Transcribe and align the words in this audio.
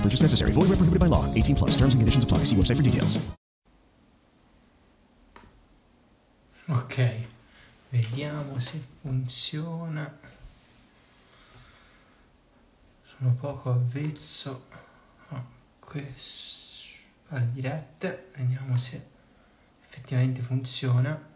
Purchase 0.00 0.22
necessary. 0.22 0.52
Void 0.52 0.68
where 0.68 0.78
prohibited 0.78 1.00
by 1.00 1.06
law. 1.06 1.26
18 1.34 1.56
plus. 1.56 1.76
Terms 1.76 1.92
and 1.94 2.00
conditions 2.00 2.24
apply. 2.24 2.44
See 2.44 2.56
website 2.56 2.76
for 2.76 2.82
details. 2.82 3.18
Ok, 6.68 7.26
vediamo 7.90 8.60
se 8.60 8.80
funziona. 9.02 10.18
Sono 13.02 13.34
poco 13.34 13.72
avvezzo 13.72 14.66
a 15.30 15.44
questo 15.80 16.60
alle 17.30 17.50
dirette, 17.52 18.30
vediamo 18.36 18.76
se 18.78 19.04
effettivamente 19.84 20.42
funziona. 20.42 21.28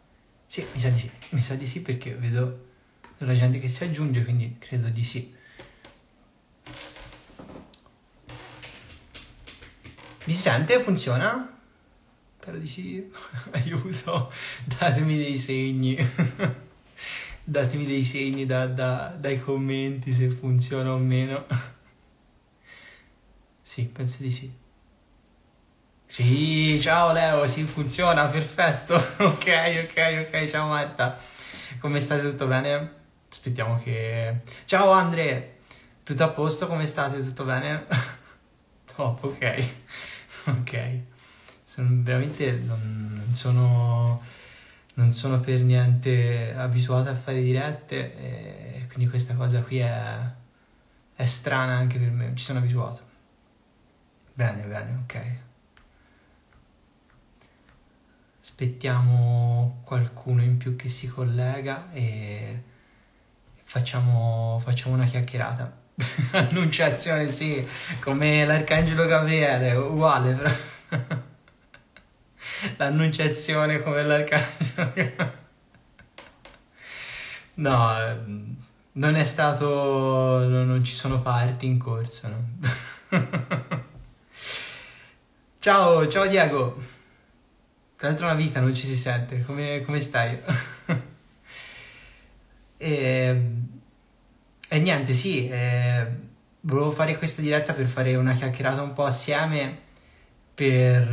Sì, 0.47 0.65
mi 0.73 0.79
sa 0.79 0.89
di 0.91 0.99
sì, 0.99 1.11
mi 1.31 1.43
sa 1.43 1.55
di 1.55 1.67
sì 1.67 1.81
perché 1.83 2.15
vedo 2.15 2.73
la 3.19 3.35
gente 3.35 3.59
che 3.59 3.69
si 3.69 3.85
aggiunge, 3.85 4.25
quindi 4.25 4.57
credo 4.59 4.89
di 4.89 5.05
sì. 5.05 5.35
Vi 10.25 10.33
sente? 10.33 10.81
Funziona? 10.81 11.55
Spero 12.41 12.57
di 12.57 12.67
sì. 12.67 13.13
Aiuto, 13.53 14.33
datemi 14.65 15.19
dei 15.19 15.37
segni. 15.37 15.97
datemi 17.45 17.85
dei 17.85 18.05
segni 18.05 18.47
da, 18.47 18.67
da, 18.67 19.15
dai 19.19 19.39
commenti 19.39 20.15
se 20.15 20.31
funziona 20.31 20.95
o 20.95 20.97
meno. 20.97 21.45
sì, 23.61 23.85
penso 23.85 24.23
di 24.23 24.31
sì. 24.31 24.51
Sì, 26.07 26.81
ciao 26.81 27.13
Leo, 27.13 27.47
sì, 27.47 27.65
funziona, 27.65 28.25
perfetto. 28.25 28.95
ok, 28.95 29.85
ok, 29.85 30.27
ok, 30.27 30.49
ciao 30.49 30.69
Marta. 30.69 31.19
Come 31.81 32.01
state? 32.01 32.23
Tutto 32.23 32.47
bene? 32.47 32.93
Aspettiamo 33.31 33.79
che... 33.83 34.41
Ciao 34.65 34.91
Andre, 34.91 35.59
tutto 36.03 36.25
a 36.25 36.29
posto? 36.29 36.67
Come 36.67 36.87
state? 36.87 37.23
Tutto 37.23 37.45
bene? 37.45 37.85
Top, 38.87 39.23
ok. 39.25 39.69
Ok. 40.47 40.99
Sono 41.65 41.89
veramente 42.03 42.53
non, 42.53 43.13
non 43.25 43.35
sono 43.35 44.23
non 44.95 45.13
sono 45.13 45.41
per 45.41 45.61
niente 45.61 46.55
abituato 46.57 47.09
a 47.09 47.15
fare 47.15 47.43
dirette 47.43 48.77
e 48.79 48.87
quindi 48.87 49.09
questa 49.09 49.35
cosa 49.35 49.61
qui 49.63 49.79
è, 49.79 50.33
è 51.17 51.25
strana 51.25 51.75
anche 51.75 51.99
per 51.99 52.11
me, 52.11 52.33
ci 52.35 52.45
sono 52.45 52.61
abituato. 52.61 53.03
Bene, 54.35 54.63
bene, 54.67 54.99
ok. 55.03 55.27
Aspettiamo 58.41 59.81
qualcuno 59.85 60.43
in 60.43 60.59
più 60.59 60.77
che 60.77 60.89
si 60.89 61.09
collega 61.09 61.91
e 61.93 62.63
facciamo, 63.63 64.61
facciamo 64.63 64.95
una 64.95 65.07
chiacchierata. 65.07 65.83
Annunciazione, 66.33 67.29
sì, 67.29 67.67
come 68.01 68.45
l'arcangelo 68.45 69.07
Gabriele, 69.07 69.73
uguale 69.75 70.33
però. 70.33 70.53
L'annunciazione 72.77 73.81
come 73.83 74.03
l'arcangelo. 74.03 75.43
No, 77.55 78.01
ehm, 78.01 78.57
non 78.93 79.15
è 79.15 79.25
stato. 79.25 79.67
no, 80.49 80.65
non 80.65 80.85
ci 80.85 80.93
sono 80.95 81.21
parti 81.21 81.67
in 81.67 81.79
corso. 81.79 82.29
No? 82.29 82.45
ciao, 85.61 86.07
ciao 86.09 86.27
Diego. 86.27 86.83
Tra 87.97 88.09
l'altro, 88.09 88.27
una 88.27 88.35
vita 88.35 88.61
non 88.61 88.75
ci 88.75 88.87
si 88.87 88.97
sente. 88.97 89.45
Come, 89.45 89.83
come 89.85 90.01
stai? 90.01 90.37
e, 92.77 93.53
e 94.75 94.81
niente, 94.81 95.13
sì. 95.13 95.49
Eh, 95.49 96.07
volevo 96.63 96.91
fare 96.91 97.17
questa 97.17 97.41
diretta 97.41 97.75
per 97.75 97.87
fare 97.87 98.17
una 98.17 98.35
chiacchierata 98.35 98.83
un 98.83 98.93
po' 98.93 99.05
assieme. 99.05 99.79
Per. 100.53 101.13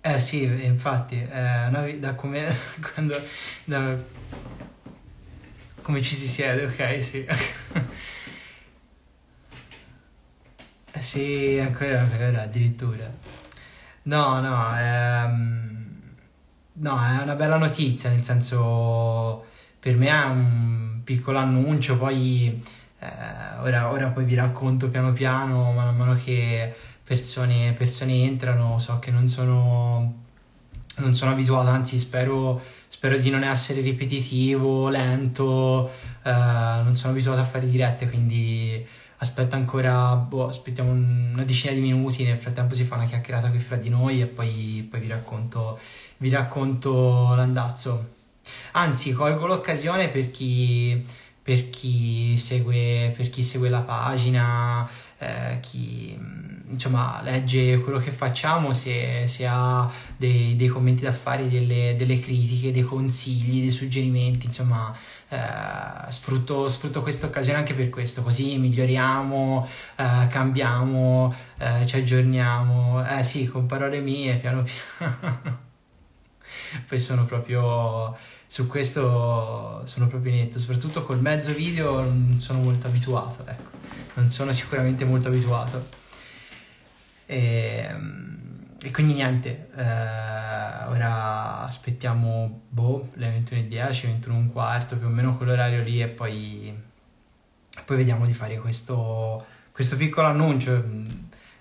Eh, 0.00 0.12
eh 0.12 0.18
sì, 0.18 0.42
infatti, 0.64 1.16
eh, 1.16 1.68
vi- 1.84 2.00
da 2.00 2.14
come, 2.14 2.44
quando, 2.92 3.16
da, 3.64 3.96
come 5.82 6.02
ci 6.02 6.16
si 6.16 6.26
siede, 6.26 6.64
ok, 6.64 7.02
sì. 7.04 7.24
Eh 10.96 11.00
sì, 11.02 11.58
ancora, 11.60 12.00
ancora, 12.00 12.42
addirittura. 12.42 13.10
No, 14.02 14.40
no, 14.40 14.78
ehm, 14.78 16.00
no, 16.74 16.98
è 17.04 17.22
una 17.22 17.34
bella 17.34 17.56
notizia, 17.56 18.10
nel 18.10 18.22
senso, 18.22 19.44
per 19.80 19.96
me 19.96 20.08
è 20.08 20.24
un 20.26 20.93
piccolo 21.04 21.38
annuncio, 21.38 21.96
poi 21.98 22.62
eh, 22.98 23.06
ora, 23.60 23.90
ora 23.90 24.08
poi 24.08 24.24
vi 24.24 24.34
racconto 24.34 24.88
piano 24.88 25.12
piano, 25.12 25.72
man 25.72 25.94
mano 25.96 26.16
che 26.16 26.74
persone, 27.04 27.74
persone 27.76 28.24
entrano, 28.24 28.78
so 28.78 28.98
che 28.98 29.10
non 29.10 29.28
sono, 29.28 30.22
non 30.96 31.14
sono 31.14 31.32
abituato, 31.32 31.68
anzi 31.68 31.98
spero, 31.98 32.60
spero 32.88 33.16
di 33.18 33.28
non 33.30 33.44
essere 33.44 33.82
ripetitivo, 33.82 34.88
lento, 34.88 35.90
eh, 36.22 36.30
non 36.30 36.96
sono 36.96 37.12
abituato 37.12 37.40
a 37.40 37.44
fare 37.44 37.68
dirette, 37.68 38.08
quindi 38.08 38.84
aspetta 39.18 39.56
ancora, 39.56 40.14
boh, 40.16 40.48
aspettiamo 40.48 40.90
una 40.90 41.44
decina 41.44 41.72
di 41.74 41.80
minuti, 41.80 42.24
nel 42.24 42.38
frattempo 42.38 42.74
si 42.74 42.84
fa 42.84 42.96
una 42.96 43.06
chiacchierata 43.06 43.50
qui 43.50 43.60
fra 43.60 43.76
di 43.76 43.90
noi 43.90 44.22
e 44.22 44.26
poi, 44.26 44.86
poi 44.90 45.00
vi, 45.00 45.08
racconto, 45.08 45.78
vi 46.18 46.30
racconto 46.30 47.34
l'andazzo. 47.34 48.12
Anzi, 48.72 49.12
colgo 49.12 49.46
l'occasione 49.46 50.08
per 50.08 50.30
chi, 50.30 51.04
per 51.42 51.70
chi, 51.70 52.36
segue, 52.38 53.12
per 53.16 53.28
chi 53.30 53.42
segue 53.42 53.68
la 53.68 53.82
pagina, 53.82 54.88
eh, 55.18 55.58
chi 55.60 56.18
insomma 56.66 57.20
legge 57.22 57.78
quello 57.80 57.98
che 57.98 58.10
facciamo, 58.10 58.72
se, 58.72 59.26
se 59.26 59.46
ha 59.46 59.90
dei, 60.16 60.56
dei, 60.56 60.68
commenti 60.68 61.02
da 61.02 61.12
fare, 61.12 61.48
delle, 61.48 61.94
delle, 61.96 62.18
critiche, 62.18 62.72
dei 62.72 62.82
consigli, 62.82 63.60
dei 63.60 63.70
suggerimenti, 63.70 64.46
insomma 64.46 64.94
eh, 65.28 66.10
sfrutto, 66.10 66.68
sfrutto 66.68 67.02
questa 67.02 67.26
occasione 67.26 67.58
anche 67.58 67.74
per 67.74 67.88
questo, 67.90 68.22
così 68.22 68.56
miglioriamo, 68.58 69.68
eh, 69.96 70.26
cambiamo, 70.28 71.34
eh, 71.58 71.86
ci 71.86 71.96
aggiorniamo, 71.96 73.06
eh 73.06 73.24
sì, 73.24 73.46
con 73.46 73.66
parole 73.66 74.00
mie, 74.00 74.36
piano 74.36 74.62
piano. 74.62 75.62
Poi 76.86 76.98
sono 76.98 77.24
proprio 77.24 78.16
su 78.54 78.68
questo 78.68 79.84
sono 79.84 80.06
proprio 80.06 80.30
netto, 80.30 80.60
soprattutto 80.60 81.02
col 81.02 81.20
mezzo 81.20 81.52
video 81.52 82.00
non 82.04 82.38
sono 82.38 82.60
molto 82.60 82.86
abituato, 82.86 83.44
ecco, 83.44 83.70
non 84.14 84.30
sono 84.30 84.52
sicuramente 84.52 85.04
molto 85.04 85.26
abituato. 85.26 85.88
E, 87.26 87.88
e 88.80 88.90
quindi 88.92 89.14
niente, 89.14 89.70
eh, 89.74 89.82
ora 90.86 91.62
aspettiamo 91.62 92.60
boh, 92.68 93.08
le 93.14 93.40
21.10, 93.40 94.20
21.15, 94.22 94.98
più 94.98 95.06
o 95.08 95.10
meno 95.10 95.36
quell'orario 95.36 95.82
lì 95.82 96.00
e 96.00 96.06
poi, 96.06 96.80
poi 97.84 97.96
vediamo 97.96 98.24
di 98.24 98.34
fare 98.34 98.60
questo, 98.60 99.44
questo 99.72 99.96
piccolo 99.96 100.28
annuncio, 100.28 100.80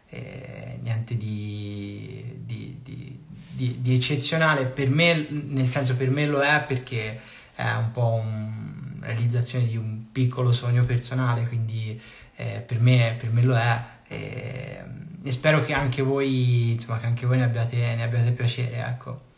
e 0.09 0.77
niente 0.79 1.17
di, 1.17 2.39
di, 2.45 2.79
di, 2.83 3.12
di, 3.55 3.81
di 3.81 3.95
eccezionale, 3.95 4.65
per 4.65 4.89
me, 4.89 5.27
nel 5.29 5.69
senso 5.69 5.95
per 5.95 6.09
me 6.09 6.25
lo 6.25 6.41
è 6.41 6.63
perché 6.67 7.19
è 7.55 7.71
un 7.73 7.91
po' 7.91 8.13
una 8.13 9.07
realizzazione 9.07 9.65
di 9.65 9.77
un 9.77 10.11
piccolo 10.11 10.51
sogno 10.51 10.83
personale, 10.85 11.47
quindi 11.47 11.99
eh, 12.35 12.63
per, 12.65 12.79
me, 12.79 13.15
per 13.19 13.31
me 13.31 13.43
lo 13.43 13.55
è. 13.55 13.85
E, 14.07 14.83
e 15.23 15.31
spero 15.31 15.63
che 15.63 15.73
anche 15.73 16.01
voi, 16.01 16.71
insomma, 16.71 16.99
che 16.99 17.05
anche 17.05 17.25
voi 17.25 17.37
ne 17.37 17.43
abbiate, 17.43 17.77
ne 17.95 18.03
abbiate 18.03 18.31
piacere, 18.31 18.77
ecco. 18.85 19.31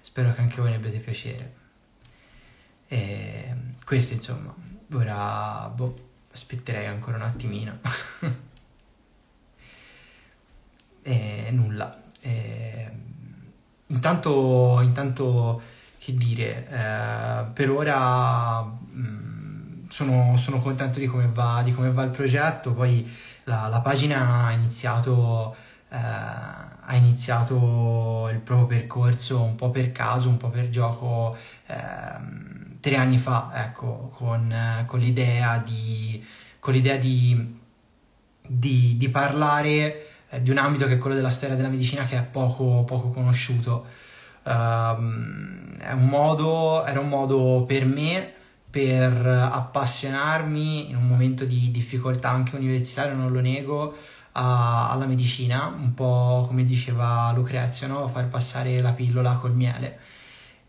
Spero 0.00 0.34
che 0.34 0.40
anche 0.40 0.60
voi 0.60 0.70
ne 0.70 0.76
abbiate 0.76 0.98
piacere. 0.98 1.54
E 2.88 3.54
questo, 3.84 4.14
insomma, 4.14 4.54
ora 4.92 5.70
boh, 5.74 6.10
aspetterei 6.32 6.86
ancora 6.86 7.16
un 7.16 7.22
attimino. 7.22 7.78
e 11.02 11.48
nulla. 11.52 12.02
E, 12.20 12.90
intanto, 13.92 14.80
intanto, 14.82 15.62
che 15.98 16.14
dire, 16.14 16.66
eh, 16.68 17.44
per 17.52 17.70
ora 17.70 18.62
mh, 18.62 19.00
mm, 19.00 19.88
sono, 19.88 20.36
sono, 20.36 20.58
contento 20.60 20.98
di 20.98 21.06
come, 21.06 21.28
va, 21.32 21.62
di 21.62 21.72
come 21.72 21.90
va 21.92 22.02
il 22.02 22.10
progetto, 22.10 22.72
poi 22.72 23.08
la, 23.44 23.68
la 23.68 23.80
pagina 23.80 24.46
ha 24.46 24.52
iniziato, 24.52 25.54
eh, 25.90 25.96
ha 25.96 26.96
iniziato 26.96 28.28
il 28.32 28.38
proprio 28.40 28.66
percorso 28.66 29.42
un 29.42 29.54
po' 29.54 29.70
per 29.70 29.92
caso, 29.92 30.28
un 30.28 30.38
po' 30.38 30.48
per 30.48 30.70
gioco 30.70 31.36
eh, 31.66 31.76
tre 32.80 32.96
anni 32.96 33.18
fa, 33.18 33.52
ecco, 33.54 34.12
con, 34.16 34.84
con 34.86 34.98
l'idea 34.98 35.58
di, 35.58 36.24
con 36.58 36.72
l'idea 36.72 36.96
di, 36.96 37.60
di, 38.46 38.96
di 38.96 39.08
parlare 39.10 40.06
di 40.40 40.50
un 40.50 40.58
ambito 40.58 40.86
che 40.86 40.94
è 40.94 40.98
quello 40.98 41.16
della 41.16 41.30
storia 41.30 41.56
della 41.56 41.68
medicina 41.68 42.04
che 42.04 42.16
è 42.16 42.22
poco, 42.22 42.84
poco 42.84 43.10
conosciuto. 43.10 43.86
Uh, 44.44 44.50
un 44.50 46.06
modo, 46.08 46.84
era 46.84 47.00
un 47.00 47.08
modo 47.08 47.64
per 47.66 47.84
me 47.84 48.32
per 48.70 49.26
appassionarmi 49.26 50.90
in 50.90 50.96
un 50.96 51.06
momento 51.06 51.44
di 51.44 51.70
difficoltà 51.70 52.30
anche 52.30 52.56
universitario, 52.56 53.14
non 53.14 53.30
lo 53.30 53.40
nego, 53.40 53.94
a, 54.32 54.90
alla 54.90 55.04
medicina, 55.06 55.66
un 55.66 55.92
po' 55.94 56.44
come 56.46 56.64
diceva 56.64 57.32
Lucrezio, 57.34 57.86
no? 57.86 58.08
far 58.08 58.28
passare 58.28 58.80
la 58.80 58.92
pillola 58.92 59.34
col 59.34 59.54
miele 59.54 59.98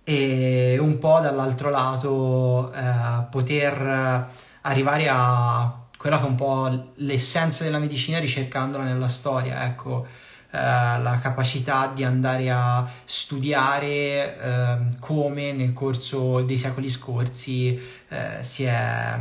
e 0.03 0.77
un 0.79 0.97
po' 0.97 1.19
dall'altro 1.21 1.69
lato 1.69 2.73
eh, 2.73 3.25
poter 3.29 4.27
arrivare 4.61 5.07
a 5.09 5.82
quella 6.03 6.19
che 6.19 6.25
è 6.25 6.27
un 6.27 6.35
po' 6.35 6.91
l'essenza 6.95 7.63
della 7.63 7.79
medicina 7.79 8.19
ricercandola 8.19 8.83
nella 8.83 9.07
storia, 9.07 9.63
ecco, 9.63 10.05
eh, 10.51 10.57
la 10.57 11.17
capacità 11.21 11.93
di 11.95 12.03
andare 12.03 12.51
a 12.51 12.85
studiare 13.05 14.37
eh, 14.37 14.77
come 14.99 15.53
nel 15.53 15.71
corso 15.71 16.41
dei 16.41 16.57
secoli 16.57 16.89
scorsi 16.89 17.81
eh, 18.09 18.37
si 18.41 18.65
è, 18.65 19.17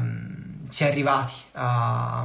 si, 0.66 0.82
è, 0.82 0.88
arrivati 0.88 1.34
a, 1.52 2.22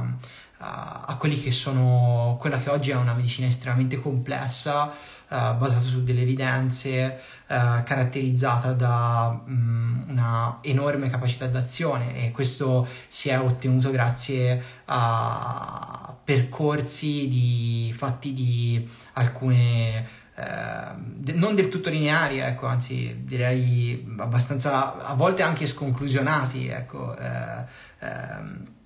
a, 0.56 1.04
a 1.06 1.16
che 1.16 1.52
sono 1.52 2.36
quella 2.40 2.58
che 2.58 2.70
oggi 2.70 2.90
è 2.90 2.96
una 2.96 3.14
medicina 3.14 3.46
estremamente 3.46 4.00
complessa 4.00 4.92
basata 5.28 5.80
su 5.80 6.02
delle 6.02 6.22
evidenze, 6.22 7.20
uh, 7.46 7.82
caratterizzata 7.84 8.72
da 8.72 9.42
um, 9.46 10.04
una 10.08 10.58
enorme 10.62 11.10
capacità 11.10 11.46
d'azione 11.46 12.24
e 12.24 12.30
questo 12.30 12.88
si 13.06 13.28
è 13.28 13.38
ottenuto 13.38 13.90
grazie 13.90 14.62
a 14.86 16.14
percorsi 16.24 17.28
di, 17.28 17.92
fatti 17.96 18.32
di 18.32 18.88
alcune 19.14 20.26
eh, 20.38 21.32
non 21.34 21.56
del 21.56 21.68
tutto 21.68 21.90
lineari, 21.90 22.38
ecco, 22.38 22.66
anzi 22.66 23.22
direi 23.24 24.06
abbastanza 24.18 25.04
a 25.04 25.14
volte 25.14 25.42
anche 25.42 25.66
sconclusionati, 25.66 26.68
ecco, 26.68 27.16
eh, 27.18 27.64
eh, 27.98 28.76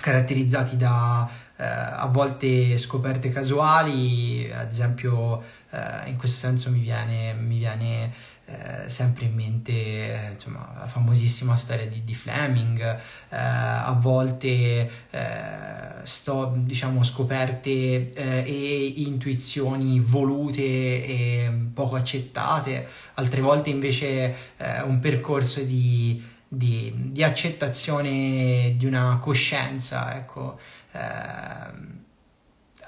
caratterizzati 0.00 0.76
da 0.76 1.28
eh, 1.56 1.64
a 1.64 2.06
volte 2.06 2.78
scoperte 2.78 3.30
casuali, 3.30 4.50
ad 4.52 4.70
esempio 4.70 5.42
eh, 5.74 6.08
in 6.10 6.16
questo 6.16 6.38
senso 6.38 6.70
mi 6.70 6.80
viene, 6.80 7.34
mi 7.34 7.58
viene 7.58 8.12
eh, 8.46 8.88
sempre 8.88 9.24
in 9.24 9.34
mente 9.34 10.30
insomma, 10.32 10.72
la 10.78 10.86
famosissima 10.86 11.56
storia 11.56 11.86
di, 11.88 12.04
di 12.04 12.14
Fleming, 12.14 12.80
eh, 12.80 12.98
a 13.30 13.96
volte 13.98 14.90
eh, 15.10 16.04
sto, 16.04 16.52
diciamo, 16.56 17.02
scoperte 17.02 18.12
eh, 18.12 18.44
e 18.46 18.86
intuizioni 18.98 19.98
volute 19.98 20.62
e 20.62 21.50
poco 21.72 21.96
accettate, 21.96 22.86
altre 23.14 23.40
volte 23.40 23.70
invece 23.70 24.52
un 24.84 25.00
percorso 25.00 25.60
di, 25.60 26.22
di, 26.46 26.92
di, 26.94 27.22
accettazione 27.22 28.74
di 28.76 28.86
una 28.86 29.18
coscienza, 29.20 30.16
ecco. 30.16 30.58
Eh, 30.92 31.93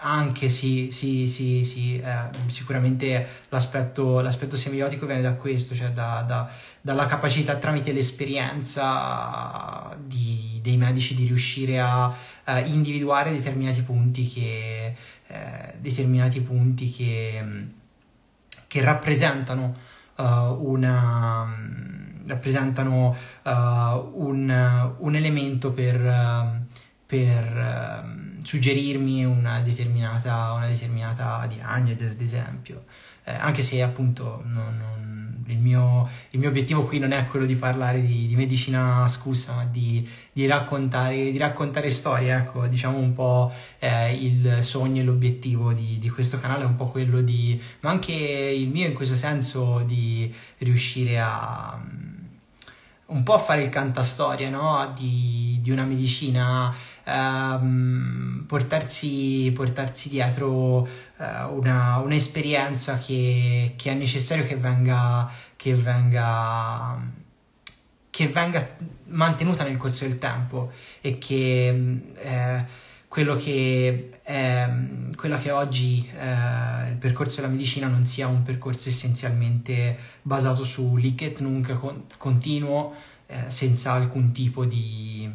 anche 0.01 0.49
sì, 0.49 0.89
sì, 0.91 1.29
sì, 1.29 1.65
sì 1.65 1.99
eh, 1.99 2.29
sicuramente 2.47 3.27
l'aspetto, 3.49 4.21
l'aspetto, 4.21 4.57
semiotico 4.57 5.07
viene 5.07 5.23
da 5.23 5.35
questo, 5.35 5.75
cioè 5.75 5.91
da, 5.91 6.25
da, 6.27 6.51
dalla 6.81 7.07
capacità 7.07 7.57
tramite 7.57 7.93
l'esperienza 7.93 9.97
di, 10.05 10.59
dei 10.63 10.77
medici 10.77 11.15
di 11.15 11.27
riuscire 11.27 11.81
a 11.81 12.15
eh, 12.45 12.61
individuare 12.67 13.33
determinati 13.33 13.83
punti 13.83 14.29
che, 14.29 14.95
eh, 15.27 15.75
determinati 15.79 16.41
punti 16.41 16.91
che, 16.91 17.45
che 18.67 18.81
rappresentano 18.81 19.75
uh, 20.17 20.25
una 20.25 21.85
rappresentano 22.27 23.17
uh, 23.45 23.51
un, 24.15 24.93
un, 24.99 25.15
elemento 25.15 25.71
per, 25.71 26.67
per 27.07 28.26
suggerirmi 28.47 29.25
una 29.25 29.61
determinata, 29.61 30.53
una 30.53 30.69
determinata 30.69 31.45
diagnosi, 31.49 32.05
ad 32.05 32.21
esempio. 32.21 32.85
Eh, 33.25 33.33
anche 33.33 33.61
se 33.61 33.83
appunto 33.83 34.41
non, 34.45 34.77
non, 34.79 35.45
il, 35.49 35.59
mio, 35.59 36.09
il, 36.31 36.39
mio, 36.39 36.49
obiettivo 36.49 36.85
qui 36.85 37.01
non 37.01 37.11
è 37.11 37.27
quello 37.27 37.45
di 37.45 37.57
parlare 37.57 38.01
di, 38.01 38.29
di 38.29 38.37
medicina 38.37 39.09
scusa, 39.09 39.55
ma 39.55 39.65
di, 39.65 40.09
di, 40.33 40.47
raccontare, 40.47 41.33
di, 41.33 41.39
raccontare, 41.39 41.91
storie, 41.91 42.33
ecco, 42.37 42.69
diciamo 42.69 42.99
un 42.99 43.15
po' 43.15 43.53
eh, 43.81 44.15
il 44.15 44.59
sogno 44.61 45.01
e 45.01 45.05
l'obiettivo 45.05 45.73
di, 45.73 46.09
questo 46.09 46.39
canale 46.39 46.63
è 46.63 46.67
un 46.67 46.77
po' 46.77 46.87
quello 46.87 47.23
di, 47.23 47.61
ma 47.81 47.91
anche 47.91 48.13
il 48.13 48.69
mio 48.69 48.87
in 48.87 48.95
questo 48.95 49.17
senso 49.17 49.81
di 49.85 50.33
riuscire 50.59 51.19
a 51.19 51.83
un 53.09 53.23
po' 53.23 53.35
a 53.35 53.39
fare 53.39 53.63
il 53.63 53.71
cantastorie 53.71 54.51
no? 54.51 54.93
di 54.97 55.63
una 55.67 55.85
medicina 55.85 56.73
ehm, 57.07 58.45
portarsi, 58.47 59.51
portarsi, 59.55 60.09
dietro 60.09 60.87
eh, 61.19 61.45
una, 61.51 61.99
un'esperienza 61.99 62.99
che, 62.99 63.75
che, 63.77 63.91
è 63.91 63.95
necessario 63.95 64.45
che 64.47 64.57
venga, 64.57 65.31
che 65.57 65.75
venga, 65.75 67.01
che 68.11 68.29
venga 68.29 68.77
mantenuta 69.07 69.65
nel 69.65 69.77
corso 69.77 70.07
del 70.07 70.19
tempo 70.19 70.73
e 71.01 71.19
che 71.19 71.69
eh, 72.17 72.65
quello 73.09 73.37
che, 73.37 74.19
è, 74.23 74.69
quello 75.15 75.39
che 75.39 75.51
oggi 75.51 76.11
eh, 76.19 76.89
il 76.91 76.97
percorso 76.99 77.37
della 77.37 77.53
medicina 77.53 77.87
non 77.87 78.05
sia 78.05 78.27
un 78.27 78.43
percorso 78.43 78.89
essenzialmente 78.89 79.97
basato 80.23 80.65
su 80.65 80.97
liquet 80.97 81.41
nunc 81.41 81.79
continuo 82.19 82.95
eh, 83.27 83.45
senza 83.49 83.93
alcun 83.93 84.33
tipo 84.33 84.65
di, 84.65 85.31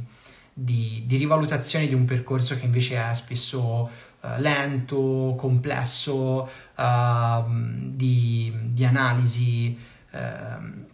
di, 0.63 1.03
di, 1.05 1.17
rivalutazione 1.17 1.87
di 1.87 1.93
un 1.93 2.05
percorso 2.05 2.57
che 2.57 2.65
invece 2.65 2.97
è 2.97 3.13
spesso 3.15 3.59
uh, 3.59 4.27
lento, 4.37 5.35
complesso, 5.37 6.49
uh, 6.75 7.43
di, 7.47 8.53
di, 8.65 8.85
analisi, 8.85 9.77
uh, 10.11 10.89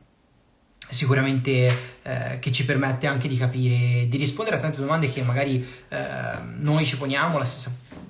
sicuramente 0.89 1.77
eh, 2.01 2.39
che 2.39 2.51
ci 2.51 2.63
permette 2.63 3.07
anche 3.07 3.27
di 3.27 3.35
capire, 3.35 4.07
di 4.07 4.17
rispondere 4.17 4.55
a 4.55 4.59
tante 4.59 4.79
domande 4.79 5.11
che 5.11 5.21
magari 5.21 5.65
ehm, 5.89 6.59
noi 6.59 6.85
ci 6.85 6.97
poniamo, 6.97 7.37
la 7.37 7.43
stessa 7.43 7.69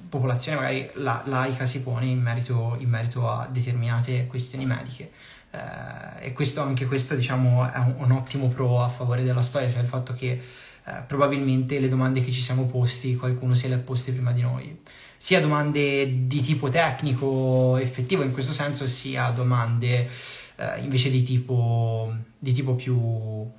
popolazione 0.10 0.58
magari 0.58 0.90
la, 0.94 1.24
laica 1.26 1.66
si 1.66 1.82
pone 1.82 2.06
in 2.06 2.22
merito, 2.22 2.76
in 2.80 2.88
merito 2.90 3.28
a 3.28 3.48
determinate 3.52 4.28
questioni 4.28 4.66
mediche. 4.66 5.12
Eh, 5.50 6.28
e 6.28 6.34
questo, 6.34 6.62
anche 6.62 6.86
questo 6.86 7.16
diciamo, 7.16 7.70
è 7.70 7.78
un, 7.78 7.96
un, 7.98 8.12
ottimo 8.12 8.50
pro 8.50 8.82
a 8.84 8.90
favore 8.90 9.24
della 9.24 9.42
storia, 9.42 9.72
cioè 9.72 9.82
il 9.82 9.88
fatto 9.88 10.14
che 10.14 10.40
eh, 10.88 11.04
probabilmente 11.06 11.82
le 11.82 11.90
domande 11.90 12.24
che 12.24 12.32
ci 12.32 12.40
siamo 12.40 12.66
posti 12.66 13.18
qualcuno 13.18 13.56
se 13.56 13.68
le 13.68 13.76
ha 13.76 13.80
poste 13.80 14.14
prima 14.14 14.32
di 14.32 14.42
noi. 14.42 14.80
Sia 15.18 15.42
domande 15.42 16.28
di 16.28 16.40
tipo 16.40 16.70
tecnico 16.70 17.76
effettivo 17.76 18.24
in 18.24 18.32
questo 18.32 18.54
senso, 18.54 18.88
sia 18.88 19.30
domande 19.32 20.10
eh, 20.56 20.80
invece 20.80 21.10
di 21.10 21.24
tipo, 21.24 22.16
di 22.40 22.54
tipo 22.54 22.76
più, 22.76 23.52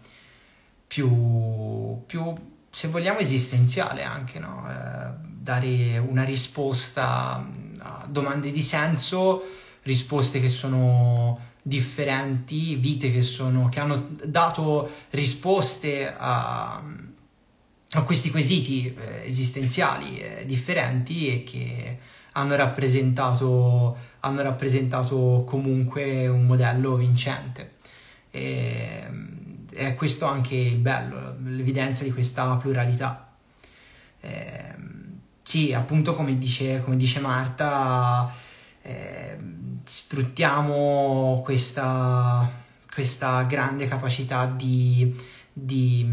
più, 0.87 2.03
più, 2.07 2.33
se 2.71 2.89
vogliamo, 2.89 3.19
esistenziale 3.19 4.05
anche, 4.05 4.39
no? 4.39 4.67
eh, 4.67 5.11
dare 5.21 5.99
una 5.99 6.25
risposta 6.25 7.47
a 7.81 8.07
domande 8.09 8.51
di 8.51 8.63
senso, 8.63 9.43
risposte 9.83 10.41
che 10.41 10.49
sono 10.49 11.47
differenti, 11.61 12.77
vite 12.77 13.13
che, 13.13 13.23
sono, 13.23 13.69
che 13.69 13.81
hanno 13.81 14.17
dato 14.25 14.91
risposte 15.11 16.11
a, 16.17 16.83
a 17.93 18.03
questi 18.03 18.31
quesiti 18.31 18.95
eh, 18.95 19.23
esistenziali 19.25 20.19
eh, 20.21 20.45
differenti 20.45 21.29
e 21.29 21.45
che 21.45 21.99
hanno 22.33 22.55
rappresentato, 22.55 23.97
hanno 24.21 24.43
rappresentato 24.43 25.45
comunque 25.47 26.27
un 26.27 26.47
modello 26.47 26.97
vincente. 26.97 27.77
E, 28.31 29.07
è 29.73 29.95
questo 29.95 30.27
anche 30.27 30.55
il 30.55 30.79
bello, 30.79 31.37
l'evidenza 31.45 32.05
di 32.05 32.13
questa 32.13 32.57
pluralità. 32.57 33.33
Eh, 34.21 34.75
sì, 35.43 35.73
appunto 35.73 36.15
come 36.15 36.37
dice, 36.37 36.83
come 36.83 36.97
dice 36.97 37.21
Marta, 37.21 38.33
eh, 38.83 39.39
sfruttiamo 39.83 41.41
questa, 41.45 42.51
questa 42.93 43.43
grande 43.45 43.89
capacità 43.89 44.47
di, 44.47 45.15
di, 45.65 46.07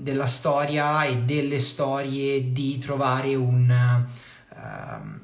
della 0.00 0.26
storia 0.26 1.04
e 1.04 1.18
delle 1.18 1.58
storie 1.58 2.52
di 2.52 2.78
trovare 2.78 3.34
un, 3.34 4.06
uh, 4.48 5.20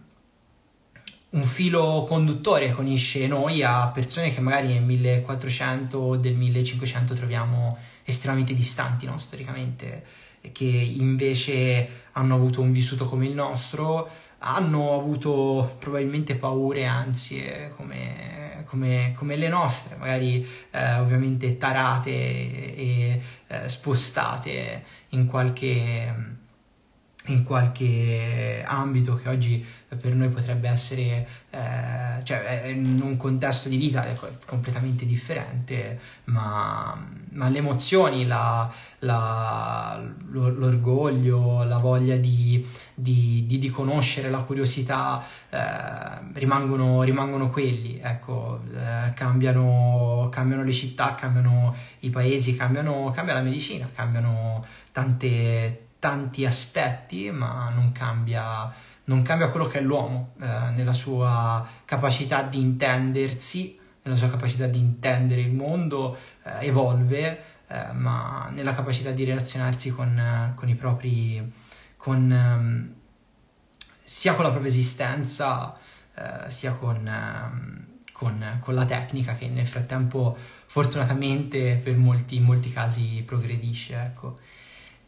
un 1.31 1.45
filo 1.45 2.05
conduttore 2.07 2.75
che 2.75 2.81
unisce 2.81 3.27
noi 3.27 3.63
a 3.63 3.89
persone 3.89 4.35
che 4.35 4.41
magari 4.41 4.69
nel 4.69 4.83
1400 4.83 5.99
o 5.99 6.17
del 6.17 6.35
1500 6.35 7.15
troviamo 7.15 7.77
estremamente 8.05 8.55
distanti 8.55 9.07
no, 9.07 9.19
storicamente 9.19 10.05
che 10.51 10.67
invece 10.67 11.89
hanno 12.13 12.35
avuto 12.35 12.61
un 12.61 12.73
vissuto 12.73 13.07
come 13.07 13.27
il 13.27 13.33
nostro, 13.33 14.11
hanno 14.43 14.95
avuto 14.95 15.77
probabilmente 15.79 16.35
paure, 16.35 16.85
ansie 16.85 17.73
come, 17.77 18.65
come, 18.67 19.15
come 19.17 19.37
le 19.37 19.49
nostre, 19.49 19.97
magari 19.97 20.47
eh, 20.71 20.95
ovviamente 20.97 21.57
tarate 21.57 22.11
e 22.11 23.23
eh, 23.47 23.69
spostate 23.69 24.85
in 25.11 25.27
qualche 25.27 26.41
in 27.27 27.45
qualche 27.45 28.65
ambito 28.67 29.15
che 29.15 29.29
oggi 29.29 29.65
per 30.01 30.15
noi 30.15 30.29
potrebbe 30.29 30.69
essere 30.69 31.27
eh, 31.51 32.25
cioè 32.25 32.65
in 32.67 33.01
un 33.01 33.17
contesto 33.17 33.69
di 33.69 33.77
vita 33.77 34.05
completamente 34.47 35.07
differente 35.07 36.01
ma, 36.25 37.07
ma 37.33 37.49
le 37.49 37.59
emozioni 37.59 38.27
la, 38.27 38.69
la, 39.01 40.03
l'orgoglio 40.31 41.63
la 41.63 41.79
voglia 41.79 42.17
di, 42.17 42.67
di, 42.93 43.45
di, 43.47 43.59
di 43.59 43.71
conoscere 43.71 44.29
la 44.29 44.39
curiosità 44.39 45.23
eh, 45.51 45.59
rimangono, 46.33 47.03
rimangono 47.03 47.51
quelli 47.51 48.01
ecco 48.03 48.63
eh, 48.75 49.13
cambiano, 49.13 50.29
cambiano 50.33 50.65
le 50.65 50.73
città 50.73 51.15
cambiano 51.15 51.73
i 52.01 52.11
paesi 52.11 52.57
cambiano, 52.57 53.13
cambia 53.15 53.35
la 53.35 53.43
medicina 53.43 53.89
cambiano 53.95 54.65
tante 54.91 55.82
tanti 56.03 56.45
aspetti, 56.45 57.31
ma 57.31 57.71
non 57.73 57.93
cambia, 57.93 58.69
non 59.05 59.23
cambia 59.23 59.51
quello 59.51 59.69
che 59.69 59.79
è 59.79 59.81
l'uomo, 59.81 60.33
eh, 60.41 60.71
nella 60.75 60.95
sua 60.95 61.65
capacità 61.85 62.43
di 62.43 62.59
intendersi, 62.59 63.79
nella 64.03 64.17
sua 64.17 64.29
capacità 64.29 64.67
di 64.67 64.81
intendere 64.81 65.43
il 65.43 65.53
mondo, 65.53 66.19
eh, 66.43 66.67
evolve, 66.67 67.45
eh, 67.69 67.93
ma 67.93 68.49
nella 68.51 68.75
capacità 68.75 69.13
di 69.13 69.23
relazionarsi 69.23 69.91
con, 69.91 70.53
con 70.57 70.69
i 70.69 70.75
propri, 70.75 71.53
con, 71.97 72.33
ehm, 72.33 72.95
sia 74.03 74.35
con 74.35 74.43
la 74.43 74.51
propria 74.51 74.73
esistenza, 74.73 75.79
eh, 76.17 76.51
sia 76.51 76.73
con, 76.73 77.07
ehm, 77.07 77.87
con, 78.11 78.59
con, 78.59 78.75
la 78.75 78.87
tecnica 78.87 79.37
che 79.37 79.47
nel 79.47 79.69
frattempo 79.69 80.37
fortunatamente 80.37 81.77
per 81.77 81.97
molti, 81.97 82.35
in 82.35 82.43
molti 82.43 82.73
casi 82.73 83.23
progredisce. 83.25 83.95
Ecco. 83.95 84.39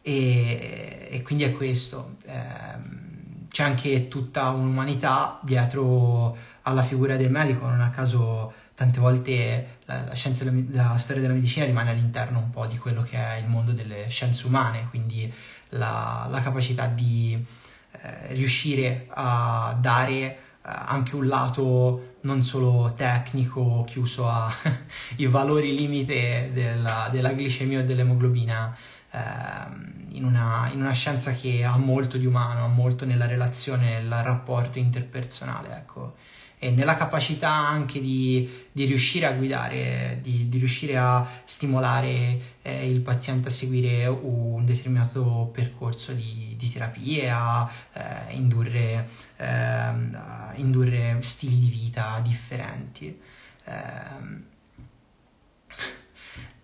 E, 0.07 1.07
e 1.09 1.21
quindi 1.23 1.45
è 1.45 1.51
questo. 1.51 2.17
Eh, 2.27 3.03
c'è 3.49 3.63
anche 3.63 4.07
tutta 4.07 4.49
un'umanità 4.49 5.39
dietro 5.41 6.37
alla 6.63 6.83
figura 6.83 7.15
del 7.15 7.31
medico, 7.31 7.65
non 7.65 7.81
a 7.81 7.89
caso 7.89 8.53
tante 8.75 8.99
volte 8.99 9.77
la, 9.85 10.03
la, 10.03 10.13
scienza, 10.13 10.43
la, 10.43 10.51
la 10.67 10.97
storia 10.97 11.21
della 11.21 11.33
medicina 11.33 11.65
rimane 11.65 11.89
all'interno 11.89 12.37
un 12.39 12.49
po' 12.51 12.65
di 12.65 12.77
quello 12.77 13.01
che 13.01 13.17
è 13.17 13.37
il 13.37 13.47
mondo 13.47 13.71
delle 13.71 14.09
scienze 14.09 14.45
umane, 14.45 14.87
quindi 14.89 15.31
la, 15.69 16.27
la 16.29 16.41
capacità 16.41 16.85
di 16.85 17.43
eh, 17.91 18.33
riuscire 18.33 19.07
a 19.09 19.75
dare 19.79 20.21
eh, 20.21 20.37
anche 20.61 21.15
un 21.15 21.27
lato 21.27 22.15
non 22.21 22.43
solo 22.43 22.93
tecnico 22.95 23.85
chiuso 23.87 24.29
ai 24.29 25.25
valori 25.27 25.73
limite 25.73 26.51
della, 26.53 27.07
della 27.11 27.31
glicemia 27.31 27.79
o 27.79 27.83
dell'emoglobina 27.83 28.75
in 30.09 30.23
una, 30.23 30.69
in 30.71 30.79
una, 30.79 30.93
scienza 30.93 31.33
che 31.33 31.63
ha 31.63 31.77
molto 31.77 32.17
di 32.17 32.25
umano, 32.25 32.65
ha 32.65 32.67
molto 32.67 33.05
nella 33.05 33.27
relazione, 33.27 34.01
nel 34.01 34.23
rapporto 34.23 34.79
interpersonale, 34.79 35.75
ecco, 35.75 36.15
e 36.57 36.71
nella 36.71 36.95
capacità 36.95 37.51
anche 37.51 37.99
di, 37.99 38.49
di 38.71 38.85
riuscire 38.85 39.25
a 39.25 39.31
guidare, 39.31 40.19
di, 40.21 40.47
di 40.49 40.57
riuscire 40.57 40.97
a 40.97 41.27
stimolare 41.43 42.39
eh, 42.61 42.89
il 42.89 43.01
paziente 43.01 43.49
a 43.49 43.51
seguire 43.51 44.07
un 44.07 44.65
determinato 44.65 45.49
percorso 45.53 46.13
di, 46.13 46.55
di 46.57 46.71
terapie, 46.71 47.29
a, 47.29 47.69
eh, 47.93 48.33
indurre, 48.35 49.07
eh, 49.35 49.45
a 49.45 50.53
indurre 50.55 51.17
stili 51.21 51.59
di 51.59 51.69
vita 51.69 52.19
differenti. 52.23 53.19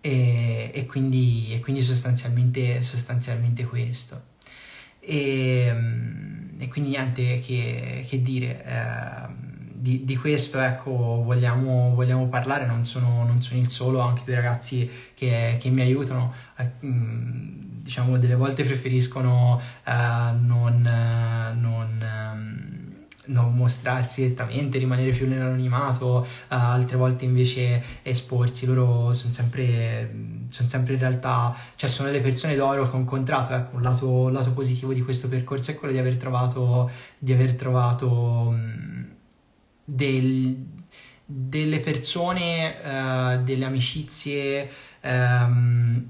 E, 0.04 0.70
e, 0.74 0.86
quindi, 0.86 1.54
e 1.54 1.60
quindi, 1.60 1.80
sostanzialmente, 1.80 2.82
sostanzialmente 2.82 3.64
questo. 3.64 4.30
E, 4.98 5.72
e, 6.58 6.68
quindi 6.68 6.90
niente 6.90 7.40
che, 7.40 8.04
che 8.06 8.22
dire. 8.22 8.64
Eh, 8.64 9.50
di, 9.82 10.04
di, 10.04 10.16
questo 10.16 10.60
ecco, 10.60 10.90
vogliamo, 11.24 11.92
vogliamo 11.92 12.28
parlare, 12.28 12.66
non 12.66 12.86
sono, 12.86 13.24
non 13.24 13.42
sono, 13.42 13.60
il 13.60 13.68
solo, 13.68 13.98
anche 13.98 14.22
due 14.24 14.36
ragazzi 14.36 14.88
che, 15.12 15.56
che 15.58 15.70
mi 15.70 15.80
aiutano, 15.80 16.32
eh, 16.58 16.70
diciamo 16.78 18.16
delle 18.16 18.36
volte 18.36 18.62
preferiscono 18.62 19.60
eh, 19.84 19.92
non, 20.38 20.80
non 21.58 22.00
ehm, 22.00 22.81
non 23.26 23.54
mostrarsi 23.54 24.22
direttamente, 24.22 24.78
rimanere 24.78 25.12
più 25.12 25.28
nell'anonimato, 25.28 26.26
uh, 26.26 26.26
altre 26.48 26.96
volte 26.96 27.24
invece 27.24 27.82
esporsi, 28.02 28.66
loro 28.66 29.12
sono 29.12 29.32
sempre, 29.32 30.12
sono 30.48 30.68
sempre 30.68 30.94
in 30.94 30.98
realtà, 30.98 31.54
cioè 31.76 31.88
sono 31.88 32.10
le 32.10 32.20
persone 32.20 32.56
d'oro 32.56 32.88
che 32.88 32.96
ho 32.96 32.98
incontrato, 32.98 33.54
ecco, 33.54 33.76
un 33.76 33.82
lato, 33.82 34.28
lato 34.28 34.52
positivo 34.52 34.92
di 34.92 35.02
questo 35.02 35.28
percorso 35.28 35.70
è 35.70 35.76
quello 35.76 35.92
di 35.92 36.00
aver 36.00 36.16
trovato, 36.16 36.90
di 37.18 37.32
aver 37.32 37.54
trovato 37.54 38.08
um, 38.10 39.06
del, 39.84 40.56
delle 41.24 41.78
persone, 41.78 42.74
uh, 42.82 43.42
delle 43.42 43.64
amicizie 43.64 44.68
um, 45.02 46.04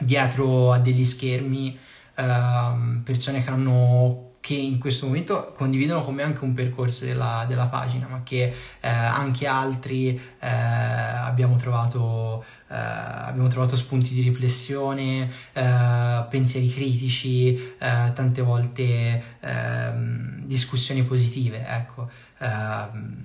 dietro 0.00 0.72
a 0.72 0.80
degli 0.80 1.04
schermi, 1.04 1.78
uh, 2.16 3.02
persone 3.04 3.44
che 3.44 3.50
hanno 3.50 4.23
che 4.44 4.52
in 4.52 4.78
questo 4.78 5.06
momento 5.06 5.52
condividono 5.54 6.04
con 6.04 6.16
me 6.16 6.22
anche 6.22 6.44
un 6.44 6.52
percorso 6.52 7.06
della, 7.06 7.46
della 7.48 7.64
pagina, 7.64 8.06
ma 8.10 8.20
che 8.22 8.42
eh, 8.42 8.88
anche 8.88 9.46
altri 9.46 10.08
eh, 10.38 10.46
abbiamo, 10.46 11.56
trovato, 11.56 12.44
eh, 12.68 12.74
abbiamo 12.74 13.48
trovato 13.48 13.74
spunti 13.74 14.12
di 14.12 14.20
riflessione, 14.20 15.30
eh, 15.50 16.26
pensieri 16.28 16.70
critici, 16.70 17.54
eh, 17.56 18.12
tante 18.12 18.42
volte 18.42 19.22
ehm, 19.40 20.44
discussioni 20.44 21.04
positive, 21.04 21.64
ecco. 21.66 22.10
Ehm, 22.40 23.23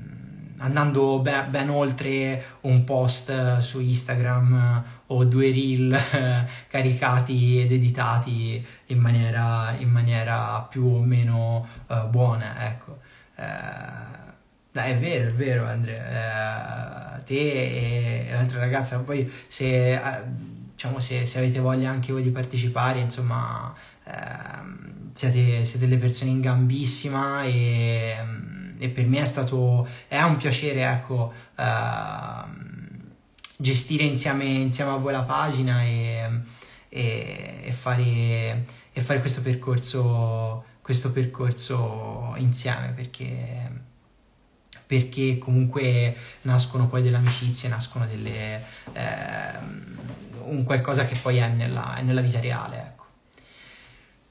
andando 0.59 1.19
ben, 1.19 1.49
ben, 1.49 1.69
oltre 1.69 2.57
un 2.61 2.83
post 2.83 3.59
su 3.59 3.79
Instagram 3.79 4.83
o 5.07 5.25
due 5.25 5.51
reel 5.51 5.97
caricati 6.67 7.61
ed 7.61 7.71
editati 7.71 8.65
in 8.87 8.99
maniera, 8.99 9.75
in 9.77 9.89
maniera 9.89 10.65
più 10.69 10.85
o 10.85 11.01
meno 11.01 11.67
uh, 11.87 12.07
buona, 12.07 12.65
ecco. 12.67 12.99
Uh, 13.35 14.27
dai, 14.71 14.91
è 14.91 14.97
vero, 14.97 15.29
è 15.29 15.33
vero 15.33 15.65
Andrea, 15.65 17.15
uh, 17.17 17.23
te 17.23 18.27
e 18.27 18.31
l'altra 18.31 18.59
ragazza, 18.59 18.99
poi 18.99 19.31
se, 19.47 19.99
diciamo, 20.71 20.99
se, 20.99 21.25
se, 21.25 21.37
avete 21.39 21.59
voglia 21.59 21.89
anche 21.89 22.11
voi 22.11 22.21
di 22.21 22.31
partecipare, 22.31 22.99
insomma, 22.99 23.73
ehm, 24.03 25.11
siete, 25.13 25.65
siete 25.65 25.85
le 25.87 25.97
persone 25.97 26.31
in 26.31 26.41
gambissima 26.41 27.43
e 27.43 28.15
e 28.79 28.89
per 28.89 29.05
me 29.05 29.21
è 29.21 29.25
stato 29.25 29.87
è 30.07 30.21
un 30.21 30.37
piacere 30.37 30.83
ecco 30.83 31.33
uh, 31.57 32.49
gestire 33.57 34.03
insieme, 34.03 34.45
insieme, 34.45 34.91
a 34.91 34.95
voi 34.95 35.11
la 35.11 35.23
pagina 35.23 35.83
e, 35.83 36.41
e, 36.87 37.61
e, 37.65 37.71
fare, 37.71 38.65
e 38.91 39.01
fare 39.01 39.19
questo 39.19 39.41
percorso 39.41 40.63
questo 40.81 41.11
percorso 41.11 42.33
insieme 42.37 42.93
perché 42.95 43.87
perché 44.89 45.37
comunque 45.37 46.17
nascono 46.41 46.87
poi 46.87 47.03
delle 47.03 47.17
amicizie, 47.17 47.69
nascono 47.69 48.07
delle, 48.07 48.63
eh, 48.93 49.53
un 50.45 50.63
qualcosa 50.63 51.05
che 51.05 51.15
poi 51.15 51.37
è 51.37 51.47
nella, 51.47 51.97
è 51.97 52.01
nella 52.01 52.21
vita 52.21 52.39
reale. 52.39 52.77
Ecco. 52.77 53.05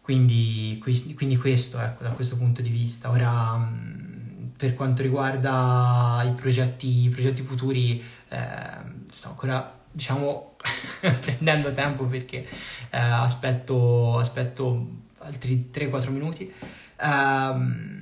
Quindi, 0.00 0.82
quindi, 1.14 1.36
questo, 1.36 1.78
ecco, 1.78 2.02
da 2.02 2.10
questo 2.10 2.36
punto 2.36 2.60
di 2.60 2.70
vista. 2.70 3.08
Ora, 3.08 3.70
per 4.58 4.74
quanto 4.74 5.02
riguarda 5.02 6.20
i 6.26 6.32
progetti, 6.32 7.04
i 7.04 7.08
progetti 7.10 7.42
futuri, 7.42 8.04
eh, 8.28 8.38
sto 9.14 9.28
ancora 9.28 9.72
diciamo 9.90 10.56
prendendo 11.20 11.72
tempo 11.72 12.04
perché 12.06 12.44
eh, 12.90 12.98
aspetto, 12.98 14.18
aspetto 14.18 14.86
altri 15.18 15.70
3-4 15.72 16.10
minuti. 16.10 16.52
Um, 17.00 17.97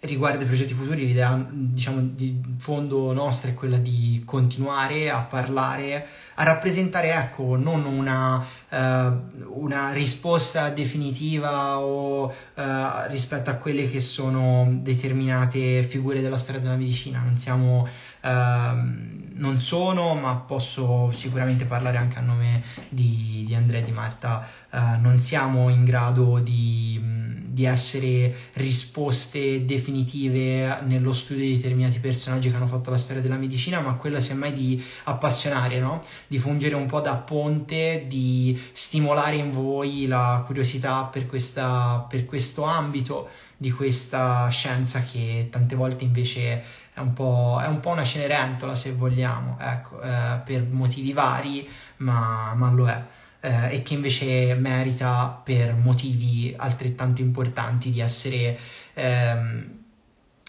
riguardo 0.00 0.40
ai 0.40 0.46
progetti 0.46 0.72
futuri, 0.72 1.06
l'idea 1.06 1.44
diciamo 1.48 2.00
di 2.00 2.40
fondo 2.56 3.12
nostra 3.12 3.50
è 3.50 3.54
quella 3.54 3.76
di 3.76 4.22
continuare 4.24 5.10
a 5.10 5.20
parlare, 5.20 6.06
a 6.36 6.42
rappresentare 6.42 7.12
ecco, 7.12 7.56
non 7.56 7.84
una, 7.84 8.38
uh, 8.38 9.62
una 9.62 9.92
risposta 9.92 10.70
definitiva 10.70 11.80
o 11.80 12.24
uh, 12.24 12.62
rispetto 13.08 13.50
a 13.50 13.54
quelle 13.54 13.90
che 13.90 14.00
sono 14.00 14.68
determinate 14.80 15.82
figure 15.82 16.22
della 16.22 16.38
storia 16.38 16.60
della 16.60 16.76
medicina, 16.76 17.20
non 17.22 17.36
siamo 17.36 17.86
uh, 18.22 19.18
non 19.40 19.60
sono, 19.60 20.14
ma 20.14 20.36
posso 20.36 21.10
sicuramente 21.12 21.64
parlare 21.64 21.96
anche 21.96 22.18
a 22.18 22.22
nome 22.22 22.62
di, 22.88 23.44
di 23.46 23.54
Andrea 23.54 23.80
e 23.80 23.84
di 23.84 23.90
Marta, 23.90 24.46
uh, 24.70 25.00
non 25.00 25.18
siamo 25.18 25.68
in 25.70 25.84
grado 25.84 26.38
di, 26.38 27.00
di, 27.46 27.64
essere 27.64 28.34
risposte 28.54 29.64
definitive 29.64 30.80
nello 30.82 31.12
studio 31.12 31.44
di 31.44 31.56
determinati 31.56 31.98
personaggi 31.98 32.50
che 32.50 32.56
hanno 32.56 32.66
fatto 32.66 32.90
la 32.90 32.98
storia 32.98 33.22
della 33.22 33.36
medicina, 33.36 33.80
ma 33.80 33.94
quello 33.94 34.20
semmai 34.20 34.52
di 34.52 34.82
appassionare, 35.04 35.80
no? 35.80 36.02
di 36.26 36.38
fungere 36.38 36.74
un 36.74 36.86
po' 36.86 37.00
da 37.00 37.16
ponte, 37.16 38.04
di 38.06 38.60
stimolare 38.72 39.36
in 39.36 39.50
voi 39.50 40.06
la 40.06 40.42
curiosità 40.44 41.04
per, 41.04 41.26
questa, 41.26 42.06
per 42.08 42.26
questo 42.26 42.64
ambito 42.64 43.28
di 43.60 43.70
questa 43.70 44.48
scienza 44.48 45.02
che 45.02 45.48
tante 45.50 45.74
volte 45.74 46.04
invece 46.04 46.62
è 47.00 47.02
un 47.02 47.12
po', 47.14 47.58
è 47.62 47.66
un 47.66 47.80
po 47.80 47.90
una 47.90 48.04
cenerentola 48.04 48.74
se 48.74 48.92
vogliamo, 48.92 49.56
ecco, 49.58 50.00
eh, 50.02 50.40
per 50.44 50.66
motivi 50.68 51.12
vari, 51.12 51.68
ma, 51.98 52.52
ma 52.54 52.70
lo 52.70 52.88
è. 52.88 53.04
Eh, 53.40 53.76
e 53.76 53.82
che 53.82 53.94
invece 53.94 54.54
merita 54.54 55.40
per 55.42 55.74
motivi 55.74 56.54
altrettanto 56.56 57.22
importanti 57.22 57.90
di 57.90 58.00
essere, 58.00 58.58
ehm, 58.94 59.78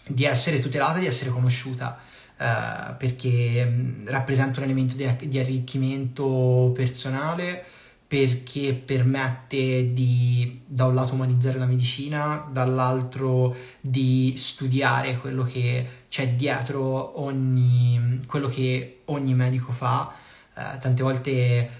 di 0.06 0.24
essere 0.24 0.60
tutelata, 0.60 0.98
di 0.98 1.06
essere 1.06 1.30
conosciuta. 1.30 1.98
Eh, 2.36 2.92
perché 2.98 3.64
mh, 3.64 4.10
rappresenta 4.10 4.60
un 4.60 4.64
elemento 4.66 4.94
di, 4.96 5.28
di 5.28 5.38
arricchimento 5.38 6.70
personale, 6.74 7.64
perché 8.12 8.74
permette 8.74 9.94
di 9.94 10.60
da 10.66 10.84
un 10.84 10.94
lato 10.94 11.14
umanizzare 11.14 11.56
la 11.58 11.64
medicina, 11.64 12.46
dall'altro 12.52 13.56
di 13.80 14.34
studiare 14.36 15.16
quello 15.16 15.44
che 15.44 15.86
c'è 16.10 16.28
dietro 16.28 17.22
ogni, 17.22 18.20
quello 18.26 18.48
che 18.48 19.00
ogni 19.06 19.32
medico 19.32 19.72
fa. 19.72 20.12
Eh, 20.54 20.78
tante 20.78 21.02
volte 21.02 21.32
eh, 21.32 21.70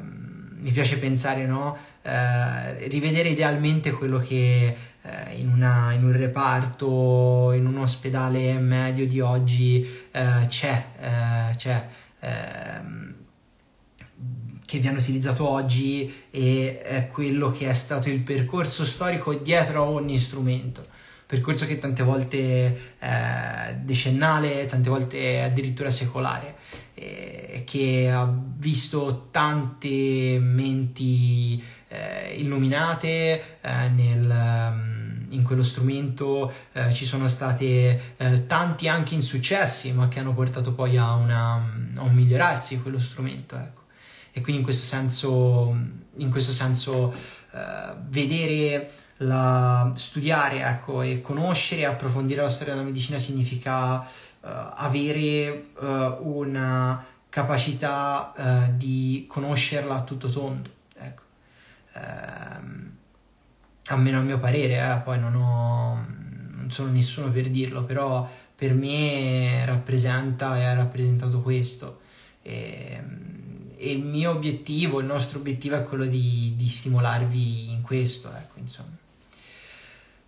mi 0.00 0.70
piace 0.70 0.96
pensare, 0.96 1.44
no? 1.44 1.76
Eh, 2.00 2.88
rivedere 2.88 3.28
idealmente 3.28 3.90
quello 3.90 4.20
che 4.20 4.74
eh, 5.02 5.34
in, 5.34 5.50
una, 5.50 5.92
in, 5.92 6.02
un 6.02 6.16
reparto, 6.16 7.52
in 7.52 7.66
un 7.66 7.76
ospedale 7.76 8.54
medio 8.54 9.06
di 9.06 9.20
oggi 9.20 9.86
eh, 10.12 10.46
c'è, 10.46 10.84
eh, 10.98 11.56
c'è 11.56 11.88
ehm, 12.20 13.11
che 14.72 14.78
viene 14.78 14.96
utilizzato 14.96 15.46
oggi 15.46 16.10
e 16.30 16.80
è 16.80 17.06
quello 17.08 17.50
che 17.50 17.68
è 17.68 17.74
stato 17.74 18.08
il 18.08 18.20
percorso 18.20 18.86
storico 18.86 19.34
dietro 19.34 19.82
a 19.82 19.86
ogni 19.86 20.18
strumento. 20.18 20.82
Percorso 21.26 21.66
che 21.66 21.76
tante 21.76 22.02
volte 22.02 22.96
è 22.98 23.76
decennale, 23.78 24.64
tante 24.64 24.88
volte 24.88 25.42
addirittura 25.42 25.90
secolare, 25.90 26.56
che 26.94 28.10
ha 28.10 28.32
visto 28.56 29.28
tante 29.30 30.38
menti 30.38 31.62
eh, 31.88 32.34
illuminate 32.36 33.58
eh, 33.60 33.88
nel, 33.88 34.72
mm, 34.72 35.32
in 35.32 35.42
quello 35.42 35.62
strumento 35.62 36.50
eh, 36.72 36.94
ci 36.94 37.04
sono 37.04 37.28
stati 37.28 37.66
eh, 37.66 38.46
tanti 38.46 38.88
anche 38.88 39.14
insuccessi 39.14 39.92
ma 39.92 40.08
che 40.08 40.20
hanno 40.20 40.32
portato 40.32 40.72
poi 40.72 40.96
a, 40.96 41.14
una, 41.14 41.54
a 41.96 42.02
un 42.02 42.14
migliorarsi 42.14 42.80
quello 42.80 42.98
strumento 42.98 43.56
ecco 43.56 43.81
e 44.32 44.40
quindi 44.40 44.58
in 44.58 44.62
questo 44.62 44.84
senso, 44.84 45.76
in 46.16 46.30
questo 46.30 46.52
senso 46.52 47.14
uh, 47.52 47.94
vedere 48.08 48.90
la, 49.18 49.92
studiare 49.94 50.62
ecco, 50.62 51.02
e 51.02 51.20
conoscere 51.20 51.82
e 51.82 51.84
approfondire 51.84 52.42
la 52.42 52.48
storia 52.48 52.72
della 52.72 52.86
medicina 52.86 53.18
significa 53.18 54.00
uh, 54.00 54.06
avere 54.40 55.68
uh, 55.78 56.18
una 56.20 57.04
capacità 57.28 58.68
di 58.74 59.24
conoscerla 59.26 59.94
a 59.94 60.02
tutto 60.02 60.28
tondo 60.28 60.68
ecco. 60.98 61.22
uh, 61.94 62.90
almeno 63.86 64.18
a 64.18 64.22
mio 64.22 64.38
parere 64.38 64.78
eh, 64.78 65.00
poi 65.02 65.18
non, 65.18 65.34
ho, 65.34 66.04
non 66.56 66.70
sono 66.70 66.90
nessuno 66.90 67.30
per 67.30 67.48
dirlo 67.48 67.84
però 67.84 68.28
per 68.54 68.74
me 68.74 69.64
rappresenta 69.64 70.56
e 70.58 70.64
ha 70.64 70.74
rappresentato 70.74 71.40
questo 71.40 72.00
e, 72.42 73.02
e 73.82 73.90
il 73.90 74.04
mio 74.04 74.30
obiettivo, 74.30 75.00
il 75.00 75.06
nostro 75.06 75.40
obiettivo 75.40 75.74
è 75.74 75.82
quello 75.82 76.06
di, 76.06 76.54
di 76.56 76.68
stimolarvi 76.68 77.72
in 77.72 77.82
questo, 77.82 78.32
ecco, 78.32 78.60
insomma. 78.60 78.96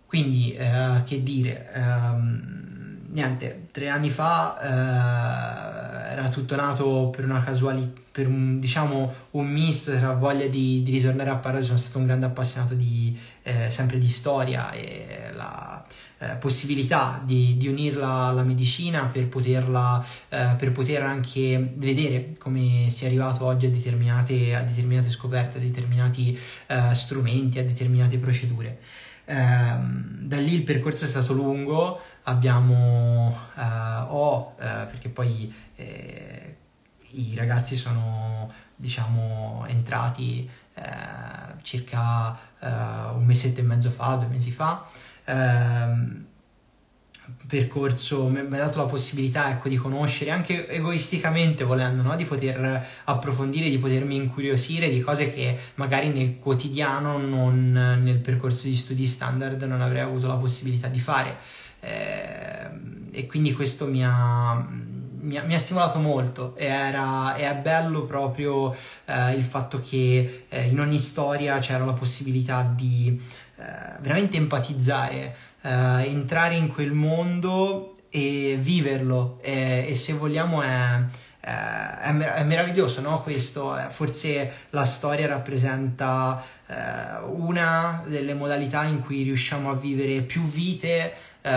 Quindi, 0.05 0.53
eh, 0.53 1.01
che 1.05 1.23
dire, 1.23 1.71
ehm, 1.73 3.07
niente, 3.11 3.69
tre 3.71 3.87
anni 3.87 4.09
fa 4.09 4.59
eh, 4.59 5.94
era 6.15 6.29
tutto 6.29 6.55
nato 6.55 7.09
per 7.13 7.25
una 7.25 7.43
casualità, 7.43 7.99
per 8.11 8.27
un, 8.27 8.59
diciamo, 8.59 9.13
un 9.31 9.47
misto 9.47 9.91
tra 9.97 10.13
voglia 10.13 10.47
di, 10.47 10.81
di, 10.83 10.91
ritornare 10.91 11.29
a 11.29 11.35
parlare, 11.35 11.63
sono 11.63 11.77
stato 11.77 11.97
un 11.97 12.05
grande 12.05 12.25
appassionato 12.25 12.73
di, 12.73 13.17
eh, 13.43 13.69
sempre 13.69 13.97
di 13.97 14.07
storia 14.07 14.71
e 14.71 15.31
la 15.33 15.85
eh, 16.19 16.35
possibilità 16.35 17.21
di, 17.23 17.57
di, 17.57 17.67
unirla 17.67 18.07
alla 18.07 18.43
medicina 18.43 19.07
per 19.07 19.27
poterla 19.27 20.03
eh, 20.29 20.55
per 20.57 20.71
poter 20.71 21.03
anche 21.03 21.73
vedere 21.75 22.35
come 22.39 22.89
si 22.89 23.03
è 23.03 23.07
arrivato 23.07 23.43
oggi 23.43 23.65
a 23.65 23.69
determinate, 23.69 24.55
a 24.55 24.61
determinate 24.61 25.09
scoperte, 25.09 25.57
a 25.57 25.61
determinati 25.61 26.39
eh, 26.67 26.93
strumenti, 26.93 27.59
a 27.59 27.65
determinate 27.65 28.17
procedure. 28.17 28.79
Ehm, 29.25 30.19
da 30.19 30.37
lì 30.37 30.53
il 30.53 30.63
percorso 30.63 31.05
è 31.05 31.07
stato 31.07 31.33
lungo, 31.33 31.99
abbiamo 32.23 33.35
eh, 33.57 34.05
ho 34.07 34.55
eh, 34.57 34.85
perché 34.85 35.09
poi 35.09 35.51
eh, 35.75 36.55
i 37.11 37.33
ragazzi 37.35 37.75
sono 37.75 38.51
diciamo 38.75 39.65
entrati 39.67 40.49
circa 41.61 42.37
un 42.59 43.23
mesetto 43.23 43.61
e 43.61 43.63
mezzo 43.63 43.89
fa, 43.89 44.15
due 44.15 44.27
mesi 44.27 44.51
fa 44.51 44.85
ehm, 45.25 46.25
percorso 47.47 48.27
mi 48.27 48.39
ha 48.39 48.43
dato 48.43 48.79
la 48.79 48.85
possibilità 48.85 49.49
ecco, 49.49 49.67
di 49.67 49.77
conoscere 49.77 50.29
anche 50.29 50.67
egoisticamente 50.67 51.63
volendo 51.63 52.03
no? 52.03 52.15
di 52.15 52.23
poter 52.23 52.87
approfondire 53.05 53.69
di 53.69 53.79
potermi 53.79 54.15
incuriosire 54.15 54.89
di 54.89 55.01
cose 55.01 55.33
che 55.33 55.57
magari 55.75 56.09
nel 56.09 56.37
quotidiano 56.37 57.17
non, 57.17 57.71
nel 57.71 58.19
percorso 58.19 58.67
di 58.67 58.75
studi 58.75 59.07
standard 59.07 59.61
non 59.63 59.81
avrei 59.81 60.01
avuto 60.01 60.27
la 60.27 60.35
possibilità 60.35 60.87
di 60.87 60.99
fare 60.99 61.35
eh, 61.79 62.69
e 63.11 63.25
quindi 63.25 63.53
questo 63.53 63.87
mi 63.87 64.05
ha, 64.05 64.67
mi 65.25 65.41
mi 65.43 65.53
ha 65.53 65.59
stimolato 65.59 65.99
molto 65.99 66.55
e, 66.55 66.65
era, 66.65 67.35
è 67.35 67.53
bello 67.55 68.05
proprio 68.05 68.75
eh, 69.05 69.33
il 69.33 69.43
fatto 69.43 69.81
che 69.81 70.45
eh, 70.47 70.67
in 70.67 70.79
ogni 70.79 70.99
storia 70.99 71.59
c'era 71.59 71.83
la 71.83 71.93
possibilità 71.93 72.61
di 72.63 73.19
eh, 73.57 73.63
veramente 73.99 74.37
empatizzare, 74.37 75.35
eh, 75.61 75.69
entrare 76.05 76.55
in 76.55 76.71
quel 76.71 76.91
mondo 76.91 77.95
e 78.09 78.57
viverlo 78.59 79.39
e, 79.41 79.87
e 79.89 79.95
se 79.95 80.13
vogliamo 80.13 80.61
è, 80.61 81.03
è, 81.39 82.15
è 82.15 82.43
meraviglioso 82.43 83.01
no? 83.01 83.21
questo 83.21 83.75
forse 83.89 84.67
la 84.69 84.85
storia 84.85 85.27
rappresenta 85.27 86.41
eh, 86.67 87.23
una 87.25 88.03
delle 88.05 88.33
modalità 88.33 88.83
in 88.83 89.01
cui 89.01 89.23
riusciamo 89.23 89.69
a 89.69 89.75
vivere 89.75 90.21
più 90.21 90.43
vite 90.43 91.13
eh, 91.41 91.49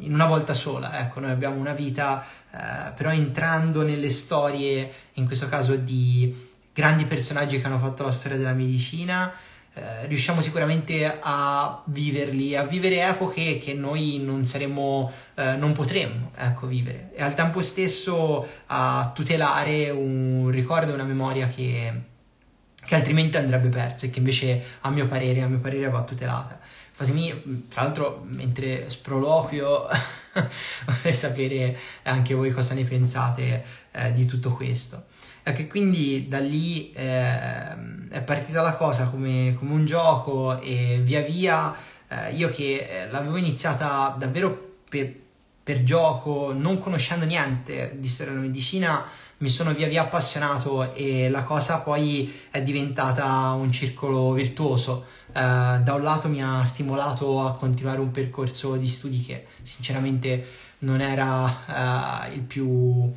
in 0.00 0.14
una 0.14 0.26
volta 0.26 0.52
sola 0.52 0.98
ecco 1.00 1.20
noi 1.20 1.30
abbiamo 1.30 1.56
una 1.56 1.74
vita 1.74 2.24
eh, 2.52 2.92
però 2.94 3.10
entrando 3.10 3.82
nelle 3.82 4.10
storie 4.10 4.90
in 5.14 5.26
questo 5.26 5.48
caso 5.48 5.74
di 5.76 6.46
grandi 6.72 7.04
personaggi 7.04 7.60
che 7.60 7.66
hanno 7.66 7.78
fatto 7.78 8.04
la 8.04 8.12
storia 8.12 8.36
della 8.36 8.52
medicina 8.52 9.32
eh, 9.78 10.06
riusciamo 10.06 10.40
sicuramente 10.40 11.18
a 11.20 11.82
viverli, 11.84 12.56
a 12.56 12.64
vivere 12.64 13.06
epoche 13.06 13.58
che 13.58 13.74
noi 13.74 14.20
non 14.20 14.44
saremmo, 14.44 15.12
eh, 15.34 15.54
non 15.54 15.72
potremmo 15.72 16.32
ecco, 16.36 16.66
vivere 16.66 17.10
e 17.14 17.22
al 17.22 17.34
tempo 17.34 17.62
stesso 17.62 18.44
a 18.66 19.12
tutelare 19.14 19.90
un 19.90 20.48
ricordo 20.50 20.92
una 20.92 21.04
memoria 21.04 21.46
che, 21.46 21.92
che 22.84 22.94
altrimenti 22.96 23.36
andrebbe 23.36 23.68
persa 23.68 24.06
e 24.06 24.10
che 24.10 24.18
invece 24.18 24.64
a 24.80 24.90
mio 24.90 25.06
parere, 25.06 25.42
a 25.42 25.48
mio 25.48 25.60
parere 25.60 25.88
va 25.88 26.02
tutelata. 26.02 26.58
Fatemi, 26.98 27.66
tra 27.68 27.82
l'altro, 27.84 28.24
mentre 28.24 28.90
sproloquio, 28.90 29.86
vorrei 30.84 31.14
sapere 31.14 31.78
anche 32.02 32.34
voi 32.34 32.50
cosa 32.50 32.74
ne 32.74 32.82
pensate 32.82 33.64
eh, 33.92 34.12
di 34.12 34.26
tutto 34.26 34.50
questo. 34.50 35.04
Ecco, 35.44 35.64
quindi 35.68 36.26
da 36.26 36.40
lì 36.40 36.90
eh, 36.92 38.08
è 38.08 38.22
partita 38.24 38.62
la 38.62 38.74
cosa 38.74 39.06
come, 39.06 39.54
come, 39.56 39.72
un 39.72 39.86
gioco 39.86 40.60
e 40.60 41.00
via 41.04 41.22
via 41.22 41.74
eh, 42.08 42.32
io 42.32 42.50
che 42.50 42.88
eh, 42.90 43.10
l'avevo 43.10 43.36
iniziata 43.36 44.14
davvero 44.18 44.74
per, 44.88 45.14
per 45.62 45.84
gioco, 45.84 46.52
non 46.52 46.78
conoscendo 46.78 47.24
niente 47.24 47.94
di 47.96 48.08
storia 48.08 48.32
della 48.32 48.44
medicina, 48.44 49.04
mi 49.38 49.48
sono 49.48 49.72
via 49.72 49.86
via 49.86 50.02
appassionato 50.02 50.94
e 50.94 51.30
la 51.30 51.44
cosa 51.44 51.78
poi 51.78 52.34
è 52.50 52.60
diventata 52.60 53.52
un 53.52 53.70
circolo 53.70 54.32
virtuoso. 54.32 55.04
Uh, 55.28 55.82
da 55.82 55.94
un 55.94 56.02
lato 56.02 56.28
mi 56.28 56.42
ha 56.42 56.64
stimolato 56.64 57.46
a 57.46 57.52
continuare 57.52 58.00
un 58.00 58.10
percorso 58.10 58.76
di 58.76 58.88
studi 58.88 59.22
che 59.22 59.46
sinceramente 59.62 60.46
non 60.80 61.00
era 61.00 61.44
uh, 62.26 62.32
il 62.32 62.40
più 62.40 63.12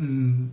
mm, 0.00 0.46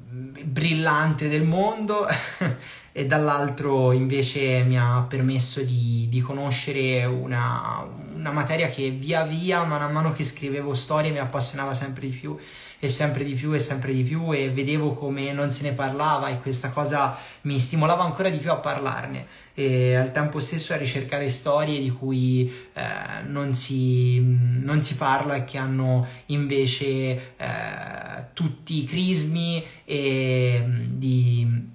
brillante 0.44 1.30
del 1.30 1.44
mondo 1.44 2.06
e 2.92 3.06
dall'altro 3.06 3.94
invece 3.94 4.64
mi 4.64 4.78
ha 4.78 5.06
permesso 5.08 5.62
di, 5.62 6.08
di 6.10 6.20
conoscere 6.20 7.06
una, 7.06 7.88
una 8.14 8.32
materia 8.32 8.68
che 8.68 8.90
via 8.90 9.24
via, 9.24 9.64
man 9.64 9.92
mano 9.92 10.12
che 10.12 10.24
scrivevo 10.26 10.74
storie, 10.74 11.12
mi 11.12 11.20
appassionava 11.20 11.74
sempre 11.74 12.08
di 12.08 12.16
più 12.16 12.38
e 12.84 12.90
sempre 12.90 13.24
di 13.24 13.34
più 13.34 13.54
e 13.54 13.60
sempre 13.60 13.94
di 13.94 14.02
più 14.02 14.34
e 14.34 14.50
vedevo 14.50 14.94
come 14.94 15.32
non 15.34 15.52
se 15.52 15.62
ne 15.62 15.74
parlava 15.74 16.30
e 16.30 16.40
questa 16.42 16.72
cosa 16.72 17.16
mi 17.42 17.60
stimolava 17.60 18.04
ancora 18.04 18.32
di 18.32 18.40
più 18.40 18.50
a 18.50 18.56
parlarne 18.56 19.28
e 19.54 19.96
al 19.96 20.12
tempo 20.12 20.40
stesso 20.40 20.74
a 20.74 20.78
ricercare 20.78 21.30
storie 21.30 21.80
di 21.80 21.92
cui 21.92 22.52
eh, 22.74 23.22
non, 23.28 23.54
si, 23.54 24.20
non, 24.20 24.82
si, 24.82 24.96
parla 24.96 25.36
e 25.36 25.44
che 25.44 25.60
hanno 25.60 26.08
invece 26.28 27.36
eh, 27.38 28.24
tutti 28.34 28.80
i 28.80 28.86
crismi 28.86 29.64
e 29.86 30.64
di, 30.88 31.68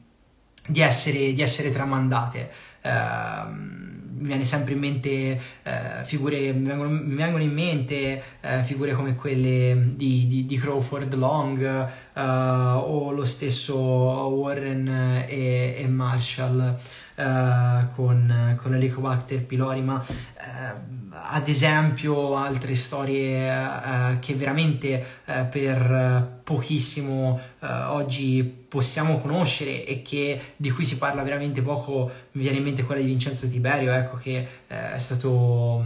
di, 0.67 0.81
essere, 0.81 1.33
di 1.33 1.41
essere 1.41 1.71
tramandate. 1.71 2.51
Uh, 2.83 3.96
mi 4.19 4.27
viene 4.29 4.45
sempre 4.45 4.75
in 4.75 4.79
mente 4.79 5.41
eh, 5.63 6.05
figure, 6.05 6.53
mi 6.53 6.67
vengono, 6.67 6.89
mi 6.89 7.15
vengono, 7.15 7.43
in 7.43 7.53
mente 7.53 8.23
eh, 8.41 8.63
figure 8.63 8.93
come 8.93 9.15
quelle 9.15 9.93
di, 9.95 10.27
di, 10.27 10.47
di 10.47 10.57
Crawford 10.57 11.15
Long 11.15 11.63
eh, 11.63 12.21
o 12.21 13.11
lo 13.11 13.25
stesso 13.25 13.77
Warren 13.77 14.89
e, 15.27 15.77
e 15.79 15.89
Marshall. 15.89 16.77
Uh, 17.19 17.95
con, 17.95 18.59
con 18.61 18.75
Helicobacter 18.75 19.43
pylori, 19.43 19.81
ma 19.81 20.05
uh, 20.05 20.96
ad 21.23 21.49
esempio 21.49 22.37
altre 22.37 22.75
storie 22.75 23.49
uh, 23.49 24.19
che 24.21 24.35
veramente 24.35 25.05
per 25.51 26.41
pochissimo 26.43 27.41
oggi 27.61 28.45
possiamo 28.45 29.21
conoscere 29.21 29.85
e 29.85 30.03
che, 30.03 30.55
di 30.57 30.71
cui 30.71 30.85
si 30.85 30.99
parla 30.99 31.23
veramente 31.23 31.63
poco, 31.63 32.11
mi 32.33 32.43
viene 32.43 32.59
in 32.59 32.63
mente 32.63 32.85
quella 32.85 33.01
di 33.01 33.07
Vincenzo 33.07 33.49
Tiberio, 33.49 33.93
ecco, 33.93 34.17
che 34.17 34.47
è 34.67 34.99
stato 34.99 35.85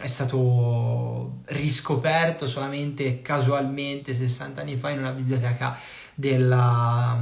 è 0.00 0.06
stato 0.06 1.40
riscoperto 1.46 2.46
solamente 2.46 3.20
casualmente 3.20 4.14
60 4.14 4.62
anni 4.62 4.76
fa 4.76 4.90
in 4.90 4.98
una 4.98 5.12
biblioteca 5.12 5.76
della 6.14 7.18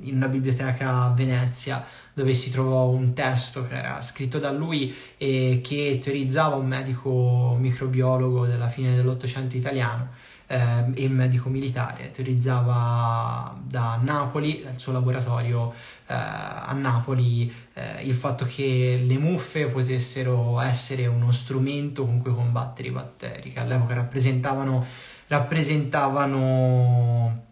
in 0.00 0.16
una 0.16 0.28
biblioteca 0.28 1.04
a 1.04 1.10
Venezia 1.10 1.84
dove 2.14 2.32
si 2.32 2.50
trovò 2.50 2.88
un 2.88 3.12
testo 3.12 3.66
che 3.66 3.74
era 3.74 4.00
scritto 4.00 4.38
da 4.38 4.52
lui 4.52 4.94
e 5.18 5.60
che 5.62 5.98
teorizzava 6.00 6.54
un 6.54 6.66
medico 6.66 7.56
microbiologo 7.58 8.46
della 8.46 8.68
fine 8.68 8.94
dell'Ottocento 8.94 9.56
italiano 9.56 10.10
eh, 10.46 10.92
e 10.94 11.08
medico 11.08 11.48
militare, 11.48 12.12
teorizzava 12.12 13.58
da 13.60 13.98
Napoli, 14.00 14.62
dal 14.62 14.78
suo 14.78 14.92
laboratorio 14.92 15.72
eh, 15.72 16.14
a 16.14 16.72
Napoli, 16.72 17.52
eh, 17.72 18.04
il 18.04 18.14
fatto 18.14 18.46
che 18.46 19.02
le 19.04 19.18
muffe 19.18 19.66
potessero 19.66 20.60
essere 20.60 21.06
uno 21.06 21.32
strumento 21.32 22.04
con 22.04 22.20
cui 22.20 22.32
combattere 22.32 22.88
i 22.88 22.92
batteri, 22.92 23.52
che 23.52 23.58
all'epoca 23.58 23.94
rappresentavano, 23.94 24.86
rappresentavano 25.26 27.42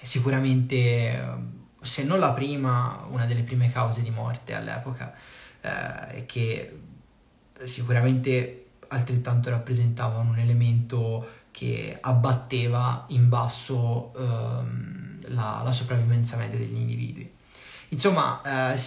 sicuramente 0.00 1.54
se 1.86 2.02
non 2.02 2.18
la 2.18 2.32
prima, 2.32 3.06
una 3.08 3.24
delle 3.24 3.42
prime 3.42 3.70
cause 3.70 4.02
di 4.02 4.10
morte 4.10 4.54
all'epoca, 4.54 5.14
eh, 5.60 6.26
che 6.26 6.78
sicuramente 7.62 8.66
altrettanto 8.88 9.50
rappresentavano 9.50 10.30
un 10.30 10.38
elemento 10.38 11.44
che 11.50 11.96
abbatteva 12.00 13.06
in 13.08 13.28
basso 13.28 14.12
ehm, 14.16 15.20
la, 15.28 15.62
la, 15.64 15.72
sopravvivenza 15.72 16.36
media 16.36 16.58
degli 16.58 16.76
individui. 16.76 17.32
Insomma, 17.88 18.72
eh, 18.74 18.80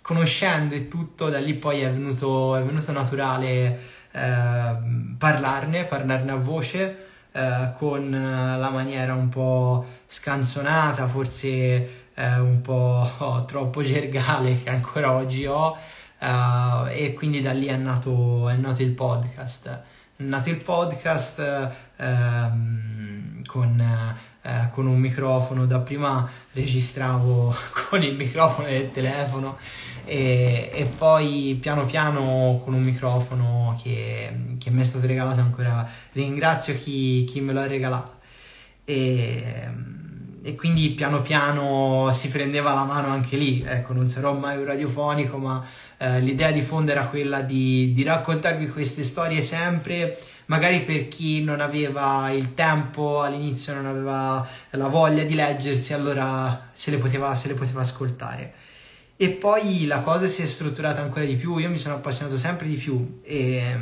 conoscendo 0.00 0.74
e 0.74 0.88
tutto, 0.88 1.28
da 1.28 1.38
lì 1.38 1.54
poi 1.54 1.80
è 1.80 1.90
venuto, 1.90 2.54
è 2.54 2.62
venuto 2.62 2.92
naturale 2.92 3.80
eh, 4.12 4.76
parlarne, 5.18 5.84
parlarne 5.84 6.30
a 6.30 6.36
voce, 6.36 7.06
eh, 7.32 7.72
con 7.76 8.10
la 8.10 8.70
maniera 8.70 9.14
un 9.14 9.28
po' 9.28 9.84
scanzonata, 10.06 11.08
forse 11.08 11.99
eh, 12.14 12.38
un 12.38 12.60
po' 12.60 13.44
troppo 13.46 13.82
gergale 13.82 14.62
che 14.62 14.70
ancora 14.70 15.12
oggi 15.12 15.46
ho 15.46 15.76
uh, 16.20 16.86
e 16.88 17.14
quindi 17.14 17.42
da 17.42 17.52
lì 17.52 17.66
è 17.66 17.76
nato, 17.76 18.48
è 18.48 18.54
nato 18.54 18.82
il 18.82 18.92
podcast. 18.92 19.68
È 20.16 20.22
nato 20.22 20.50
il 20.50 20.62
podcast 20.62 21.72
um, 21.98 23.42
con, 23.46 24.16
uh, 24.42 24.70
con 24.70 24.86
un 24.86 24.98
microfono, 24.98 25.66
dapprima 25.66 26.28
registravo 26.52 27.54
con 27.88 28.02
il 28.02 28.14
microfono 28.14 28.68
del 28.68 28.92
telefono 28.92 29.56
e, 30.04 30.70
e, 30.74 30.84
poi 30.84 31.56
piano 31.60 31.86
piano 31.86 32.60
con 32.64 32.74
un 32.74 32.82
microfono 32.82 33.78
che, 33.82 34.56
che 34.58 34.70
mi 34.70 34.82
è 34.82 34.84
stato 34.84 35.06
regalato 35.06 35.40
ancora. 35.40 35.88
Ringrazio 36.12 36.74
chi, 36.74 37.24
chi 37.24 37.40
me 37.40 37.52
lo 37.52 37.60
ha 37.60 37.66
regalato. 37.66 38.18
E, 38.84 39.68
e 40.42 40.54
quindi 40.54 40.90
piano 40.90 41.20
piano 41.20 42.10
si 42.14 42.28
prendeva 42.28 42.72
la 42.72 42.84
mano 42.84 43.08
anche 43.08 43.36
lì. 43.36 43.62
Ecco, 43.66 43.92
non 43.92 44.08
sarò 44.08 44.32
mai 44.32 44.56
un 44.56 44.64
radiofonico, 44.64 45.36
ma 45.36 45.64
eh, 45.98 46.20
l'idea 46.20 46.50
di 46.50 46.62
fondo 46.62 46.90
era 46.90 47.06
quella 47.06 47.42
di, 47.42 47.92
di, 47.92 48.02
raccontarvi 48.02 48.68
queste 48.68 49.02
storie 49.02 49.42
sempre, 49.42 50.18
magari 50.46 50.80
per 50.80 51.08
chi 51.08 51.42
non 51.44 51.60
aveva 51.60 52.30
il 52.30 52.54
tempo 52.54 53.20
all'inizio, 53.20 53.74
non 53.74 53.86
aveva 53.86 54.46
la 54.70 54.88
voglia 54.88 55.24
di 55.24 55.34
leggersi, 55.34 55.92
allora 55.92 56.68
se 56.72 56.90
le 56.90 56.96
poteva, 56.96 57.34
se 57.34 57.48
le 57.48 57.54
poteva 57.54 57.82
ascoltare. 57.82 58.54
E 59.16 59.28
poi 59.32 59.84
la 59.84 60.00
cosa 60.00 60.26
si 60.26 60.40
è 60.40 60.46
strutturata 60.46 61.02
ancora 61.02 61.26
di 61.26 61.36
più, 61.36 61.58
io 61.58 61.68
mi 61.68 61.76
sono 61.76 61.96
appassionato 61.96 62.38
sempre 62.38 62.66
di 62.66 62.76
più 62.76 63.20
e, 63.22 63.76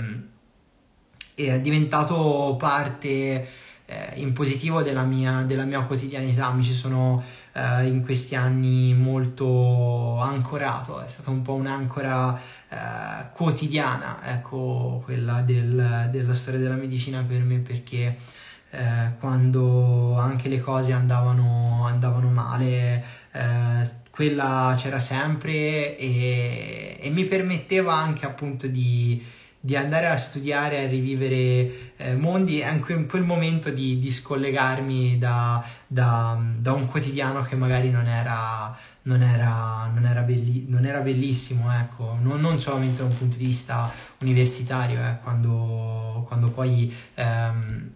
e 1.37 1.55
è 1.55 1.61
diventato 1.61 2.57
parte 2.59 3.47
eh, 3.91 4.21
in 4.21 4.35
positivo 4.35 4.83
della 4.83 5.05
mia, 5.05 5.43
della 5.47 5.65
mia, 5.65 5.81
quotidianità, 5.81 6.51
mi 6.53 6.63
ci 6.63 6.75
sono 6.75 7.23
eh, 7.53 7.87
in 7.87 8.03
questi 8.05 8.35
anni 8.35 8.93
molto 8.93 10.19
ancorato, 10.21 11.01
è 11.01 11.09
stata 11.09 11.31
un 11.31 11.41
po' 11.41 11.55
un'ancora 11.55 12.39
eh, 12.69 12.77
quotidiana, 13.33 14.19
ecco, 14.23 15.01
quella 15.05 15.41
del, 15.41 16.09
della 16.11 16.35
storia 16.35 16.61
della 16.61 16.75
medicina 16.75 17.25
per 17.27 17.41
me 17.41 17.59
perché 17.61 18.15
eh, 18.71 19.13
quando 19.19 20.19
anche 20.19 20.51
le 20.51 20.61
cose 20.61 20.93
andavano, 20.93 21.87
andavano 21.87 22.29
male, 22.29 23.03
eh, 23.33 23.91
quella 24.11 24.75
c'era 24.77 24.99
sempre 24.99 25.97
e, 25.97 26.99
e 27.01 27.11
mi 27.11 27.25
permetteva 27.25 27.95
anche 27.95 28.27
appunto 28.27 28.67
di 28.67 29.25
di 29.69 29.77
andare 29.77 30.07
a 30.07 30.17
studiare, 30.17 30.83
a 30.83 30.87
rivivere 30.87 31.93
eh, 31.99 32.17
mondi 32.17 32.61
e 32.61 32.65
anche 32.65 32.95
in 32.95 33.07
quel 33.07 33.23
momento 33.23 33.69
di, 33.69 33.99
di 33.99 34.11
scollegarmi 34.11 35.19
da, 35.19 35.63
da, 35.87 36.41
da, 36.57 36.73
un 36.73 36.87
quotidiano 36.87 37.43
che 37.43 37.55
magari 37.55 37.91
non 37.91 38.07
era, 38.07 38.75
non 39.03 39.21
era, 39.21 39.91
non 39.93 40.07
era, 40.07 40.23
belli, 40.23 40.65
non 40.69 40.87
era 40.87 41.01
bellissimo, 41.01 41.71
ecco. 41.71 42.17
non, 42.19 42.41
non, 42.41 42.59
solamente 42.59 43.03
da 43.03 43.09
un 43.09 43.19
punto 43.19 43.37
di 43.37 43.45
vista 43.45 43.93
universitario, 44.21 45.01
eh, 45.01 45.19
quando, 45.23 46.25
quando, 46.27 46.49
poi 46.49 46.91
ehm, 47.13 47.91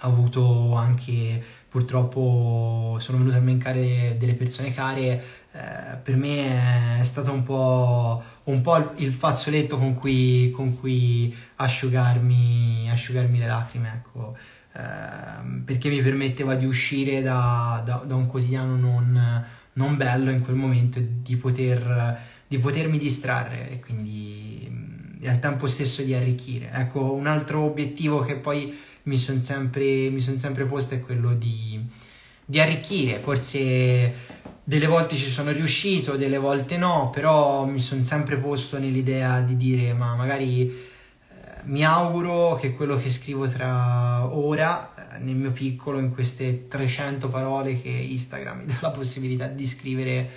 ho 0.00 0.06
avuto 0.08 0.76
anche 0.76 1.44
purtroppo 1.68 2.96
sono 3.00 3.18
venute 3.18 3.36
a 3.36 3.40
mancare 3.40 4.16
delle 4.18 4.34
persone 4.34 4.72
care, 4.72 5.22
eh, 5.52 5.96
per 6.02 6.16
me 6.16 6.98
è 6.98 7.02
stato 7.02 7.32
un 7.32 7.42
po', 7.42 8.22
un 8.44 8.60
po 8.60 8.92
il 8.96 9.12
fazzoletto 9.12 9.78
con 9.78 9.94
cui, 9.94 10.50
con 10.54 10.78
cui 10.78 11.34
asciugarmi, 11.56 12.88
asciugarmi, 12.90 13.38
le 13.38 13.46
lacrime, 13.46 13.92
ecco. 13.94 14.36
eh, 14.74 15.62
perché 15.64 15.88
mi 15.88 16.00
permetteva 16.02 16.54
di 16.54 16.66
uscire 16.66 17.22
da, 17.22 17.82
da, 17.84 18.02
da 18.06 18.14
un 18.14 18.26
quotidiano 18.26 18.76
non, 18.76 19.44
non, 19.72 19.96
bello 19.96 20.30
in 20.30 20.42
quel 20.42 20.56
momento 20.56 20.98
e 20.98 21.06
di, 21.22 21.36
poter, 21.36 22.18
di 22.46 22.58
potermi 22.58 22.98
distrarre 22.98 23.70
e 23.70 23.80
quindi 23.80 24.50
e 25.20 25.28
al 25.28 25.38
tempo 25.38 25.66
stesso 25.66 26.02
di 26.02 26.14
arricchire. 26.14 26.70
Ecco, 26.72 27.12
un 27.12 27.26
altro 27.26 27.60
obiettivo 27.60 28.20
che 28.20 28.36
poi 28.36 28.76
mi 29.04 29.18
sono 29.18 29.42
sempre, 29.42 30.18
son 30.18 30.38
sempre 30.38 30.64
posto 30.64 30.94
è 30.94 31.00
quello 31.00 31.34
di, 31.34 31.78
di 32.44 32.58
arricchire, 32.58 33.18
forse 33.18 34.38
delle 34.64 34.86
volte 34.86 35.16
ci 35.16 35.28
sono 35.28 35.50
riuscito, 35.50 36.16
delle 36.16 36.38
volte 36.38 36.76
no, 36.76 37.10
però 37.10 37.64
mi 37.64 37.80
sono 37.80 38.04
sempre 38.04 38.36
posto 38.36 38.78
nell'idea 38.78 39.40
di 39.40 39.56
dire 39.56 39.92
ma 39.94 40.14
magari 40.14 40.68
eh, 40.68 40.74
mi 41.64 41.84
auguro 41.84 42.54
che 42.56 42.74
quello 42.74 42.96
che 42.96 43.10
scrivo 43.10 43.48
tra 43.48 44.26
ora, 44.26 45.14
eh, 45.14 45.18
nel 45.18 45.34
mio 45.34 45.50
piccolo, 45.50 45.98
in 45.98 46.12
queste 46.12 46.68
300 46.68 47.28
parole 47.28 47.80
che 47.80 47.88
Instagram 47.88 48.58
mi 48.58 48.66
dà 48.66 48.78
la 48.80 48.90
possibilità 48.90 49.46
di 49.46 49.66
scrivere, 49.66 50.30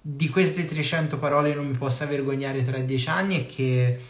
di 0.00 0.28
queste 0.28 0.64
300 0.66 1.18
parole 1.18 1.54
non 1.54 1.68
mi 1.68 1.76
possa 1.76 2.06
vergognare 2.06 2.64
tra 2.64 2.78
10 2.78 3.08
anni 3.08 3.36
e 3.36 3.46
che, 3.46 4.00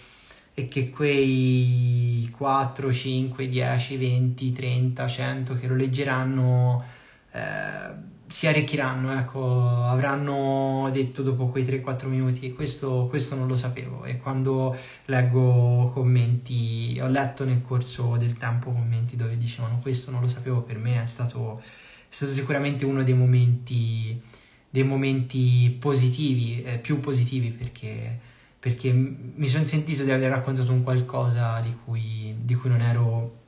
e 0.54 0.68
che 0.68 0.90
quei 0.90 2.32
4, 2.34 2.92
5, 2.92 3.48
10, 3.48 3.96
20, 3.96 4.52
30, 4.52 5.06
100 5.06 5.54
che 5.58 5.66
lo 5.66 5.74
leggeranno... 5.74 6.84
Eh, 7.32 8.10
si 8.30 8.46
arricchiranno, 8.46 9.12
ecco, 9.18 9.82
avranno 9.82 10.88
detto 10.92 11.22
dopo 11.22 11.48
quei 11.48 11.64
3-4 11.64 12.06
minuti 12.06 12.52
questo, 12.52 13.06
questo 13.08 13.34
non 13.34 13.48
lo 13.48 13.56
sapevo 13.56 14.04
e 14.04 14.18
quando 14.18 14.76
leggo 15.06 15.90
commenti, 15.92 16.96
ho 17.02 17.08
letto 17.08 17.44
nel 17.44 17.60
corso 17.60 18.16
del 18.16 18.36
tempo 18.36 18.70
commenti 18.70 19.16
dove 19.16 19.36
dicevano 19.36 19.80
questo 19.80 20.12
non 20.12 20.20
lo 20.20 20.28
sapevo, 20.28 20.62
per 20.62 20.78
me 20.78 21.02
è 21.02 21.06
stato, 21.06 21.58
è 21.60 21.64
stato 22.08 22.30
sicuramente 22.30 22.84
uno 22.84 23.02
dei 23.02 23.14
momenti, 23.14 24.20
dei 24.70 24.84
momenti 24.84 25.76
positivi, 25.80 26.62
eh, 26.62 26.78
più 26.78 27.00
positivi 27.00 27.50
perché, 27.50 28.16
perché 28.60 28.92
mi 28.92 29.48
sono 29.48 29.66
sentito 29.66 30.04
di 30.04 30.12
aver 30.12 30.30
raccontato 30.30 30.70
un 30.70 30.84
qualcosa 30.84 31.58
di 31.60 31.76
cui, 31.84 32.36
di 32.38 32.54
cui 32.54 32.70
non 32.70 32.80
ero, 32.80 33.38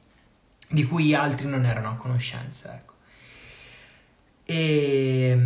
di 0.69 0.85
cui 0.85 1.15
altri 1.15 1.47
non 1.47 1.65
erano 1.67 1.91
a 1.91 1.95
conoscenza, 1.95 2.75
ecco. 2.75 2.92
E, 4.45 5.39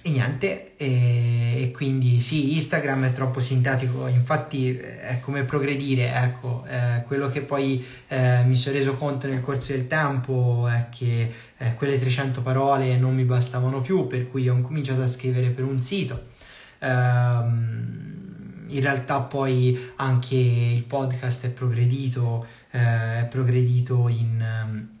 e 0.00 0.10
niente, 0.10 0.76
e, 0.76 1.62
e, 1.62 1.70
quindi 1.72 2.20
sì, 2.20 2.54
Instagram 2.54 3.06
è 3.06 3.12
troppo 3.12 3.40
sintetico, 3.40 4.06
infatti 4.06 4.76
è 4.76 5.18
come 5.20 5.44
progredire, 5.44 6.12
ecco, 6.14 6.64
eh, 6.68 7.02
quello 7.06 7.28
che 7.28 7.42
poi 7.42 7.84
eh, 8.08 8.42
mi 8.44 8.56
sono 8.56 8.76
reso 8.76 8.94
conto 8.94 9.26
nel 9.26 9.40
corso 9.40 9.72
del 9.72 9.86
tempo 9.86 10.66
è 10.68 10.86
che 10.90 11.32
eh, 11.58 11.74
quelle 11.74 11.98
300 11.98 12.40
parole 12.42 12.96
non 12.96 13.14
mi 13.14 13.24
bastavano 13.24 13.80
più, 13.80 14.06
per 14.06 14.30
cui 14.30 14.48
ho 14.48 14.60
cominciato 14.60 15.02
a 15.02 15.06
scrivere 15.06 15.50
per 15.50 15.64
un 15.64 15.82
sito. 15.82 16.26
Um, 16.80 18.18
in 18.68 18.80
realtà 18.80 19.20
poi 19.20 19.78
anche 19.96 20.36
il 20.36 20.84
podcast 20.84 21.46
è 21.46 21.50
progredito, 21.50 22.46
eh, 22.70 23.20
è 23.20 23.26
progredito 23.28 24.08
in... 24.08 24.96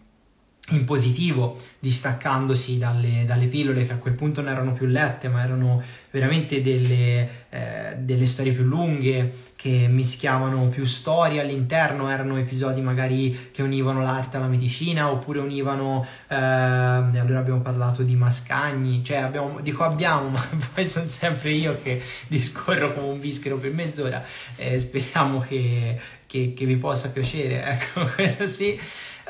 In 0.70 0.84
positivo, 0.84 1.58
distaccandosi 1.78 2.76
dalle, 2.76 3.24
dalle, 3.24 3.46
pillole 3.46 3.86
che 3.86 3.92
a 3.92 3.96
quel 3.96 4.12
punto 4.12 4.42
non 4.42 4.52
erano 4.52 4.74
più 4.74 4.84
lette, 4.84 5.28
ma 5.28 5.42
erano 5.42 5.82
veramente 6.10 6.60
delle, 6.60 7.46
eh, 7.48 7.96
delle, 7.96 8.26
storie 8.26 8.52
più 8.52 8.64
lunghe 8.64 9.46
che 9.56 9.86
mischiavano 9.88 10.68
più 10.68 10.84
storie 10.84 11.40
all'interno, 11.40 12.10
erano 12.10 12.36
episodi 12.36 12.82
magari 12.82 13.48
che 13.50 13.62
univano 13.62 14.02
l'arte 14.02 14.36
alla 14.36 14.46
medicina 14.46 15.10
oppure 15.10 15.38
univano, 15.40 16.06
eh, 16.28 16.34
allora 16.34 17.38
abbiamo 17.38 17.60
parlato 17.60 18.02
di 18.02 18.14
Mascagni, 18.14 19.02
cioè 19.02 19.16
abbiamo, 19.16 19.60
dico 19.60 19.84
abbiamo, 19.84 20.28
ma 20.30 20.46
poi 20.74 20.86
sono 20.86 21.08
sempre 21.08 21.50
io 21.52 21.80
che 21.82 22.02
discorro 22.26 22.92
come 22.92 23.06
un 23.06 23.20
bischero 23.20 23.56
per 23.56 23.72
mezz'ora, 23.72 24.22
eh, 24.56 24.78
speriamo 24.78 25.40
che, 25.40 25.98
che, 26.26 26.52
che 26.54 26.66
vi 26.66 26.76
possa 26.76 27.08
piacere, 27.08 27.64
ecco, 27.64 28.06
quello 28.14 28.46
sì. 28.46 28.78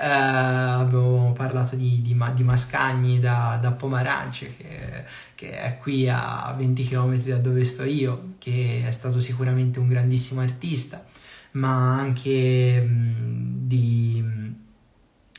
Uh, 0.00 0.80
abbiamo 0.80 1.32
parlato 1.32 1.74
di, 1.74 2.00
di, 2.02 2.16
di 2.34 2.42
Mascagni 2.44 3.18
da, 3.18 3.58
da 3.60 3.72
Pomarance 3.72 4.54
che, 4.56 5.04
che, 5.34 5.58
è 5.58 5.76
qui 5.78 6.08
a 6.08 6.54
20 6.56 6.84
km 6.84 7.16
da 7.16 7.38
dove 7.38 7.64
sto 7.64 7.82
io 7.82 8.34
che 8.38 8.84
è 8.86 8.92
stato 8.92 9.20
sicuramente 9.20 9.80
un 9.80 9.88
grandissimo 9.88 10.40
artista 10.40 11.04
ma 11.52 11.98
anche 11.98 12.80
mh, 12.80 13.66
di 13.66 14.24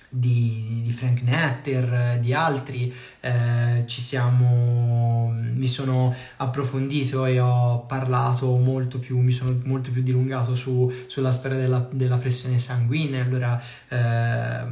di, 0.09 0.81
di 0.83 0.91
Frank 0.91 1.21
Netter, 1.21 2.19
di 2.19 2.33
altri, 2.33 2.93
eh, 3.19 3.83
ci 3.85 4.01
siamo, 4.01 5.31
mi 5.31 5.67
sono 5.67 6.13
approfondito 6.37 7.25
e 7.25 7.39
ho 7.39 7.85
parlato 7.85 8.55
molto 8.57 8.99
più, 8.99 9.19
mi 9.19 9.31
sono 9.31 9.59
molto 9.63 9.91
più 9.91 10.01
dilungato 10.01 10.55
su, 10.55 10.91
sulla 11.07 11.31
storia 11.31 11.57
della, 11.57 11.87
della, 11.91 12.17
pressione 12.17 12.59
sanguigna, 12.59 13.23
allora 13.23 13.61
eh, 13.87 14.65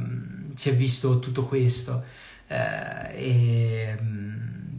si 0.54 0.70
è 0.70 0.74
visto 0.74 1.18
tutto 1.20 1.44
questo. 1.44 2.04
Eh, 2.48 3.14
e, 3.14 3.98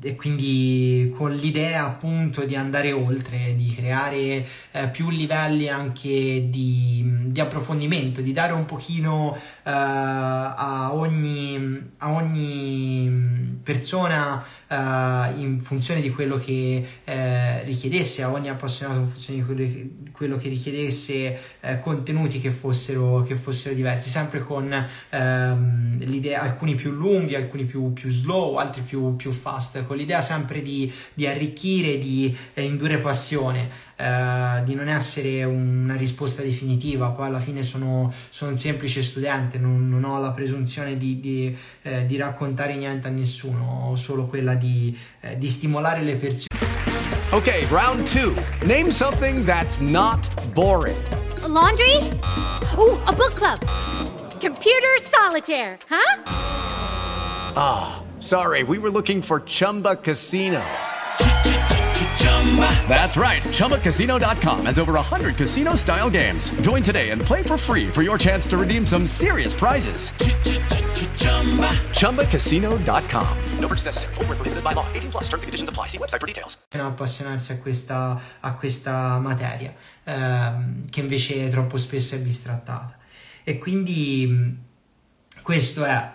e 0.01 0.15
quindi 0.15 1.13
con 1.15 1.33
l'idea 1.33 1.85
appunto 1.85 2.45
di 2.45 2.55
andare 2.55 2.91
oltre, 2.91 3.55
di 3.55 3.73
creare 3.75 4.45
eh, 4.71 4.87
più 4.91 5.09
livelli 5.09 5.67
anche 5.69 6.49
di, 6.49 7.03
di, 7.25 7.39
approfondimento, 7.39 8.21
di 8.21 8.31
dare 8.31 8.53
un 8.53 8.65
pochino 8.65 9.35
eh, 9.35 9.41
a, 9.63 10.93
ogni, 10.93 11.91
a, 11.97 12.11
ogni, 12.11 13.57
persona 13.63 14.43
eh, 14.69 15.33
in 15.37 15.59
funzione 15.61 16.01
di 16.01 16.11
quello 16.11 16.37
che 16.37 16.85
eh, 17.03 17.63
richiedesse, 17.63 18.23
a 18.23 18.31
ogni 18.31 18.49
appassionato 18.49 18.99
in 18.99 19.07
funzione 19.07 19.39
di 19.39 19.45
quello 19.45 19.61
che, 19.63 19.89
quello 20.11 20.37
che 20.37 20.49
richiedesse 20.49 21.39
eh, 21.59 21.79
contenuti 21.79 22.39
che 22.39 22.51
fossero, 22.51 23.23
che 23.23 23.35
fossero, 23.35 23.73
diversi, 23.73 24.09
sempre 24.09 24.39
con 24.39 24.71
ehm, 25.09 25.97
l'idea, 25.99 26.41
alcuni 26.41 26.75
più 26.75 26.91
lunghi, 26.91 27.35
alcuni 27.35 27.65
più, 27.65 27.93
più 27.93 28.09
slow, 28.09 28.55
altri 28.55 28.81
più, 28.81 29.15
più 29.15 29.31
fast 29.31 29.85
con 29.85 29.97
l'idea 29.97 30.21
sempre 30.21 30.61
di, 30.61 30.91
di 31.13 31.25
arricchire, 31.25 31.97
di 31.97 32.35
eh, 32.53 32.63
indurre 32.63 32.97
passione, 32.99 33.87
eh, 33.99 34.63
di 34.63 34.75
non 34.75 34.87
essere 34.87 35.43
una 35.43 35.95
risposta 35.95 36.41
definitiva. 36.41 37.09
Poi 37.09 37.27
alla 37.27 37.39
fine 37.39 37.63
sono, 37.63 38.13
sono 38.29 38.51
un 38.51 38.57
semplice 38.57 39.03
studente, 39.03 39.57
non, 39.57 39.89
non 39.89 40.05
ho 40.05 40.19
la 40.19 40.31
presunzione 40.31 40.97
di, 40.97 41.19
di, 41.19 41.57
eh, 41.81 42.05
di, 42.05 42.15
raccontare 42.15 42.75
niente 42.75 43.07
a 43.07 43.11
nessuno, 43.11 43.89
ho 43.89 43.95
solo 43.97 44.27
quella 44.27 44.55
di, 44.55 44.97
eh, 45.19 45.37
di 45.37 45.49
stimolare 45.49 46.01
le 46.01 46.15
persone. 46.15 46.47
Ok, 47.31 47.67
round 47.69 48.03
two. 48.09 48.33
Name 48.65 48.89
something 48.89 49.43
that's 49.43 49.79
not 49.79 50.27
boring. 50.53 50.97
A 51.43 51.47
laundry? 51.47 51.97
Oh, 52.77 52.97
a 53.05 53.11
book 53.11 53.35
club. 53.35 53.59
Computer 54.39 54.97
solitaire, 55.01 55.77
huh? 55.89 56.21
Ah. 57.55 57.99
Oh. 58.01 58.07
Sorry, 58.21 58.63
we 58.63 58.79
were 58.79 58.89
looking 58.89 59.21
for 59.21 59.39
Chumba 59.39 59.95
Casino. 59.95 60.61
That's 62.89 63.15
right. 63.15 63.43
ChumbaCasino.com 63.43 64.65
has 64.65 64.79
over 64.79 64.93
100 64.93 65.35
casino 65.35 65.75
style 65.75 66.09
games. 66.09 66.49
Join 66.61 66.81
today 66.81 67.11
and 67.11 67.21
play 67.21 67.43
for 67.43 67.57
free 67.57 67.87
for 67.87 68.01
your 68.01 68.17
chance 68.17 68.47
to 68.47 68.57
redeem 68.57 68.85
some 68.85 69.05
serious 69.05 69.53
prizes. 69.53 70.11
ChumbaCasino.com. 71.93 73.37
No 73.59 73.67
purchase 73.67 73.85
necessary. 73.85 74.13
Full 74.15 74.25
prohibited 74.25 74.63
by 74.63 74.73
law. 74.73 74.85
18 74.93 75.11
plus 75.11 75.23
terms 75.29 75.43
and 75.43 75.47
conditions 75.47 75.69
apply. 75.69 75.87
See 75.87 75.97
website 75.99 76.19
for 76.19 76.27
details. 76.27 76.57
Appassionarsi 76.71 77.51
a 77.51 77.57
questa, 77.57 78.19
a 78.39 78.53
questa 78.55 79.19
materia, 79.19 79.73
ehm, 80.03 80.89
che 80.89 80.99
invece 81.01 81.47
troppo 81.49 81.77
spesso 81.77 82.15
è 82.15 82.19
bistrattata. 82.19 82.97
E 83.43 83.57
quindi 83.57 84.57
questo 85.41 85.85
è. 85.85 86.11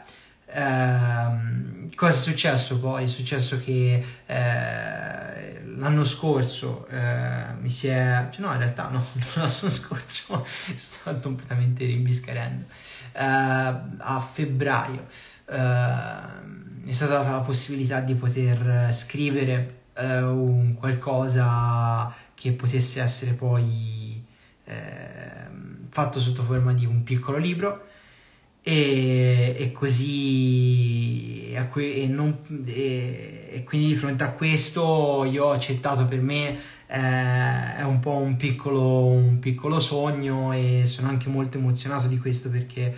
Ehm, 0.47 1.95
cosa 1.95 2.13
è 2.13 2.17
successo 2.17 2.79
poi? 2.79 3.05
È 3.05 3.09
successo 3.09 3.61
che 3.63 4.05
eh, 4.27 5.63
l'anno 5.77 6.05
scorso 6.05 6.87
eh, 6.89 7.55
mi 7.61 7.71
si 7.71 7.89
è... 7.89 8.29
Cioè 8.31 8.45
no, 8.45 8.53
in 8.53 8.59
realtà 8.59 8.89
no, 8.89 9.05
l'anno 9.35 9.51
scorso 9.51 10.47
sto 10.75 11.19
completamente 11.21 11.85
rimbiscarendo. 11.85 12.65
Eh, 13.13 13.21
a 13.23 14.21
febbraio 14.21 15.07
eh, 15.47 16.87
è 16.87 16.93
stata 16.93 17.19
data 17.19 17.31
la 17.31 17.41
possibilità 17.41 18.01
di 18.01 18.15
poter 18.15 18.93
scrivere 18.93 19.83
eh, 19.95 20.23
un 20.23 20.75
qualcosa 20.75 22.13
che 22.35 22.53
potesse 22.53 23.01
essere 23.01 23.33
poi 23.33 24.23
ehm, 24.65 25.87
fatto 25.89 26.21
sotto 26.21 26.43
forma 26.43 26.73
di 26.73 26.85
un 26.85 27.03
piccolo 27.03 27.39
libro 27.39 27.87
e, 28.63 29.55
e 29.57 29.73
così 29.73 31.53
e, 31.53 31.71
e, 31.75 32.07
non, 32.09 32.39
e, 32.67 33.44
quindi 33.63 33.89
di 33.89 33.95
fronte 33.95 34.25
a 34.25 34.33
questo 34.33 35.25
io 35.31 35.45
ho 35.45 35.51
accettato 35.53 36.07
per 36.07 36.21
me 36.21 36.59
eh, 36.87 37.77
è 37.77 37.83
un 37.83 37.99
po' 38.01 38.17
un 38.17 38.37
piccolo, 38.37 39.07
un 39.07 39.39
piccolo 39.39 39.81
sogno 39.81 40.53
e 40.53 40.83
sono 40.87 41.09
anche 41.09 41.29
molto 41.29 41.59
emozionato 41.59 42.07
di 42.09 42.19
questo 42.19 42.51
perché 42.51 42.95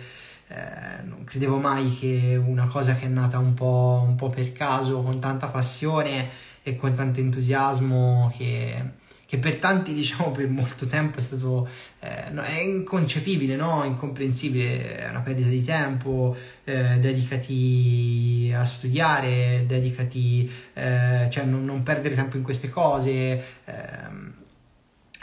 eh, 0.49 1.03
non 1.03 1.23
credevo 1.23 1.57
mai 1.57 1.93
che 1.97 2.41
una 2.41 2.67
cosa 2.67 2.95
che 2.95 3.05
è 3.05 3.09
nata 3.09 3.37
un 3.37 3.53
po', 3.53 4.03
un 4.07 4.15
po' 4.15 4.29
per 4.29 4.51
caso 4.53 5.01
con 5.01 5.19
tanta 5.19 5.47
passione 5.47 6.29
e 6.63 6.75
con 6.75 6.93
tanto 6.93 7.19
entusiasmo 7.19 8.33
che, 8.37 8.81
che 9.25 9.37
per 9.37 9.57
tanti, 9.57 9.93
diciamo, 9.93 10.31
per 10.31 10.47
molto 10.49 10.85
tempo 10.85 11.17
è 11.17 11.21
stato 11.21 11.67
eh, 11.99 12.29
no, 12.31 12.41
è 12.41 12.59
inconcepibile, 12.59 13.55
no? 13.55 13.83
incomprensibile, 13.83 14.97
è 14.97 15.09
una 15.09 15.21
perdita 15.21 15.49
di 15.49 15.63
tempo, 15.63 16.35
eh, 16.63 16.97
dedicati 16.99 18.46
studiare, 18.67 19.63
dedicati, 19.65 20.51
eh, 20.73 21.27
cioè 21.29 21.45
non, 21.45 21.65
non, 21.65 21.81
perdere 21.83 22.13
tempo 22.13 22.37
in 22.37 22.43
queste 22.43 22.69
cose, 22.69 23.43
ehm, 23.65 24.33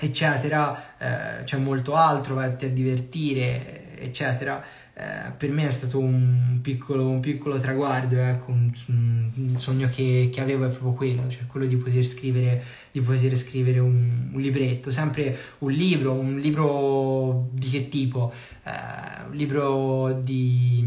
eccetera, 0.01 0.97
eh, 0.99 1.45
c'è 1.45 1.59
molto 1.59 1.95
altro, 1.95 2.35
vatti 2.35 2.65
a 2.65 2.71
divertire, 2.71 3.97
eccetera 3.99 4.83
eh, 4.97 5.33
per 5.37 5.51
me 5.51 5.67
è 5.67 5.71
stato 5.71 5.99
un 5.99 6.61
piccolo, 6.63 7.09
un 7.09 7.19
piccolo 7.19 7.59
traguardo, 7.59 8.17
ecco, 8.17 8.53
un, 8.53 8.71
un, 8.87 9.59
sogno 9.59 9.89
che, 9.89 10.31
che, 10.33 10.41
avevo 10.41 10.67
è 10.67 10.69
proprio 10.69 10.93
quello, 10.93 11.29
cioè 11.29 11.47
quello 11.47 11.67
di 11.67 11.75
poter 11.75 12.05
scrivere, 12.05 12.63
di 12.93 13.01
poter 13.01 13.37
scrivere 13.37 13.81
un, 13.81 14.31
un 14.33 14.41
libretto, 14.41 14.93
sempre 14.93 15.37
un 15.59 15.73
libro, 15.73 16.13
un 16.13 16.39
libro 16.39 17.49
di 17.51 17.71
che 17.71 17.89
tipo? 17.89 18.33
Eh, 18.63 19.27
un 19.31 19.35
libro 19.35 20.21
di 20.23 20.87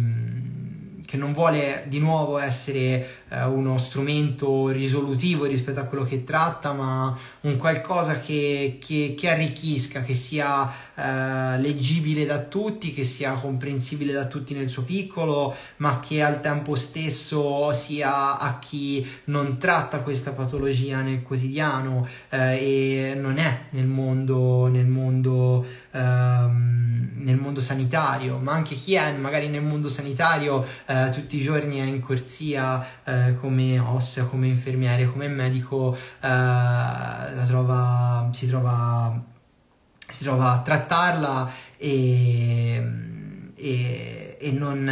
che 1.07 1.15
non 1.15 1.31
vuole 1.31 1.85
di 1.87 1.99
nuovo 1.99 2.37
essere 2.37 3.23
eh, 3.29 3.45
uno 3.45 3.77
strumento 3.77 4.67
risolutivo 4.67 5.45
rispetto 5.45 5.79
a 5.79 5.83
quello 5.83 6.03
che 6.03 6.25
tratta, 6.25 6.73
ma 6.73 7.17
un 7.41 7.55
qualcosa 7.55 8.19
che, 8.19 8.77
che, 8.83 9.15
che 9.17 9.29
arricchisca, 9.29 10.01
che 10.01 10.13
sia 10.13 10.69
eh, 10.95 11.57
leggibile 11.59 12.25
da 12.25 12.39
tutti, 12.39 12.93
che 12.93 13.05
sia 13.05 13.31
comprensibile 13.35 14.11
da 14.11 14.25
tutti 14.25 14.53
nel 14.53 14.67
suo 14.67 14.83
piccolo, 14.83 15.55
ma 15.77 16.01
che 16.01 16.21
al 16.21 16.41
tempo 16.41 16.75
stesso 16.75 17.71
sia 17.71 18.37
a 18.37 18.59
chi 18.59 19.07
non 19.25 19.57
tratta 19.57 20.01
questa 20.01 20.33
patologia 20.33 20.99
nel 21.01 21.21
quotidiano 21.21 22.05
eh, 22.29 23.11
e 23.11 23.13
non 23.15 23.37
è 23.37 23.59
nel 23.69 23.85
mondo, 23.85 24.67
nel 24.67 24.87
mondo 24.87 25.65
ehm, 25.97 26.77
nel 27.15 27.35
mondo 27.35 27.59
sanitario, 27.59 28.37
ma 28.37 28.53
anche 28.53 28.75
chi 28.75 28.93
è 28.93 29.11
magari 29.13 29.49
nel 29.49 29.61
mondo 29.61 29.89
sanitario 29.89 30.65
eh, 30.85 31.09
tutti 31.11 31.35
i 31.35 31.41
giorni 31.41 31.79
è 31.79 31.83
in 31.83 32.01
corsia 32.01 32.85
eh, 33.03 33.35
come 33.39 33.79
ossa, 33.79 34.23
come 34.23 34.47
infermiere, 34.47 35.11
come 35.11 35.27
medico, 35.27 35.95
eh, 35.95 37.45
trova, 37.45 38.29
si 38.31 38.47
trova, 38.47 39.21
si 40.07 40.23
trova 40.23 40.51
a 40.53 40.61
trattarla 40.61 41.51
e, 41.77 42.83
e, 43.55 44.37
e 44.39 44.51
non, 44.51 44.83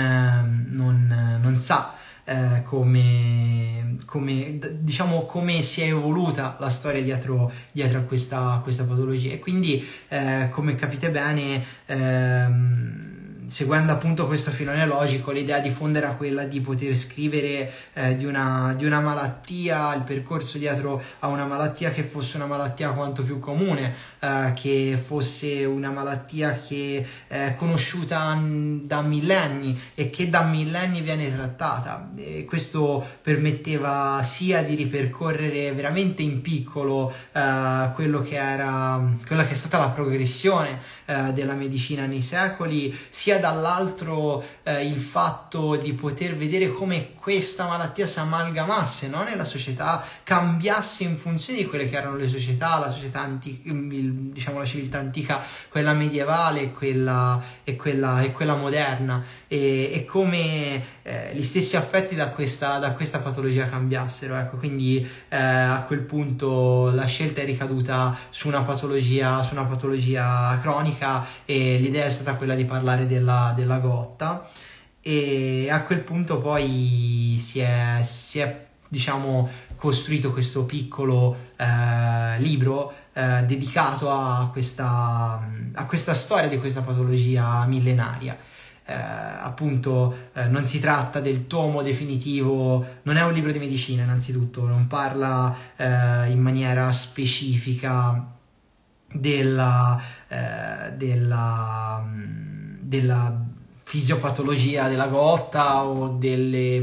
non, 0.72 1.40
non 1.42 1.60
sa 1.60 1.94
eh, 2.26 2.64
come, 2.64 3.98
come, 4.06 4.60
diciamo, 4.80 5.26
come 5.26 5.62
si 5.62 5.82
è 5.82 5.88
evoluta 5.88 6.58
la 6.60 6.70
storia 6.70 7.02
dietro, 7.02 7.52
dietro 7.72 8.00
a 8.00 8.02
questa, 8.02 8.60
questa 8.64 8.84
patologia. 8.84 9.32
E 9.32 9.40
quindi 9.40 9.86
eh, 10.10 10.50
come 10.52 10.76
capite 10.76 11.10
bene 11.12 11.64
ehm, 11.86 13.16
seguendo 13.48 13.92
appunto 13.92 14.26
questo 14.26 14.52
filone 14.52 14.86
logico, 14.86 15.32
l'idea 15.32 15.60
di 15.60 15.70
fondo 15.70 15.98
era 15.98 16.12
quella 16.12 16.46
di 16.46 16.62
poter 16.62 16.96
scrivere 16.96 17.72
eh, 17.94 18.16
di, 18.16 18.26
una, 18.26 18.74
di, 18.76 18.86
una, 18.86 19.00
malattia, 19.00 19.94
il 19.94 20.02
percorso 20.02 20.58
dietro 20.58 21.02
a 21.20 21.28
una 21.28 21.46
malattia 21.46 21.92
che 21.92 22.04
fosse 22.04 22.38
una 22.38 22.48
malattia 22.48 22.92
quanto 22.92 23.24
più 23.24 23.40
comune, 23.40 23.94
eh, 24.26 24.54
che 24.54 25.00
fosse 25.04 25.66
una 25.66 25.92
malattia 25.92 26.58
che 26.58 27.06
è 27.28 27.54
conosciuta 27.56 28.42
da 28.82 29.02
millenni 29.02 29.80
e 29.94 30.10
che 30.10 30.30
da 30.30 30.44
millenni 30.44 31.02
viene 31.02 31.32
trattata. 31.36 32.10
E 32.16 32.46
questo 32.46 33.06
permetteva 33.22 34.22
sia 34.24 34.64
di 34.64 34.74
ripercorrere 34.74 35.72
veramente 35.74 36.24
in 36.24 36.42
piccolo 36.42 37.14
eh, 37.32 37.92
quello 37.94 38.22
che 38.24 38.38
era, 38.38 39.18
quella 39.28 39.46
che 39.46 39.52
è 39.52 39.56
stata 39.56 39.78
la 39.78 39.90
progressione 39.90 40.80
eh, 41.06 41.32
della 41.34 41.54
medicina 41.54 42.08
nei 42.08 42.22
secoli, 42.22 42.98
sia 43.10 43.36
sia 43.36 43.40
dall'altro 43.40 44.44
eh, 44.64 44.86
il 44.88 45.00
fatto 45.00 45.76
di 45.76 45.94
poter 45.94 46.36
vedere 46.36 46.70
come 46.70 47.14
questa 47.16 47.68
malattia 47.68 48.06
si 48.06 48.20
amalgamasse 48.20 49.08
no? 49.08 49.24
nella 49.24 49.46
società, 49.46 50.04
cambiasse 50.24 51.04
in 51.04 51.18
funzione 51.18 51.60
di 51.60 51.66
quelle 51.66 51.90
che 51.90 51.98
erano 51.98 52.16
le 52.16 52.28
società, 52.28 52.78
la 52.78 52.92
società 52.92 53.22
antica, 53.22 53.70
diciamo 54.32 54.60
la 54.60 54.66
civiltà 54.66 55.00
antica, 55.00 55.42
quella 55.70 55.94
medievale 55.94 56.62
e 56.62 56.72
quella, 56.72 57.42
e 57.64 57.76
quella, 57.76 58.22
e 58.22 58.32
quella 58.32 58.56
moderna, 58.56 59.24
e, 59.48 59.92
e 59.92 60.06
come 60.06 60.82
eh, 61.04 61.32
gli 61.34 61.44
stessi 61.44 61.76
affetti 61.76 62.16
da 62.16 62.30
questa, 62.30 62.78
da 62.78 62.94
questa 62.94 63.20
patologia 63.20 63.68
cambiassero. 63.68 64.36
Ecco, 64.36 64.58
quindi 64.58 65.06
eh, 65.30 65.36
a 65.36 65.84
quel 65.88 66.02
punto 66.02 66.92
la 66.92 67.06
scelta 67.06 67.42
è 67.42 67.46
ricaduta 67.46 68.18
su 68.30 68.48
una 68.48 68.62
patologia, 68.62 69.44
su 69.44 69.54
una 69.54 69.66
patologia 69.66 70.58
cronica 70.62 71.26
e 71.44 71.78
l'idea 71.80 72.06
è 72.06 72.10
stata 72.10 72.36
quella 72.36 72.56
di 72.56 72.66
parlare 72.66 73.08
del 73.08 73.26
della, 73.26 73.54
della 73.56 73.80
Gotta 73.80 74.48
e 75.02 75.68
a 75.70 75.84
quel 75.84 76.00
punto 76.00 76.40
poi 76.40 77.36
si 77.40 77.60
è, 77.60 78.02
si 78.04 78.40
è 78.40 78.66
diciamo 78.88 79.50
costruito 79.76 80.32
questo 80.32 80.64
piccolo 80.64 81.36
eh, 81.58 82.40
libro 82.40 82.94
eh, 83.16 83.44
dedicato 83.46 84.12
a 84.12 84.50
questa, 84.52 85.50
a 85.74 85.86
questa 85.86 86.14
storia 86.14 86.48
di 86.48 86.60
questa 86.60 86.82
patologia 86.82 87.66
millenaria. 87.66 88.38
Eh, 88.88 88.94
appunto 88.94 90.30
eh, 90.34 90.46
non 90.46 90.68
si 90.68 90.80
tratta 90.80 91.20
del 91.20 91.48
tomo 91.48 91.82
definitivo, 91.82 92.86
non 93.02 93.18
è 93.18 93.24
un 93.24 93.34
libro 93.34 93.52
di 93.52 93.58
medicina 93.58 94.04
innanzitutto, 94.04 94.68
non 94.68 94.86
parla 94.86 95.56
eh, 95.76 96.30
in 96.30 96.40
maniera 96.40 96.92
specifica 96.92 98.34
della, 99.12 100.00
eh, 100.28 100.92
della 100.94 102.04
mm, 102.06 102.56
della 102.86 103.44
fisiopatologia 103.84 104.88
della 104.88 105.08
gotta 105.08 105.84
o 105.86 106.10
delle, 106.18 106.80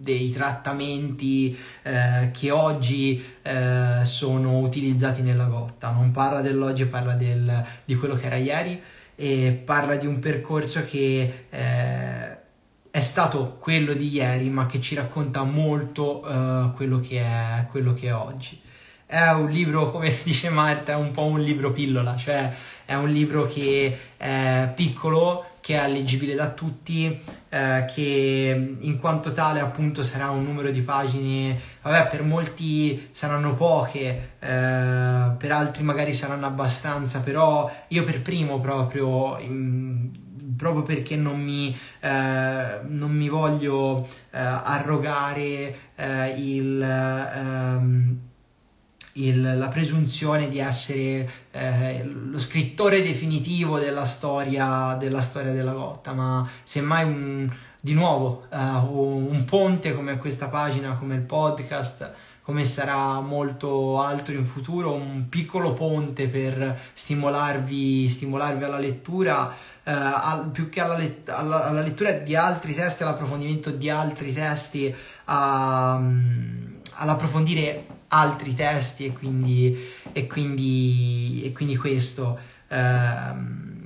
dei 0.00 0.30
trattamenti 0.30 1.56
eh, 1.82 2.30
che 2.32 2.50
oggi 2.50 3.22
eh, 3.42 4.00
sono 4.04 4.60
utilizzati 4.60 5.20
nella 5.22 5.44
gotta. 5.44 5.90
Non 5.90 6.10
parla 6.10 6.40
dell'oggi, 6.40 6.86
parla 6.86 7.12
del, 7.12 7.64
di 7.84 7.94
quello 7.96 8.14
che 8.14 8.26
era 8.26 8.36
ieri 8.36 8.80
e 9.14 9.60
parla 9.64 9.96
di 9.96 10.06
un 10.06 10.18
percorso 10.18 10.84
che 10.86 11.46
eh, 11.50 12.38
è 12.90 13.00
stato 13.00 13.58
quello 13.60 13.92
di 13.92 14.08
ieri, 14.08 14.48
ma 14.48 14.66
che 14.66 14.80
ci 14.80 14.94
racconta 14.94 15.42
molto 15.42 16.26
eh, 16.26 16.70
quello, 16.74 17.00
che 17.00 17.20
è, 17.20 17.66
quello 17.70 17.92
che 17.92 18.08
è 18.08 18.14
oggi. 18.14 18.58
È 19.04 19.28
un 19.32 19.50
libro, 19.50 19.90
come 19.90 20.16
dice 20.24 20.48
Marta, 20.48 20.92
è 20.92 20.96
un 20.96 21.10
po' 21.10 21.24
un 21.24 21.40
libro 21.40 21.72
pillola, 21.72 22.16
cioè 22.16 22.50
è 22.86 22.94
un 22.94 23.10
libro 23.10 23.46
che 23.46 23.98
è 24.16 24.72
piccolo, 24.74 25.49
che 25.60 25.78
è 25.78 25.88
leggibile 25.88 26.34
da 26.34 26.50
tutti, 26.50 27.20
eh, 27.48 27.84
che 27.92 28.76
in 28.78 28.98
quanto 28.98 29.32
tale 29.32 29.60
appunto 29.60 30.02
sarà 30.02 30.30
un 30.30 30.42
numero 30.42 30.70
di 30.70 30.82
pagine, 30.82 31.58
vabbè 31.82 32.08
per 32.08 32.22
molti 32.22 33.08
saranno 33.10 33.54
poche, 33.54 34.32
eh, 34.38 35.32
per 35.36 35.52
altri 35.52 35.82
magari 35.82 36.12
saranno 36.12 36.46
abbastanza, 36.46 37.20
però 37.20 37.70
io 37.88 38.04
per 38.04 38.22
primo 38.22 38.60
proprio... 38.60 39.38
In, 39.38 40.28
proprio 40.60 40.82
perché 40.82 41.16
non 41.16 41.40
mi, 41.40 41.74
eh, 42.00 42.80
non 42.86 43.10
mi 43.12 43.30
voglio 43.30 44.06
eh, 44.30 44.38
arrogare 44.38 45.74
eh, 45.94 46.34
il, 46.36 46.82
ehm, 46.82 48.18
il, 49.26 49.58
la 49.58 49.68
presunzione 49.68 50.48
di 50.48 50.58
essere 50.58 51.30
eh, 51.50 52.04
lo 52.04 52.38
scrittore 52.38 53.02
definitivo 53.02 53.78
della 53.78 54.04
storia, 54.04 54.96
della 54.98 55.20
storia 55.20 55.52
della 55.52 55.72
Gotta, 55.72 56.12
ma 56.12 56.48
semmai 56.62 57.04
un, 57.04 57.50
di 57.80 57.94
nuovo 57.94 58.46
uh, 58.50 58.56
un 58.58 59.44
ponte 59.44 59.94
come 59.94 60.18
questa 60.18 60.48
pagina, 60.48 60.96
come 60.96 61.14
il 61.14 61.22
podcast, 61.22 62.12
come 62.42 62.64
sarà 62.64 63.20
molto 63.20 64.00
altro 64.00 64.34
in 64.34 64.44
futuro, 64.44 64.92
un 64.92 65.28
piccolo 65.28 65.72
ponte 65.72 66.26
per 66.26 66.78
stimolarvi, 66.92 68.08
stimolarvi 68.08 68.64
alla 68.64 68.78
lettura, 68.78 69.46
uh, 69.46 69.52
al, 69.84 70.50
più 70.52 70.68
che 70.68 70.80
alla, 70.80 70.98
let- 70.98 71.28
alla, 71.30 71.64
alla, 71.66 71.80
lettura 71.80 72.12
di 72.12 72.36
altri 72.36 72.74
testi, 72.74 73.02
all'approfondimento 73.02 73.70
di 73.70 73.88
altri 73.88 74.32
testi, 74.32 74.94
a, 75.24 75.96
um, 75.98 76.80
all'approfondire 76.94 77.98
altri 78.10 78.54
testi 78.54 79.06
e 79.06 79.12
quindi, 79.12 79.76
e 80.12 80.26
quindi, 80.26 81.42
e 81.44 81.52
quindi 81.52 81.76
questo. 81.76 82.38
Eh, 82.68 82.78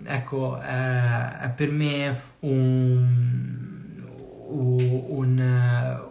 ecco 0.05 0.61
eh, 0.61 1.39
è 1.39 1.51
per 1.55 1.71
me 1.71 2.21
un, 2.41 4.03
un, 4.49 5.05
un 5.09 6.03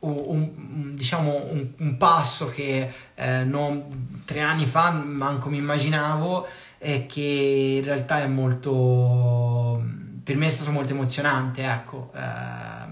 un, 0.00 0.94
diciamo 0.94 1.44
un, 1.50 1.66
un, 1.76 1.96
passo 1.98 2.48
che 2.48 2.90
eh, 3.14 3.44
non, 3.44 4.22
tre 4.24 4.40
anni 4.40 4.64
fa 4.64 4.90
manco 4.90 5.50
mi 5.50 5.58
immaginavo 5.58 6.46
e 6.78 7.04
che 7.06 7.76
in 7.80 7.84
realtà 7.84 8.22
è 8.22 8.26
molto 8.26 9.84
per 10.24 10.36
me 10.36 10.46
è 10.46 10.50
stato 10.50 10.70
molto 10.70 10.92
emozionante 10.94 11.64
ecco 11.64 12.10
eh, 12.14 12.89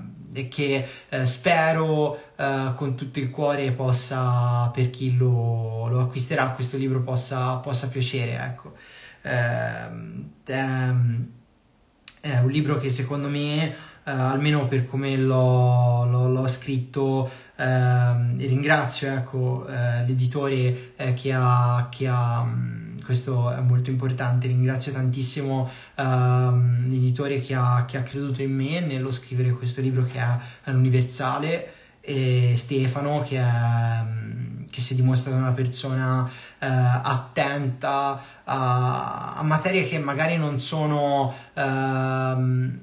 che 0.49 0.87
eh, 1.09 1.27
spero 1.27 2.33
eh, 2.37 2.73
con 2.75 2.95
tutto 2.95 3.19
il 3.19 3.31
cuore 3.31 3.73
possa, 3.73 4.71
per 4.73 4.91
chi 4.91 5.17
lo, 5.17 5.89
lo 5.89 6.01
acquisterà, 6.01 6.51
questo 6.51 6.77
libro 6.77 7.01
possa, 7.03 7.55
possa 7.57 7.89
piacere. 7.89 8.39
Ecco. 8.39 8.75
Ehm, 9.23 10.31
ehm, 10.47 11.27
è 12.21 12.39
un 12.39 12.51
libro 12.51 12.79
che 12.79 12.89
secondo 12.89 13.29
me, 13.29 13.67
eh, 13.69 13.75
almeno 14.11 14.67
per 14.69 14.85
come 14.87 15.17
l'ho, 15.17 16.05
l'ho, 16.05 16.29
l'ho 16.29 16.49
scritto, 16.49 17.31
eh, 17.57 18.47
ringrazio 18.47 19.13
ecco, 19.13 19.67
eh, 19.67 20.05
l'editore 20.07 20.95
eh, 20.97 21.15
che 21.15 21.33
ha, 21.33 21.89
che 21.91 22.09
ha 22.09 22.43
mm, 22.45 22.78
questo 23.09 23.51
è 23.51 23.61
molto 23.61 23.89
importante, 23.89 24.49
ringrazio 24.49 24.93
tantissimo 24.93 25.67
ehm, 25.95 26.91
l'editore 26.91 27.41
che 27.41 27.55
ha, 27.55 27.87
che 27.87 27.97
ha, 27.97 28.03
creduto 28.03 28.43
in 28.43 28.55
me 28.55 28.81
nello 28.81 29.11
scrivere 29.11 29.53
questo 29.53 29.81
libro 29.81 30.05
che 30.05 30.19
è, 30.19 30.37
è 30.65 30.73
l'universale 30.73 31.73
e 32.03 32.53
Stefano 32.55 33.23
che, 33.27 33.39
è, 33.39 34.03
mm, 34.03 34.65
che 34.71 34.83
si 34.83 34.93
è 34.93 34.97
dimostrato 34.97 35.39
una 35.39 35.53
persona 35.53 36.29
eh, 36.59 36.67
attenta 36.67 38.23
a, 38.45 39.37
a, 39.37 39.43
materie 39.43 39.89
che 39.89 39.99
magari 39.99 40.37
non 40.37 40.59
sono 40.59 41.35
ehm, 41.55 42.79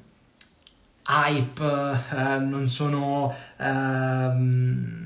hype, 1.07 2.01
eh, 2.09 2.39
non 2.39 2.67
sono 2.67 3.32
ehm, 3.57 5.05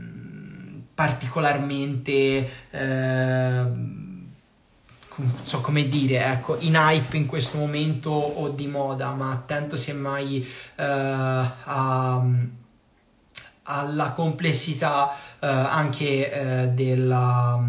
particolarmente 0.95 2.49
eh, 2.69 4.07
non 5.19 5.33
so 5.43 5.61
come 5.61 5.87
dire, 5.87 6.23
ecco, 6.25 6.57
in 6.59 6.75
hype 6.75 7.17
in 7.17 7.25
questo 7.25 7.57
momento 7.57 8.09
o 8.09 8.49
di 8.49 8.67
moda, 8.67 9.11
ma 9.11 9.31
attento 9.31 9.75
se 9.75 9.93
mai 9.93 10.41
eh, 10.75 10.83
a 10.83 12.23
alla 13.69 14.11
complessità 14.11 15.13
eh, 15.39 15.47
anche 15.47 16.31
eh, 16.31 16.67
della, 16.69 17.63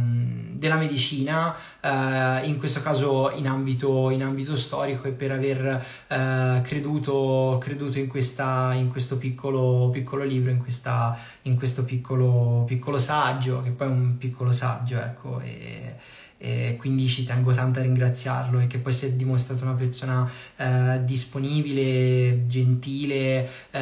della, 0.53 0.77
medicina, 0.77 1.55
eh, 1.81 2.47
in 2.47 2.59
questo 2.59 2.81
caso 2.81 3.31
in 3.33 3.47
ambito, 3.47 4.11
in 4.11 4.23
ambito, 4.23 4.57
storico 4.57 5.07
e 5.09 5.11
per 5.11 5.33
aver 5.33 5.85
eh, 6.09 6.61
creduto, 6.63 7.59
creduto 7.61 7.99
in, 7.99 8.09
questa, 8.09 8.73
in, 8.75 8.91
questo 8.91 9.19
piccolo, 9.19 9.91
piccolo 9.93 10.25
libro, 10.25 10.51
in, 10.51 10.59
questa, 10.59 11.17
in 11.43 11.57
questo 11.57 11.85
piccolo, 11.85 12.65
piccolo, 12.67 12.99
saggio, 12.99 13.63
che 13.63 13.71
poi 13.71 13.87
è 13.87 13.91
un 13.91 14.17
piccolo 14.19 14.53
saggio, 14.53 14.99
ecco. 14.99 15.41
E, 15.41 15.97
e 16.43 16.77
quindi 16.79 17.07
ci 17.07 17.27
tengo 17.27 17.53
tanto 17.53 17.81
a 17.81 17.83
ringraziarlo 17.83 18.61
e 18.61 18.67
che 18.67 18.79
poi 18.79 18.95
si 18.95 19.05
è 19.05 19.13
dimostrato 19.13 19.63
una 19.63 19.75
persona 19.75 20.27
eh, 20.57 21.05
disponibile, 21.05 22.47
gentile, 22.47 23.47
eh, 23.71 23.81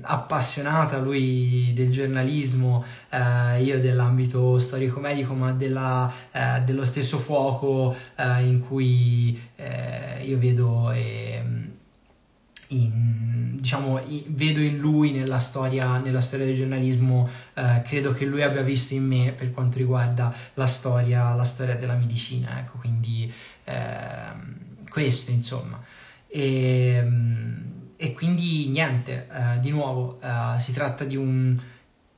appassionata 0.00 0.98
lui 0.98 1.72
del 1.72 1.92
giornalismo, 1.92 2.84
eh, 3.10 3.62
io 3.62 3.80
dell'ambito 3.80 4.58
storico-medico, 4.58 5.34
ma 5.34 5.52
della, 5.52 6.12
eh, 6.32 6.62
dello 6.64 6.84
stesso 6.84 7.16
fuoco 7.16 7.94
eh, 8.16 8.44
in 8.44 8.58
cui 8.66 9.40
eh, 9.54 10.24
io 10.24 10.38
vedo 10.38 10.90
e 10.90 11.70
in, 12.72 13.56
diciamo, 13.56 14.00
vedo 14.28 14.60
in 14.60 14.78
lui 14.78 15.12
nella 15.12 15.38
storia, 15.38 15.98
nella 15.98 16.20
storia 16.20 16.46
del 16.46 16.56
giornalismo, 16.56 17.28
eh, 17.54 17.82
credo 17.84 18.12
che 18.12 18.24
lui 18.24 18.42
abbia 18.42 18.62
visto 18.62 18.94
in 18.94 19.06
me 19.06 19.32
per 19.32 19.52
quanto 19.52 19.78
riguarda 19.78 20.34
la 20.54 20.66
storia, 20.66 21.34
la 21.34 21.44
storia 21.44 21.76
della 21.76 21.94
medicina, 21.94 22.58
ecco, 22.58 22.78
quindi 22.78 23.32
eh, 23.64 24.82
questo 24.88 25.30
insomma. 25.30 25.80
E, 26.26 27.06
e 27.96 28.12
quindi 28.14 28.68
niente, 28.68 29.28
eh, 29.30 29.60
di 29.60 29.70
nuovo 29.70 30.18
eh, 30.22 30.58
si 30.58 30.72
tratta 30.72 31.04
di 31.04 31.16
un 31.16 31.60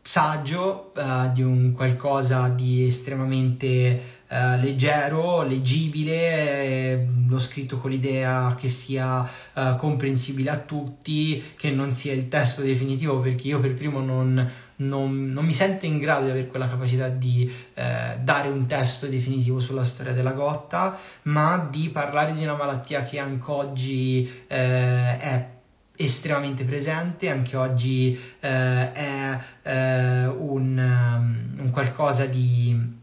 saggio, 0.00 0.92
eh, 0.94 1.30
di 1.32 1.42
un 1.42 1.72
qualcosa 1.72 2.48
di 2.48 2.86
estremamente 2.86 4.13
Uh, 4.26 4.58
leggero, 4.58 5.42
leggibile, 5.42 6.12
eh, 6.14 7.04
l'ho 7.28 7.38
scritto 7.38 7.76
con 7.76 7.90
l'idea 7.90 8.56
che 8.58 8.68
sia 8.68 9.20
uh, 9.20 9.76
comprensibile 9.76 10.48
a 10.48 10.56
tutti, 10.56 11.52
che 11.56 11.70
non 11.70 11.94
sia 11.94 12.14
il 12.14 12.28
testo 12.28 12.62
definitivo 12.62 13.20
perché 13.20 13.48
io 13.48 13.60
per 13.60 13.74
primo 13.74 14.00
non, 14.00 14.50
non, 14.76 15.28
non 15.28 15.44
mi 15.44 15.52
sento 15.52 15.84
in 15.84 15.98
grado 15.98 16.24
di 16.24 16.30
avere 16.30 16.46
quella 16.46 16.66
capacità 16.66 17.08
di 17.08 17.52
uh, 17.74 17.82
dare 18.22 18.48
un 18.48 18.64
testo 18.64 19.06
definitivo 19.06 19.60
sulla 19.60 19.84
storia 19.84 20.14
della 20.14 20.32
gotta, 20.32 20.98
ma 21.24 21.68
di 21.70 21.90
parlare 21.90 22.32
di 22.32 22.42
una 22.42 22.56
malattia 22.56 23.04
che 23.04 23.18
anche 23.18 23.50
oggi 23.50 24.42
è 24.46 25.48
estremamente 25.96 26.64
presente, 26.64 27.28
anche 27.28 27.56
oggi 27.56 28.18
è 28.40 29.38
un, 29.60 30.32
um, 30.78 31.60
un 31.60 31.70
qualcosa 31.70 32.24
di 32.24 33.02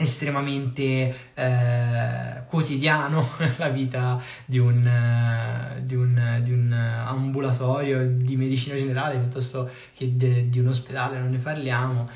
estremamente 0.00 1.14
eh, 1.34 2.42
quotidiano 2.46 3.28
la 3.58 3.68
vita 3.68 4.20
di 4.46 4.58
un, 4.58 4.76
uh, 4.76 5.84
di, 5.84 5.94
un, 5.94 6.40
di 6.42 6.52
un, 6.52 6.72
ambulatorio 6.72 8.06
di 8.06 8.36
medicina 8.36 8.76
generale 8.76 9.18
piuttosto 9.18 9.68
che 9.94 10.16
de, 10.16 10.48
di 10.48 10.58
un 10.58 10.68
ospedale, 10.68 11.18
non 11.18 11.30
ne 11.30 11.38
parliamo, 11.38 12.08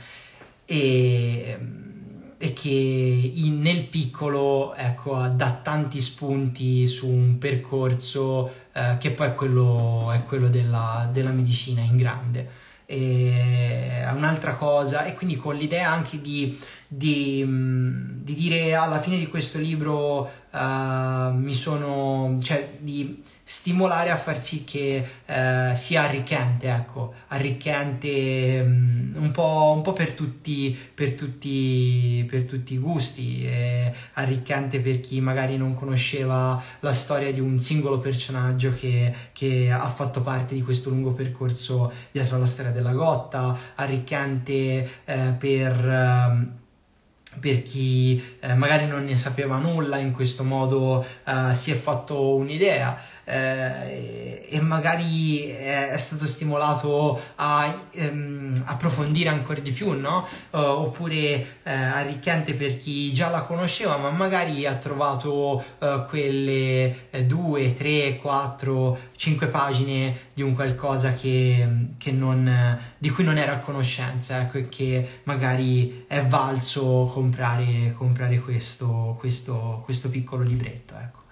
e, 0.64 1.58
e 2.38 2.52
che 2.54 3.30
in, 3.34 3.60
nel 3.60 3.84
piccolo 3.84 4.74
ecco, 4.74 5.26
dà 5.28 5.60
tanti 5.62 6.00
spunti 6.00 6.86
su 6.86 7.06
un 7.06 7.36
percorso 7.38 8.52
eh, 8.72 8.96
che 8.98 9.10
poi 9.10 9.28
è 9.28 9.34
quello, 9.34 10.10
è 10.10 10.22
quello 10.24 10.48
della, 10.48 11.08
della 11.12 11.30
medicina 11.30 11.82
in 11.82 11.96
grande. 11.96 12.62
E 12.86 14.04
un'altra 14.14 14.54
cosa, 14.54 15.04
e 15.04 15.14
quindi 15.14 15.36
con 15.36 15.56
l'idea 15.56 15.90
anche 15.90 16.20
di 16.20 16.56
di, 16.96 17.42
mm, 17.44 18.22
di, 18.22 18.34
dire 18.34 18.74
alla 18.74 19.00
fine 19.00 19.18
di 19.18 19.26
questo 19.26 19.58
libro 19.58 20.30
uh, 20.50 21.32
mi 21.32 21.52
sono, 21.52 22.38
cioè 22.40 22.76
di 22.78 23.22
stimolare 23.42 24.10
a 24.10 24.16
far 24.16 24.40
sì 24.40 24.64
che 24.64 25.04
uh, 25.26 25.74
sia 25.74 26.02
arricchente, 26.02 26.68
ecco, 26.68 27.14
arricchente 27.28 28.62
um, 28.64 29.12
un, 29.16 29.30
po', 29.32 29.72
un 29.74 29.82
po', 29.82 29.92
per 29.92 30.12
tutti, 30.12 30.76
per 30.94 31.12
tutti, 31.14 32.24
per 32.30 32.44
tutti 32.44 32.74
i 32.74 32.78
gusti, 32.78 33.46
arricchente 34.14 34.80
per 34.80 35.00
chi 35.00 35.20
magari 35.20 35.56
non 35.56 35.74
conosceva 35.74 36.62
la 36.80 36.94
storia 36.94 37.32
di 37.32 37.40
un 37.40 37.58
singolo 37.58 37.98
personaggio 37.98 38.72
che, 38.74 39.12
che 39.32 39.70
ha 39.70 39.88
fatto 39.88 40.22
parte 40.22 40.54
di 40.54 40.62
questo 40.62 40.90
lungo 40.90 41.10
percorso 41.10 41.92
dietro 42.12 42.36
alla 42.36 42.46
storia 42.46 42.70
della 42.70 42.92
Gotta, 42.92 43.58
arricchente 43.74 44.88
uh, 45.06 45.36
per... 45.36 45.84
Uh, 45.84 46.62
per 47.38 47.62
chi 47.62 48.22
eh, 48.40 48.54
magari 48.54 48.86
non 48.86 49.04
ne 49.04 49.16
sapeva 49.16 49.58
nulla, 49.58 49.98
in 49.98 50.12
questo 50.12 50.44
modo 50.44 51.04
eh, 51.24 51.54
si 51.54 51.70
è 51.70 51.74
fatto 51.74 52.34
un'idea 52.36 52.98
eh, 53.24 54.46
e 54.48 54.60
magari 54.60 55.48
è, 55.48 55.96
stato 55.98 56.26
stimolato 56.26 57.20
a 57.36 57.74
ehm, 57.92 58.62
approfondire 58.66 59.28
ancora 59.28 59.60
di 59.60 59.72
più, 59.72 59.92
no? 59.98 60.26
Uh, 60.50 60.58
oppure 60.58 61.16
eh, 61.62 61.72
arricchente 61.72 62.54
per 62.54 62.78
chi 62.78 63.12
già 63.12 63.30
la 63.30 63.42
conosceva, 63.42 63.96
ma 63.96 64.10
magari 64.10 64.66
ha 64.66 64.74
trovato 64.74 65.64
uh, 65.78 66.06
quelle 66.06 67.10
eh, 67.10 67.24
due, 67.24 67.72
tre, 67.74 68.18
quattro, 68.20 68.98
cinque 69.16 69.46
pagine 69.48 70.30
di 70.34 70.42
un 70.42 70.54
qualcosa 70.54 71.14
che, 71.14 71.66
che 71.98 72.12
non, 72.12 72.78
di 72.98 73.10
cui 73.10 73.24
non 73.24 73.38
era 73.38 73.54
a 73.54 73.58
conoscenza, 73.58 74.40
ecco, 74.40 74.58
e 74.58 74.68
che 74.68 75.20
magari 75.24 76.04
è 76.06 76.22
valso 76.24 77.10
comprare, 77.12 77.94
comprare 77.96 78.38
questo, 78.38 79.16
questo, 79.18 79.82
questo 79.84 80.10
piccolo 80.10 80.42
libretto, 80.42 80.94
ecco. 80.96 81.22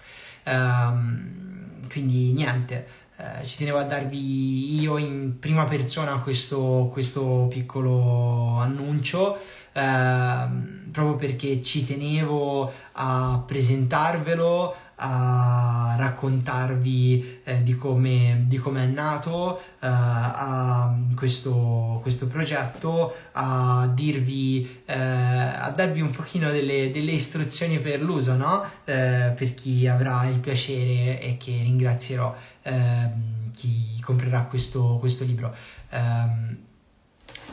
Um, 0.44 1.52
quindi 1.92 2.32
niente, 2.32 2.86
eh, 3.18 3.46
ci 3.46 3.58
tenevo 3.58 3.76
a 3.76 3.84
darvi 3.84 4.80
io 4.80 4.96
in 4.96 5.38
prima 5.38 5.64
persona 5.64 6.18
questo, 6.20 6.88
questo 6.90 7.46
piccolo 7.50 8.58
annuncio. 8.58 9.36
Eh, 9.72 10.80
proprio 10.90 11.16
perché 11.16 11.62
ci 11.62 11.84
tenevo 11.84 12.72
a 12.92 13.42
presentarvelo, 13.46 14.74
a 15.04 15.96
raccontarvi 15.98 17.40
eh, 17.42 17.62
di, 17.64 17.74
come, 17.74 18.44
di 18.46 18.56
come 18.58 18.84
è 18.84 18.86
nato 18.86 19.60
eh, 19.80 21.14
questo, 21.16 21.98
questo, 22.02 22.28
progetto, 22.28 23.12
a 23.32 23.90
dirvi, 23.92 24.82
eh, 24.84 24.94
a 24.94 25.72
darvi 25.74 26.00
un 26.00 26.10
pochino 26.10 26.50
delle, 26.50 26.90
delle 26.92 27.12
istruzioni 27.12 27.80
per 27.80 28.00
l'uso, 28.00 28.36
no? 28.36 28.62
Eh, 28.84 29.32
per 29.34 29.54
chi 29.54 29.88
avrà 29.88 30.24
il 30.26 30.38
piacere 30.38 31.20
e 31.20 31.36
che 31.36 31.50
ringrazierò 31.62 32.34
ehm, 32.62 33.50
chi 33.54 34.00
comprerà 34.00 34.42
questo, 34.42 34.98
questo 35.00 35.24
libro. 35.24 35.54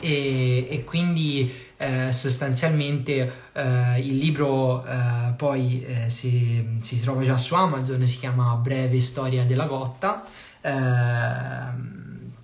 E, 0.00 0.66
e, 0.68 0.84
quindi 0.84 1.52
eh, 1.76 2.12
sostanzialmente 2.12 3.32
eh, 3.52 4.00
il 4.00 4.16
libro 4.16 4.84
eh, 4.84 5.32
poi 5.36 5.84
eh, 5.84 6.10
si, 6.10 6.78
si, 6.80 7.00
trova 7.00 7.22
già 7.22 7.38
su 7.38 7.54
Amazon, 7.54 8.06
si 8.06 8.18
chiama 8.18 8.54
Breve 8.56 9.00
storia 9.00 9.44
della 9.44 9.66
gotta. 9.66 10.24
Ehm, 10.62 11.98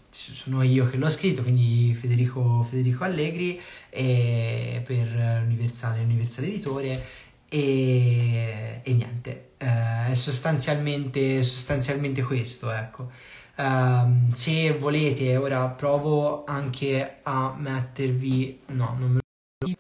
sono 0.09 0.63
io 0.63 0.89
che 0.89 0.97
l'ho 0.97 1.11
scritto, 1.11 1.43
quindi 1.43 1.93
Federico, 1.93 2.67
Federico 2.69 3.05
Allegri 3.05 3.61
per 3.91 5.43
Universale, 5.45 6.03
Universale 6.03 6.47
Editore 6.47 7.03
e, 7.49 8.81
e 8.83 8.93
niente, 8.93 9.51
eh, 9.59 10.11
è 10.11 10.15
sostanzialmente, 10.15 11.43
sostanzialmente 11.43 12.23
questo, 12.23 12.71
ecco. 12.71 13.11
Um, 13.59 14.33
se 14.35 14.73
volete, 14.73 15.37
ora 15.37 15.67
provo 15.69 16.45
anche 16.45 17.21
a 17.23 17.55
mettervi, 17.57 18.61
no, 18.67 18.97
non 18.99 19.13
me 19.13 19.21
lo 19.59 19.73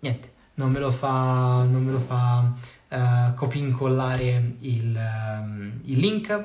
niente, 0.00 0.32
non 0.54 0.72
me 0.72 0.80
lo 0.80 0.90
fa, 0.90 1.62
non 1.62 1.84
me 1.84 1.92
lo 1.92 2.00
fa 2.00 2.52
uh, 2.88 3.34
copy 3.34 3.58
incollare 3.58 4.54
il, 4.60 4.98
um, 4.98 5.80
il 5.84 5.98
link 5.98 6.44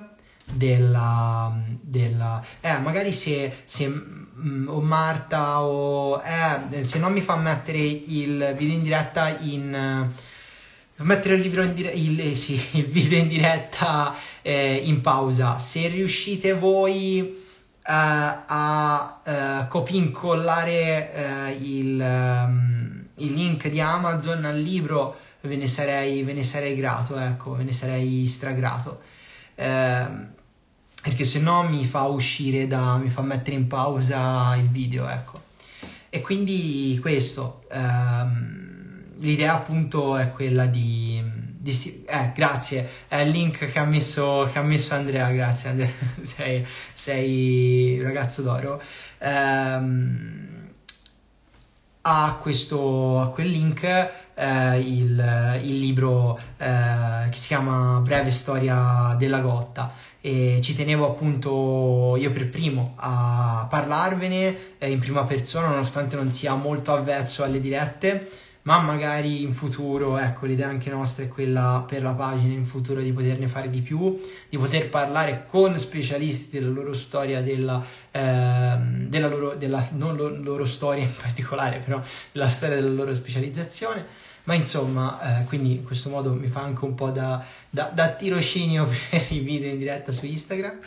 della, 0.51 1.51
della 1.81 2.43
eh, 2.61 2.77
magari 2.77 3.11
se, 3.11 3.63
se 3.65 3.87
mm, 3.87 4.67
o 4.67 4.79
Marta 4.79 5.61
o 5.63 6.21
eh, 6.23 6.85
se 6.85 6.99
non 6.99 7.11
mi 7.11 7.21
fa 7.21 7.35
mettere 7.35 7.79
il 7.79 8.53
video 8.57 8.77
in 8.77 8.83
diretta 8.83 9.35
in 9.39 10.09
mettere 11.03 11.35
il, 11.35 11.73
dire- 11.73 11.91
il, 11.91 12.19
eh, 12.19 12.35
sì, 12.35 12.61
il 12.77 12.85
video 12.85 13.19
in 13.19 13.27
diretta 13.27 14.15
eh, 14.41 14.75
in 14.75 15.01
pausa. 15.01 15.57
Se 15.57 15.87
riuscite 15.87 16.53
voi 16.53 17.19
eh, 17.19 17.83
a 17.83 19.21
eh, 19.23 19.67
copy 19.67 19.97
incollare 19.97 21.13
eh, 21.13 21.57
il, 21.61 21.99
um, 21.99 23.05
il 23.15 23.33
link 23.33 23.69
di 23.69 23.79
Amazon 23.79 24.45
al 24.45 24.59
libro 24.59 25.17
ve 25.41 25.55
ne 25.55 25.67
sarei, 25.67 26.23
ve 26.23 26.33
ne 26.33 26.43
sarei 26.43 26.75
grato 26.75 27.17
ecco 27.17 27.55
ve 27.55 27.63
ne 27.63 27.73
sarei 27.73 28.27
stragrato. 28.27 29.01
Eh, 29.55 30.35
perché 31.01 31.23
se 31.23 31.39
no 31.39 31.63
mi 31.63 31.85
fa 31.85 32.03
uscire 32.03 32.67
da 32.67 32.97
mi 32.97 33.09
fa 33.09 33.21
mettere 33.21 33.55
in 33.55 33.67
pausa 33.67 34.55
il 34.57 34.69
video 34.69 35.07
ecco. 35.07 35.45
E 36.09 36.21
quindi 36.21 36.97
questo 37.01 37.63
ehm, 37.71 38.66
l'idea 39.19 39.55
appunto 39.55 40.17
è 40.17 40.31
quella 40.31 40.65
di, 40.65 41.21
di 41.57 42.03
eh, 42.07 42.31
grazie 42.33 42.89
è 43.07 43.17
il 43.17 43.31
link 43.31 43.69
che 43.71 43.79
ha 43.79 43.85
messo, 43.85 44.49
che 44.51 44.59
ha 44.59 44.63
messo 44.63 44.93
Andrea 44.93 45.29
grazie 45.31 45.69
Andrea 45.69 45.89
sei, 46.21 46.65
sei 46.93 48.01
ragazzo 48.01 48.41
d'oro. 48.41 48.81
Ehm, 49.19 50.55
a, 52.09 52.37
questo, 52.41 53.19
a 53.19 53.29
quel 53.29 53.49
link 53.49 53.83
eh, 53.83 54.79
il, 54.79 55.59
il, 55.63 55.79
libro 55.79 56.39
eh, 56.57 57.27
che 57.29 57.35
si 57.35 57.47
chiama 57.47 57.99
Breve 57.99 58.31
storia 58.31 59.15
della 59.17 59.39
Gotta. 59.39 59.91
E 60.21 60.59
ci 60.61 60.75
tenevo 60.75 61.05
appunto 61.05 62.15
io 62.17 62.31
per 62.31 62.49
primo 62.49 62.93
a 62.95 63.67
parlarvene 63.69 64.77
eh, 64.77 64.91
in 64.91 64.99
prima 64.99 65.23
persona 65.25 65.67
nonostante 65.67 66.15
non 66.15 66.31
sia 66.31 66.55
molto 66.55 66.93
avvezzo 66.93 67.43
alle 67.43 67.59
dirette 67.59 68.45
ma 68.67 68.81
magari 68.81 69.43
in 69.43 69.53
futuro, 69.53 70.17
ecco, 70.17 70.45
l'idea 70.45 70.67
anche 70.67 70.89
nostra 70.89 71.23
è 71.23 71.29
quella 71.29 71.85
per 71.87 72.03
la 72.03 72.11
pagina 72.11 72.53
in 72.53 72.65
futuro 72.65 72.99
di 72.99 73.13
poterne 73.13 73.47
fare 73.47 73.69
di 73.69 73.79
più, 73.79 74.19
di 74.49 74.57
poter 74.57 74.89
parlare 74.89 75.45
con 75.47 75.77
specialisti 75.79 76.59
della 76.59 76.71
loro 76.71 76.93
storia, 76.93 77.41
della, 77.41 77.81
eh, 78.11 78.75
della 79.07 79.29
loro, 79.29 79.53
della, 79.53 79.87
non 79.91 80.17
lo, 80.17 80.27
loro 80.27 80.65
storia 80.65 81.03
in 81.03 81.15
particolare, 81.15 81.77
però 81.77 82.01
della 82.33 82.49
storia 82.49 82.75
della 82.75 82.89
loro 82.89 83.15
specializzazione. 83.15 84.05
Ma 84.43 84.53
insomma, 84.53 85.39
eh, 85.39 85.45
quindi 85.45 85.71
in 85.71 85.85
questo 85.85 86.09
modo 86.09 86.33
mi 86.33 86.47
fa 86.47 86.61
anche 86.63 86.83
un 86.83 86.93
po' 86.93 87.09
da, 87.09 87.41
da, 87.69 87.89
da 87.93 88.09
tirocinio 88.09 88.85
per 89.09 89.27
i 89.29 89.39
video 89.39 89.69
in 89.69 89.77
diretta 89.77 90.11
su 90.11 90.25
Instagram. 90.25 90.77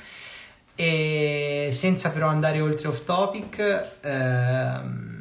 E 0.74 1.70
senza 1.72 2.10
però 2.10 2.28
andare 2.28 2.60
oltre 2.60 2.88
off 2.88 3.04
topic, 3.04 3.96
ehm, 4.02 5.18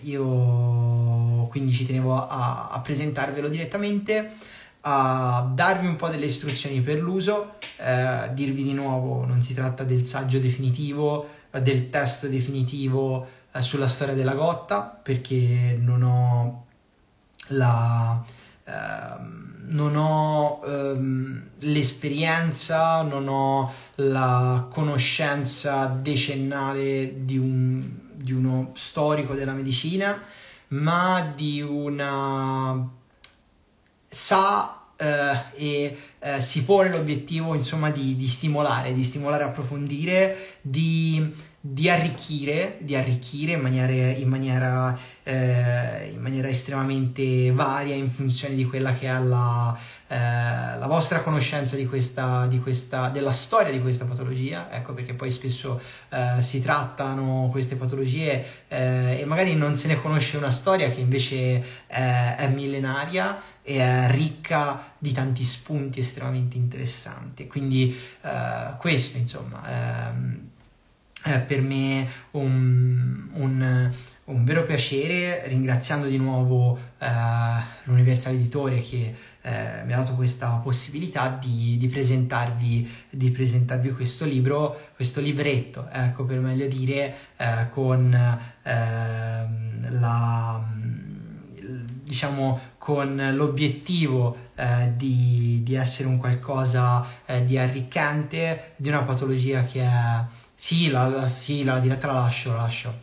io 0.00 1.35
quindi 1.48 1.72
ci 1.72 1.86
tenevo 1.86 2.26
a, 2.26 2.68
a 2.70 2.80
presentarvelo 2.80 3.48
direttamente, 3.48 4.30
a 4.82 5.50
darvi 5.52 5.86
un 5.86 5.96
po' 5.96 6.08
delle 6.08 6.26
istruzioni 6.26 6.80
per 6.80 7.00
l'uso, 7.00 7.54
eh, 7.78 8.30
dirvi 8.32 8.62
di 8.62 8.72
nuovo 8.72 9.24
non 9.24 9.42
si 9.42 9.54
tratta 9.54 9.82
del 9.84 10.04
saggio 10.04 10.38
definitivo, 10.38 11.28
eh, 11.50 11.60
del 11.60 11.90
testo 11.90 12.28
definitivo 12.28 13.26
eh, 13.52 13.62
sulla 13.62 13.88
storia 13.88 14.14
della 14.14 14.34
Gotta, 14.34 14.82
perché 14.82 15.76
non 15.80 16.02
ho 16.02 16.64
la... 17.48 18.24
Eh, 18.64 19.44
non 19.68 19.96
ho 19.96 20.62
ehm, 20.64 21.42
l'esperienza, 21.60 23.02
non 23.02 23.28
ho 23.28 23.72
la 23.96 24.66
conoscenza 24.70 25.86
decennale 25.86 27.24
di, 27.24 27.38
un, 27.38 27.82
di 28.14 28.32
uno 28.32 28.72
storico 28.74 29.34
della 29.34 29.52
medicina, 29.52 30.22
ma 30.68 31.32
di 31.34 31.60
una 31.60 32.88
sa 34.06 34.80
eh, 34.96 35.36
e 35.54 35.98
eh, 36.18 36.40
si 36.40 36.64
pone 36.64 36.90
l'obiettivo 36.90 37.54
insomma 37.54 37.90
di, 37.90 38.16
di, 38.16 38.26
stimolare, 38.26 38.92
di 38.92 39.04
stimolare, 39.04 39.44
approfondire, 39.44 40.56
di, 40.60 41.32
di 41.60 41.88
arricchire, 41.88 42.78
di 42.80 42.96
arricchire 42.96 43.52
in 43.52 43.60
maniera, 43.60 43.92
in, 43.92 44.28
maniera, 44.28 44.98
eh, 45.22 46.10
in 46.12 46.20
maniera 46.20 46.48
estremamente 46.48 47.52
varia 47.52 47.94
in 47.94 48.10
funzione 48.10 48.54
di 48.54 48.64
quella 48.64 48.94
che 48.94 49.06
è 49.06 49.18
la, 49.18 49.78
eh, 50.08 50.16
la 50.16 50.86
vostra 50.86 51.20
conoscenza 51.20 51.74
di 51.74 51.86
questa, 51.86 52.46
di 52.46 52.60
questa, 52.60 53.08
della 53.08 53.32
storia 53.32 53.72
di 53.72 53.80
questa 53.80 54.04
patologia, 54.04 54.70
ecco 54.70 54.92
perché 54.92 55.14
poi 55.14 55.30
spesso 55.30 55.80
eh, 56.10 56.40
si 56.40 56.62
trattano 56.62 57.48
queste 57.50 57.74
patologie 57.74 58.44
eh, 58.68 59.18
e 59.20 59.24
magari 59.24 59.56
non 59.56 59.76
se 59.76 59.88
ne 59.88 60.00
conosce 60.00 60.36
una 60.36 60.52
storia 60.52 60.90
che 60.90 61.00
invece 61.00 61.84
è 61.86 62.48
millenaria 62.54 63.40
e 63.62 63.78
è 63.78 64.08
ricca 64.10 64.92
di 64.96 65.12
tanti 65.12 65.42
spunti 65.42 66.00
estremamente 66.00 66.56
interessanti. 66.56 67.48
Quindi 67.48 67.98
eh, 68.22 68.76
questo 68.78 69.18
insomma 69.18 70.10
ehm, 70.10 70.48
è 71.22 71.40
per 71.40 71.62
me 71.62 72.08
un, 72.32 73.28
un 73.32 73.90
un 74.26 74.44
vero 74.44 74.64
piacere, 74.64 75.46
ringraziando 75.46 76.06
di 76.06 76.16
nuovo 76.16 76.78
eh, 76.98 77.06
l'Universale 77.84 78.36
Editore 78.36 78.80
che 78.80 79.14
eh, 79.46 79.84
mi 79.84 79.92
ha 79.92 79.98
dato 79.98 80.14
questa 80.14 80.56
possibilità 80.56 81.38
di, 81.40 81.76
di, 81.78 81.86
presentarvi, 81.86 82.90
di, 83.10 83.30
presentarvi, 83.30 83.92
questo 83.92 84.24
libro, 84.24 84.88
questo 84.96 85.20
libretto, 85.20 85.88
ecco 85.92 86.24
per 86.24 86.40
meglio 86.40 86.66
dire, 86.66 87.14
eh, 87.36 87.68
con 87.70 88.12
ehm, 88.62 90.00
la 90.00 90.64
diciamo 92.06 92.60
con 92.78 93.30
l'obiettivo 93.34 94.50
eh, 94.56 94.92
di, 94.96 95.60
di, 95.62 95.74
essere 95.74 96.08
un 96.08 96.18
qualcosa 96.18 97.04
eh, 97.24 97.44
di 97.44 97.58
arricchente 97.58 98.72
di 98.76 98.88
una 98.88 99.02
patologia 99.02 99.64
che 99.64 99.82
è 99.82 100.24
sì 100.54 100.88
la, 100.88 101.06
la, 101.08 101.26
sì, 101.26 101.62
la 101.62 101.78
diretta 101.78 102.08
la 102.08 102.14
lascio, 102.14 102.50
la 102.50 102.62
lascio 102.62 102.94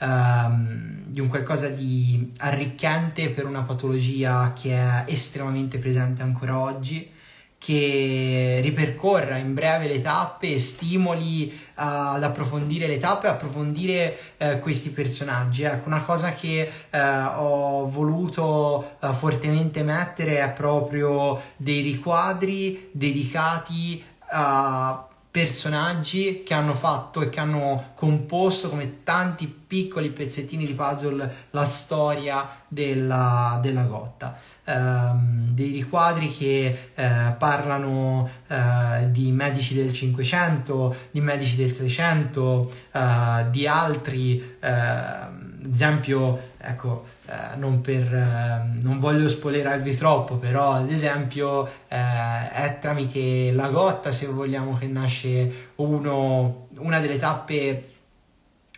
um, 0.00 1.02
di 1.04 1.20
un 1.20 1.28
qualcosa 1.28 1.68
di 1.68 2.32
arricchente 2.38 3.30
per 3.30 3.44
una 3.46 3.62
patologia 3.62 4.52
che 4.52 4.74
è 4.74 5.04
estremamente 5.06 5.78
presente 5.78 6.22
ancora 6.22 6.58
oggi, 6.58 7.10
che 7.58 8.60
ripercorra 8.62 9.36
in 9.36 9.52
breve 9.52 9.86
le 9.86 10.00
tappe 10.00 10.54
e 10.54 10.58
stimoli 10.58 11.52
uh, 11.52 11.54
ad 11.74 12.24
approfondire 12.24 12.86
le 12.86 12.96
tappe 12.96 13.28
approfondire 13.28 14.16
uh, 14.38 14.60
questi 14.60 14.90
personaggi. 14.90 15.64
Ecco, 15.64 15.88
una 15.88 16.02
cosa 16.02 16.32
che 16.32 16.70
uh, 16.90 16.96
ho 17.36 17.90
voluto 17.90 18.96
fortemente 19.12 19.82
mettere 19.82 20.42
è 20.42 20.50
proprio 20.52 21.38
dei 21.56 21.82
riquadri 21.82 22.88
dedicati 22.92 24.02
a 24.30 25.09
personaggi 25.30 26.42
che 26.44 26.54
hanno 26.54 26.74
fatto 26.74 27.22
e 27.22 27.28
che 27.28 27.38
hanno 27.38 27.92
composto 27.94 28.68
come 28.68 29.04
tanti 29.04 29.46
piccoli 29.46 30.10
pezzettini 30.10 30.66
di 30.66 30.74
puzzle 30.74 31.46
la 31.50 31.64
storia 31.64 32.48
della, 32.66 33.58
della 33.62 33.84
Gotta. 33.84 34.38
Um, 34.62 35.48
dei 35.52 35.70
riquadri 35.70 36.30
che 36.30 36.90
uh, 36.94 37.36
parlano 37.38 38.28
uh, 38.46 39.10
di 39.10 39.32
medici 39.32 39.74
del 39.74 39.92
500, 39.92 40.96
di 41.12 41.20
medici 41.20 41.56
del 41.56 41.72
600, 41.72 42.72
uh, 42.92 42.98
eh, 42.98 43.46
di 43.50 43.66
altri, 43.66 44.56
ad 44.60 45.66
esempio, 45.68 46.50
ecco, 46.58 47.06
eh, 47.30 47.56
non, 47.58 47.80
per, 47.80 48.12
eh, 48.12 48.80
non 48.82 48.98
voglio 48.98 49.28
spoilerarvi 49.28 49.94
troppo, 49.94 50.34
però 50.34 50.72
ad 50.72 50.90
esempio 50.90 51.64
eh, 51.86 52.50
è 52.50 52.78
tramite 52.80 53.52
la 53.52 53.68
Gotta, 53.68 54.10
se 54.10 54.26
vogliamo, 54.26 54.76
che 54.76 54.88
nasce 54.88 55.68
uno, 55.76 56.66
una 56.78 56.98
delle 56.98 57.18
tappe 57.18 57.88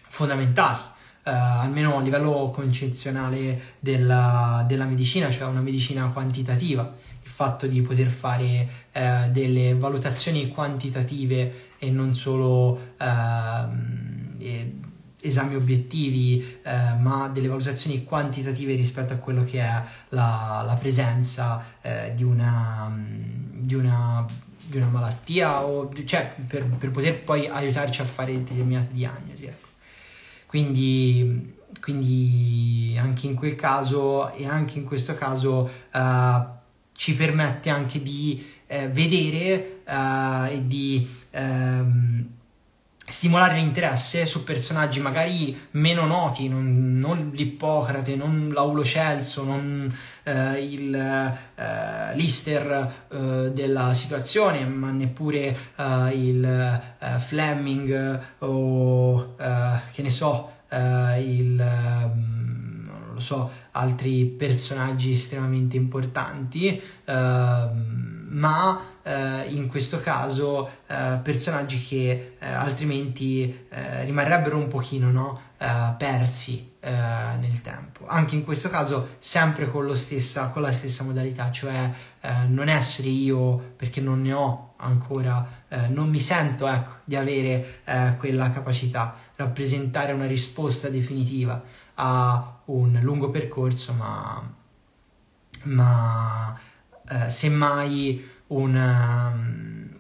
fondamentali. 0.09 0.90
Uh, 1.24 1.30
almeno 1.30 1.98
a 1.98 2.00
livello 2.00 2.50
concezionale 2.53 3.76
della, 3.78 4.64
della, 4.66 4.86
medicina, 4.86 5.30
cioè 5.30 5.46
una 5.46 5.61
medicina 5.61 6.09
quantitativa, 6.09 6.82
il 7.22 7.30
fatto 7.30 7.68
di 7.68 7.80
poter 7.80 8.09
fare 8.09 8.68
uh, 8.92 9.30
delle 9.30 9.76
valutazioni 9.76 10.48
quantitative 10.48 11.68
e 11.78 11.90
non 11.92 12.16
solo 12.16 12.72
uh, 12.98 14.34
esami 15.22 15.54
obiettivi, 15.54 16.58
eh, 16.62 16.94
ma 17.00 17.28
delle 17.32 17.48
valutazioni 17.48 18.04
quantitative 18.04 18.74
rispetto 18.74 19.12
a 19.12 19.16
quello 19.16 19.44
che 19.44 19.60
è 19.60 19.82
la, 20.10 20.62
la 20.66 20.76
presenza 20.78 21.64
eh, 21.80 22.12
di, 22.14 22.24
una, 22.24 22.92
di, 22.94 23.74
una, 23.74 24.26
di, 24.66 24.76
una, 24.76 24.88
malattia, 24.88 25.64
o, 25.64 25.90
cioè 26.04 26.34
per, 26.46 26.64
per, 26.64 26.90
poter 26.90 27.22
poi 27.22 27.46
aiutarci 27.46 28.00
a 28.00 28.04
fare 28.04 28.32
determinate 28.32 28.88
diagnosi. 28.92 29.44
Ecco. 29.44 29.68
Quindi, 30.46 31.54
quindi 31.80 32.96
anche 33.00 33.26
in 33.26 33.34
quel 33.34 33.54
caso 33.54 34.32
e 34.34 34.46
anche 34.46 34.78
in 34.78 34.84
questo 34.84 35.14
caso 35.14 35.70
eh, 35.92 36.44
ci 36.92 37.14
permette 37.14 37.70
anche 37.70 38.02
di 38.02 38.50
eh, 38.66 38.88
vedere 38.88 39.82
eh, 39.84 40.54
e 40.54 40.66
di 40.66 41.08
ehm, 41.30 42.28
stimolare 43.12 43.56
l'interesse 43.56 44.24
su 44.24 44.42
personaggi 44.42 44.98
magari 44.98 45.68
meno 45.72 46.06
noti, 46.06 46.48
non, 46.48 46.98
non 46.98 47.30
l'Ippocrate, 47.34 48.16
non 48.16 48.48
l'Aulo 48.50 48.82
Celso, 48.82 49.44
non 49.44 49.94
eh, 50.22 50.64
il 50.64 50.94
eh, 50.94 52.14
Lister 52.16 53.06
eh, 53.10 53.50
della 53.52 53.92
situazione, 53.92 54.64
ma 54.64 54.90
neppure 54.90 55.56
eh, 55.76 56.08
il 56.14 56.42
eh, 56.42 57.18
Fleming 57.18 58.20
o 58.38 59.34
eh, 59.38 59.80
che 59.92 60.00
ne 60.00 60.10
so, 60.10 60.50
il 60.70 61.60
ehm, 61.60 62.84
non 62.86 63.10
lo 63.12 63.20
so, 63.20 63.50
altri 63.72 64.24
personaggi 64.24 65.12
estremamente 65.12 65.76
importanti, 65.76 66.80
ehm, 67.04 68.26
ma 68.30 68.91
eh, 69.03 69.46
in 69.48 69.68
questo 69.68 70.00
caso 70.00 70.68
eh, 70.86 71.18
personaggi 71.22 71.82
che 71.82 72.36
eh, 72.38 72.46
altrimenti 72.46 73.66
eh, 73.68 74.05
rimarrebbero 74.05 74.57
un 74.57 74.68
pochino 74.68 75.11
no? 75.11 75.40
Eh, 75.59 75.94
persi 75.98 76.74
eh, 76.80 76.90
nel 76.90 77.61
tempo. 77.62 78.07
Anche 78.07 78.34
in 78.34 78.44
questo 78.44 78.68
caso 78.68 79.16
sempre 79.18 79.70
con, 79.70 79.94
stessa, 79.96 80.48
con 80.48 80.62
la 80.62 80.72
stessa 80.72 81.05
modalità, 81.05 81.50
cioè 81.50 81.90
non 82.46 82.68
essere 82.68 83.09
io 83.09 83.72
perché 83.74 84.00
non 84.00 84.22
ne 84.22 84.32
ho 84.32 84.74
ancora, 84.76 85.64
non 85.88 86.09
mi 86.09 86.20
sento 86.20 86.68
ecco, 86.68 86.98
di 87.03 87.16
avere 87.16 87.80
quella 88.16 88.53
capacità, 88.53 89.16
rappresentare 89.34 90.12
una 90.12 90.26
risposta 90.26 90.88
definitiva 90.88 91.61
a 91.94 92.61
un 92.66 92.96
lungo 93.03 93.30
percorso, 93.30 93.92
ma, 93.94 94.55
ma 95.64 96.57
semmai 97.26 98.24
una, 98.53 99.32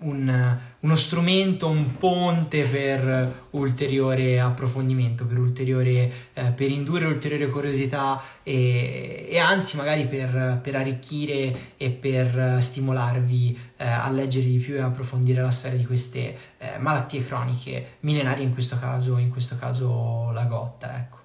un, 0.00 0.58
uno 0.80 0.96
strumento, 0.96 1.68
un 1.68 1.96
ponte 1.96 2.64
per 2.64 3.46
ulteriore 3.50 4.40
approfondimento, 4.40 5.26
per, 5.26 5.38
ulteriore, 5.38 6.12
eh, 6.32 6.42
per 6.54 6.70
indurre 6.70 7.06
ulteriore 7.06 7.48
curiosità 7.48 8.20
e, 8.42 9.26
e 9.30 9.38
anzi 9.38 9.76
magari 9.76 10.06
per, 10.06 10.60
per, 10.62 10.76
arricchire 10.76 11.74
e 11.76 11.90
per 11.90 12.58
stimolarvi 12.60 13.58
eh, 13.76 13.86
a 13.86 14.10
leggere 14.10 14.46
di 14.46 14.58
più 14.58 14.74
e 14.74 14.80
approfondire 14.80 15.40
la 15.40 15.50
storia 15.50 15.78
di 15.78 15.86
queste 15.86 16.36
eh, 16.58 16.78
malattie 16.78 17.24
croniche 17.24 17.96
millenarie, 18.00 18.44
in 18.44 18.52
questo 18.52 18.78
caso, 18.78 19.16
in 19.18 19.30
questo 19.30 19.56
caso 19.56 20.30
la 20.32 20.44
gotta. 20.44 20.96
Ecco. 20.98 21.20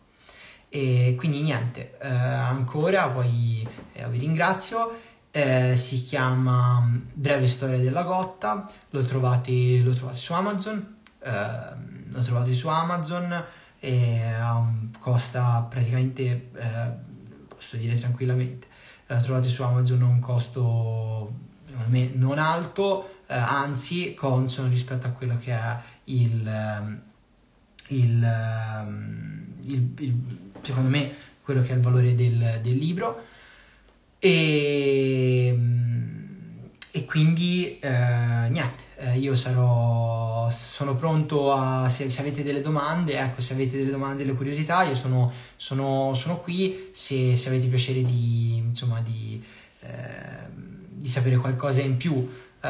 E 0.69 1.15
quindi 1.17 1.41
niente, 1.41 1.97
eh, 2.01 2.07
ancora 2.07 3.07
poi 3.09 3.65
eh, 3.93 4.07
vi 4.09 4.17
ringrazio 4.17 5.05
eh, 5.37 5.77
si 5.77 6.01
chiama 6.01 6.79
mm, 6.79 6.97
Breve 7.13 7.47
storia 7.47 7.77
della 7.77 8.01
gotta, 8.01 8.67
lo 8.89 9.03
trovate, 9.03 9.79
lo 9.81 9.91
trovate 9.91 10.17
su 10.17 10.33
Amazon, 10.33 10.95
eh, 11.19 12.09
lo 12.09 12.21
trovate 12.21 12.53
su 12.53 12.67
Amazon 12.67 13.45
e 13.79 14.19
um, 14.41 14.89
costa 14.97 15.67
praticamente, 15.69 16.49
eh, 16.55 16.91
posso 17.47 17.77
dire 17.77 17.95
tranquillamente, 17.99 18.65
lo 19.05 19.19
trovate 19.19 19.47
su 19.47 19.61
Amazon 19.61 20.01
a 20.01 20.05
un 20.05 20.19
costo 20.19 21.31
non 21.85 22.39
alto, 22.39 23.21
eh, 23.27 23.35
anzi 23.35 24.15
consono 24.15 24.69
rispetto 24.69 25.05
a 25.05 25.11
quello 25.11 25.37
che 25.37 25.53
è 25.53 25.79
il, 26.05 26.47
ehm, 26.47 27.01
il, 27.89 28.23
ehm, 28.23 29.53
il, 29.65 29.91
il 29.99 30.39
secondo 30.61 30.89
me 30.89 31.13
quello 31.43 31.61
che 31.61 31.69
è 31.69 31.75
il 31.75 31.81
valore 31.81 32.15
del, 32.15 32.59
del 32.63 32.75
libro 32.75 33.26
e, 34.19 35.55
e 36.91 37.05
quindi 37.05 37.77
eh, 37.79 38.47
niente, 38.49 38.83
eh, 38.97 39.17
io 39.19 39.35
sarò, 39.35 40.49
sono 40.49 40.95
pronto 40.95 41.53
a, 41.53 41.87
se, 41.89 42.09
se, 42.09 42.21
avete 42.21 42.43
delle 42.43 42.61
domande, 42.61 43.19
ecco, 43.19 43.41
se 43.41 43.53
avete 43.53 43.77
delle 43.77 43.91
domande, 43.91 44.23
delle 44.23 44.35
curiosità, 44.35 44.83
io 44.83 44.95
sono, 44.95 45.31
sono, 45.55 46.13
sono 46.15 46.39
qui, 46.39 46.89
se, 46.93 47.37
se, 47.37 47.49
avete 47.49 47.67
piacere 47.67 48.03
di, 48.03 48.57
insomma, 48.57 49.01
di, 49.01 49.43
eh, 49.81 50.47
di 50.89 51.07
sapere 51.07 51.37
qualcosa 51.37 51.81
in 51.81 51.97
più, 51.97 52.27
eh, 52.61 52.69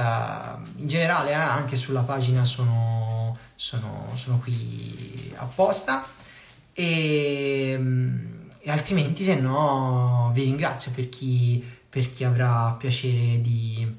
in 0.77 0.87
generale 0.87 1.31
eh, 1.31 1.33
anche 1.33 1.77
sulla 1.77 2.01
pagina 2.01 2.43
sono, 2.43 3.37
sono, 3.55 4.39
qui 4.43 5.33
apposta. 5.37 6.05
E 6.73 8.35
e 8.67 8.69
altrimenti 8.69 9.23
se 9.23 9.39
no 9.39 10.29
vi 10.33 10.43
ringrazio 10.43 10.91
per 10.91 11.07
chi, 11.07 11.63
per 11.87 12.11
chi 12.11 12.25
avrà 12.25 12.75
piacere 12.77 13.39
di, 13.39 13.95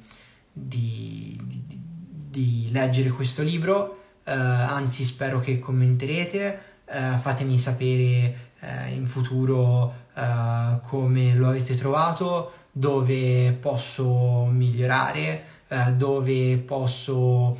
di, 0.52 1.40
di, 1.42 1.80
di, 2.28 2.68
leggere 2.70 3.08
questo 3.08 3.42
libro, 3.42 3.96
eh, 4.24 4.30
anzi 4.30 5.04
spero 5.04 5.40
che 5.40 5.58
commenterete, 5.58 6.60
eh, 6.84 7.16
fatemi 7.18 7.56
sapere 7.56 8.50
eh, 8.60 8.92
in 8.92 9.06
futuro 9.06 9.94
eh, 10.14 10.80
come 10.82 11.34
lo 11.34 11.48
avete 11.48 11.74
trovato, 11.74 12.52
dove 12.70 13.56
posso 13.58 14.44
migliorare, 14.52 15.44
eh, 15.68 15.92
dove 15.92 16.58
posso, 16.58 17.56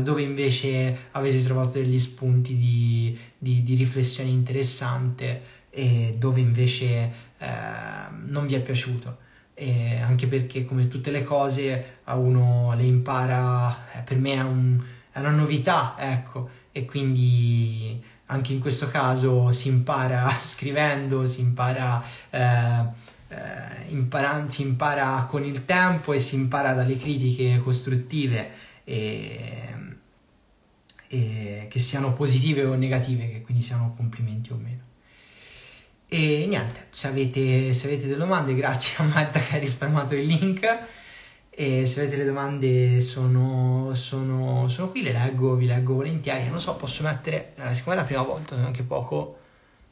dove 0.00 0.22
invece 0.22 1.08
avete 1.10 1.42
trovato 1.42 1.72
degli 1.72 1.98
spunti 1.98 2.56
di, 2.56 3.18
di 3.36 3.74
riflessione 3.74 4.30
interessante 4.30 5.56
e 5.78 6.16
dove 6.18 6.40
invece 6.40 7.12
eh, 7.38 7.46
non 8.24 8.46
vi 8.46 8.56
è 8.56 8.60
piaciuto. 8.60 9.26
E 9.54 9.98
anche 10.00 10.26
perché 10.26 10.64
come 10.64 10.88
tutte 10.88 11.12
le 11.12 11.22
cose 11.22 11.98
a 12.04 12.16
uno 12.16 12.74
le 12.74 12.82
impara, 12.82 13.92
eh, 13.92 14.02
per 14.02 14.18
me 14.18 14.32
è, 14.34 14.42
un, 14.42 14.82
è 15.12 15.20
una 15.20 15.30
novità, 15.30 15.94
ecco, 15.96 16.48
e 16.72 16.84
quindi 16.84 18.02
anche 18.26 18.52
in 18.52 18.60
questo 18.60 18.88
caso 18.88 19.52
si 19.52 19.68
impara 19.68 20.28
scrivendo, 20.42 21.26
si 21.26 21.42
impara, 21.42 22.02
eh, 22.30 22.84
eh, 23.28 23.36
impara, 23.88 24.48
si 24.48 24.62
impara 24.62 25.26
con 25.30 25.44
il 25.44 25.64
tempo 25.64 26.12
e 26.12 26.18
si 26.18 26.34
impara 26.34 26.72
dalle 26.72 26.96
critiche 26.96 27.60
costruttive 27.62 28.50
e, 28.82 29.74
e 31.08 31.66
che 31.70 31.78
siano 31.78 32.12
positive 32.14 32.64
o 32.64 32.74
negative, 32.74 33.30
che 33.30 33.42
quindi 33.42 33.62
siano 33.62 33.94
complimenti 33.96 34.52
o 34.52 34.56
meno. 34.56 34.87
E 36.10 36.46
niente, 36.46 36.86
se 36.88 37.06
avete, 37.06 37.74
se 37.74 37.86
avete 37.86 38.06
delle 38.06 38.16
domande, 38.16 38.54
grazie 38.54 39.04
a 39.04 39.06
Marta 39.06 39.40
che 39.40 39.56
ha 39.56 39.58
risparmiato 39.58 40.14
il 40.14 40.24
link. 40.24 40.78
E 41.50 41.84
se 41.84 42.00
avete 42.00 42.16
le 42.16 42.24
domande 42.24 43.00
sono, 43.02 43.90
sono, 43.94 44.68
sono 44.68 44.88
qui, 44.90 45.02
le 45.02 45.12
leggo, 45.12 45.54
vi 45.54 45.66
leggo 45.66 45.94
volentieri. 45.94 46.48
Non 46.48 46.62
so, 46.62 46.76
posso 46.76 47.02
mettere, 47.02 47.52
eh, 47.56 47.74
siccome 47.74 47.96
è 47.96 47.98
la 47.98 48.04
prima 48.04 48.22
volta, 48.22 48.54
anche 48.54 48.84
poco. 48.84 49.38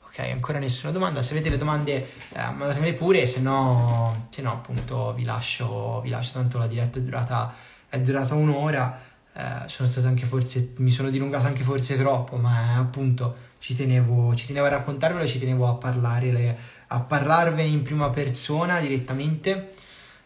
Ok, 0.06 0.20
ancora 0.20 0.58
nessuna 0.58 0.90
domanda. 0.90 1.22
Se 1.22 1.32
avete 1.32 1.50
le 1.50 1.58
domande, 1.58 1.92
eh, 2.32 2.50
mandatemele 2.56 2.94
pure, 2.94 3.26
se 3.26 3.40
no, 3.40 4.28
se 4.30 4.40
no 4.40 4.52
appunto 4.52 5.12
vi 5.12 5.24
lascio, 5.24 6.00
vi 6.00 6.08
lascio. 6.08 6.32
Tanto 6.34 6.56
la 6.56 6.66
diretta 6.66 6.98
è 6.98 7.02
durata, 7.02 7.52
è 7.90 8.00
durata 8.00 8.34
un'ora. 8.34 8.98
Eh, 9.34 9.68
sono 9.68 9.86
stato 9.86 10.06
anche 10.06 10.24
forse, 10.24 10.72
mi 10.76 10.90
sono 10.90 11.10
dilungato 11.10 11.46
anche 11.46 11.62
forse 11.62 11.94
troppo, 11.98 12.36
ma 12.36 12.76
appunto 12.76 13.45
ci 13.66 13.74
tenevo, 13.74 14.32
ci 14.36 14.46
tenevo 14.46 14.66
a 14.66 14.68
raccontarvelo, 14.68 15.26
ci 15.26 15.40
tenevo 15.40 15.66
a, 15.66 15.74
parlare, 15.74 16.56
a 16.86 17.00
parlarvene 17.00 17.68
in 17.68 17.82
prima 17.82 18.10
persona 18.10 18.78
direttamente 18.78 19.70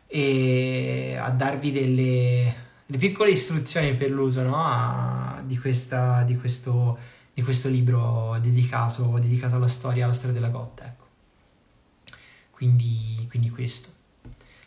e 0.06 1.16
a 1.18 1.30
darvi 1.30 1.72
delle, 1.72 2.54
delle 2.84 2.98
piccole 2.98 3.30
istruzioni 3.30 3.94
per 3.94 4.10
l'uso 4.10 4.42
no? 4.42 4.56
a, 4.56 5.42
di, 5.42 5.56
questa, 5.56 6.22
di, 6.24 6.36
questo, 6.36 6.98
di, 7.32 7.40
questo, 7.40 7.70
libro 7.70 8.36
dedicato, 8.42 9.18
dedicato, 9.18 9.56
alla 9.56 9.68
storia, 9.68 10.04
alla 10.04 10.12
storia 10.12 10.34
della 10.34 10.50
Gotta. 10.50 10.84
Ecco. 10.84 11.06
Quindi, 12.50 13.26
quindi 13.30 13.48
questo. 13.48 13.88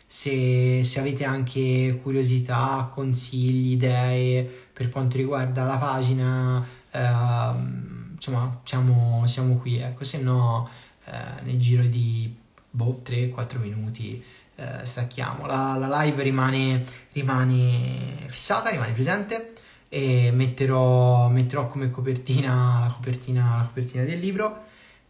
Se, 0.04 0.82
se, 0.82 0.98
avete 0.98 1.22
anche 1.22 2.00
curiosità, 2.02 2.90
consigli, 2.90 3.74
idee 3.74 4.42
per 4.72 4.88
quanto 4.88 5.16
riguarda 5.16 5.62
la 5.62 5.76
pagina, 5.76 6.66
ehm, 6.90 7.93
insomma 8.24 8.60
siamo, 8.64 9.26
siamo 9.26 9.56
qui, 9.56 9.78
ecco, 9.78 10.04
se 10.04 10.18
no 10.18 10.68
eh, 11.04 11.42
nel 11.42 11.58
giro 11.58 11.82
di 11.84 12.34
boh, 12.70 13.02
3-4 13.04 13.60
minuti 13.60 14.22
eh, 14.56 14.84
stacchiamo. 14.84 15.46
La, 15.46 15.76
la 15.78 16.02
live 16.02 16.22
rimane, 16.22 16.84
rimane, 17.12 18.26
fissata, 18.28 18.70
rimane 18.70 18.92
presente 18.92 19.52
e 19.90 20.30
metterò, 20.32 21.28
metterò 21.28 21.66
come 21.66 21.90
copertina 21.90 22.80
la, 22.80 22.92
copertina 22.92 23.56
la 23.58 23.64
copertina 23.64 24.04
del 24.04 24.18
libro 24.18 24.64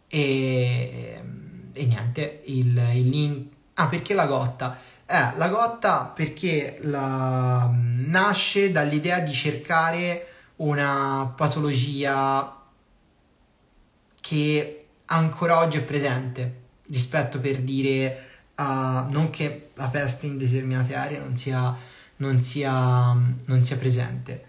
e, 0.07 1.21
e 1.71 1.85
niente, 1.85 2.41
il, 2.45 2.77
il 2.93 3.09
link... 3.09 3.53
Ah, 3.75 3.87
perché 3.87 4.13
la 4.13 4.25
gotta? 4.25 4.77
Eh, 5.05 5.37
la 5.37 5.47
gotta 5.47 6.11
perché 6.13 6.79
la, 6.81 7.69
nasce 7.71 8.71
dall'idea 8.71 9.19
di 9.19 9.31
cercare 9.31 10.27
una 10.57 11.31
patologia 11.35 12.63
che 14.25 14.85
ancora 15.05 15.59
oggi 15.59 15.77
è 15.77 15.83
presente 15.83 16.61
rispetto 16.87 17.39
per 17.39 17.59
dire 17.59 18.23
uh, 18.55 18.63
non 19.11 19.29
che 19.29 19.67
la 19.75 19.87
peste 19.89 20.25
in 20.25 20.39
determinate 20.39 20.95
aree 20.95 21.19
non 21.19 21.37
sia, 21.37 21.75
non 22.17 22.41
sia, 22.41 23.13
non 23.13 23.63
sia 23.63 23.77
presente 23.77 24.45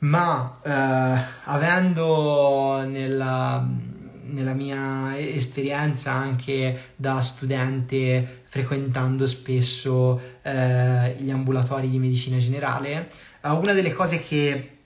ma 0.00 0.58
uh, 0.62 1.50
avendo 1.50 2.84
nella, 2.86 3.66
nella 4.24 4.52
mia 4.52 5.18
esperienza 5.18 6.12
anche 6.12 6.90
da 6.94 7.18
studente 7.22 8.42
frequentando 8.44 9.26
spesso 9.26 10.20
uh, 10.42 10.50
gli 11.16 11.30
ambulatori 11.30 11.88
di 11.88 11.98
medicina 11.98 12.36
generale 12.36 13.08
una 13.40 13.72
delle 13.72 13.94
cose 13.94 14.20
che 14.20 14.76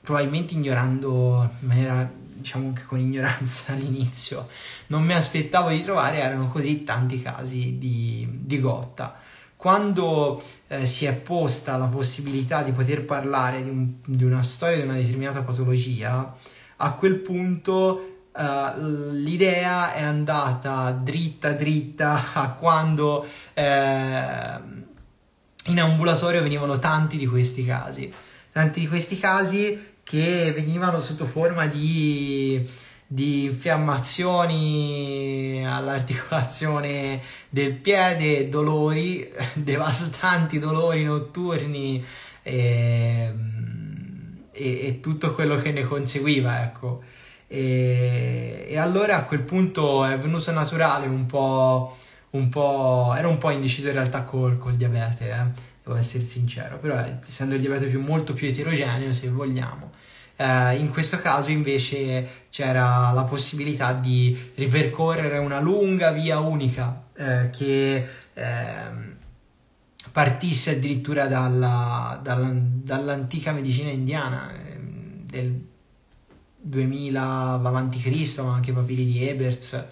probabilmente 0.00 0.54
ignorando 0.54 1.48
in 1.60 1.68
maniera 1.68 2.18
diciamo 2.40 2.68
anche 2.68 2.82
con 2.82 2.98
ignoranza 2.98 3.72
all'inizio, 3.74 4.48
non 4.88 5.02
mi 5.04 5.14
aspettavo 5.14 5.68
di 5.70 5.82
trovare 5.82 6.18
erano 6.18 6.48
così 6.48 6.84
tanti 6.84 7.22
casi 7.22 7.78
di, 7.78 8.26
di 8.30 8.60
gotta. 8.60 9.18
Quando 9.56 10.42
eh, 10.68 10.86
si 10.86 11.04
è 11.04 11.14
posta 11.14 11.76
la 11.76 11.86
possibilità 11.86 12.62
di 12.62 12.72
poter 12.72 13.04
parlare 13.04 13.62
di, 13.62 13.68
un, 13.68 13.92
di, 14.04 14.24
una 14.24 14.42
storia 14.42 14.76
di 14.76 14.82
una 14.82 14.94
determinata 14.94 15.42
patologia, 15.42 16.34
a 16.76 16.92
quel 16.92 17.16
punto 17.16 18.04
Uh, 18.32 19.10
l'idea 19.10 19.92
è 19.92 20.02
andata 20.02 20.92
dritta 20.92 21.52
dritta 21.52 22.32
a 22.32 22.52
quando 22.52 23.26
eh, 23.54 24.58
in 25.64 25.80
ambulatorio 25.80 26.40
venivano 26.40 26.78
tanti 26.78 27.16
di 27.16 27.26
questi 27.26 27.64
casi 27.64 28.10
tanti 28.52 28.80
di 28.80 28.88
questi 28.88 29.18
casi 29.18 29.89
che 30.10 30.52
venivano 30.52 30.98
sotto 30.98 31.24
forma 31.24 31.66
di, 31.66 32.68
di 33.06 33.44
infiammazioni 33.44 35.64
all'articolazione 35.64 37.22
del 37.48 37.74
piede, 37.74 38.48
dolori, 38.48 39.30
devastanti 39.54 40.58
dolori 40.58 41.04
notturni 41.04 42.04
e, 42.42 43.32
e, 44.50 44.86
e 44.86 44.98
tutto 44.98 45.32
quello 45.32 45.54
che 45.58 45.70
ne 45.70 45.82
conseguiva, 45.82 46.64
ecco. 46.64 47.04
E, 47.46 48.66
e, 48.68 48.78
allora 48.78 49.18
a 49.18 49.24
quel 49.24 49.42
punto 49.42 50.04
è 50.04 50.18
venuto 50.18 50.50
naturale 50.50 51.06
un 51.06 51.26
po', 51.26 51.96
un 52.30 52.48
po' 52.48 53.14
ero 53.16 53.28
un 53.28 53.38
po' 53.38 53.50
indeciso 53.50 53.86
in 53.88 53.94
realtà 53.94 54.24
col, 54.24 54.58
col 54.58 54.74
diabete, 54.74 55.30
eh 55.30 55.68
devo 55.82 55.96
essere 55.96 56.22
sincero, 56.22 56.78
però 56.78 57.02
essendo 57.26 57.54
il 57.54 57.60
diabete 57.60 57.86
più, 57.86 58.00
molto 58.00 58.34
più 58.34 58.46
eterogeneo 58.46 59.14
se 59.14 59.28
vogliamo, 59.28 59.90
eh, 60.40 60.76
in 60.76 60.88
questo 60.88 61.18
caso 61.18 61.50
invece 61.50 62.46
c'era 62.48 63.10
la 63.10 63.24
possibilità 63.24 63.92
di 63.92 64.34
ripercorrere 64.54 65.36
una 65.36 65.60
lunga 65.60 66.12
via 66.12 66.38
unica 66.38 67.08
eh, 67.14 67.50
che 67.50 68.06
eh, 68.32 68.48
partisse 70.10 70.76
addirittura 70.76 71.26
dalla, 71.26 72.18
dalla, 72.22 72.50
dall'antica 72.54 73.52
medicina 73.52 73.90
indiana 73.90 74.50
ehm, 74.50 75.26
del 75.26 75.62
2000 76.56 77.60
a.C., 77.62 78.38
ma 78.38 78.54
anche 78.54 78.70
i 78.70 78.74
papiri 78.74 79.04
di 79.04 79.28
Ebers 79.28 79.84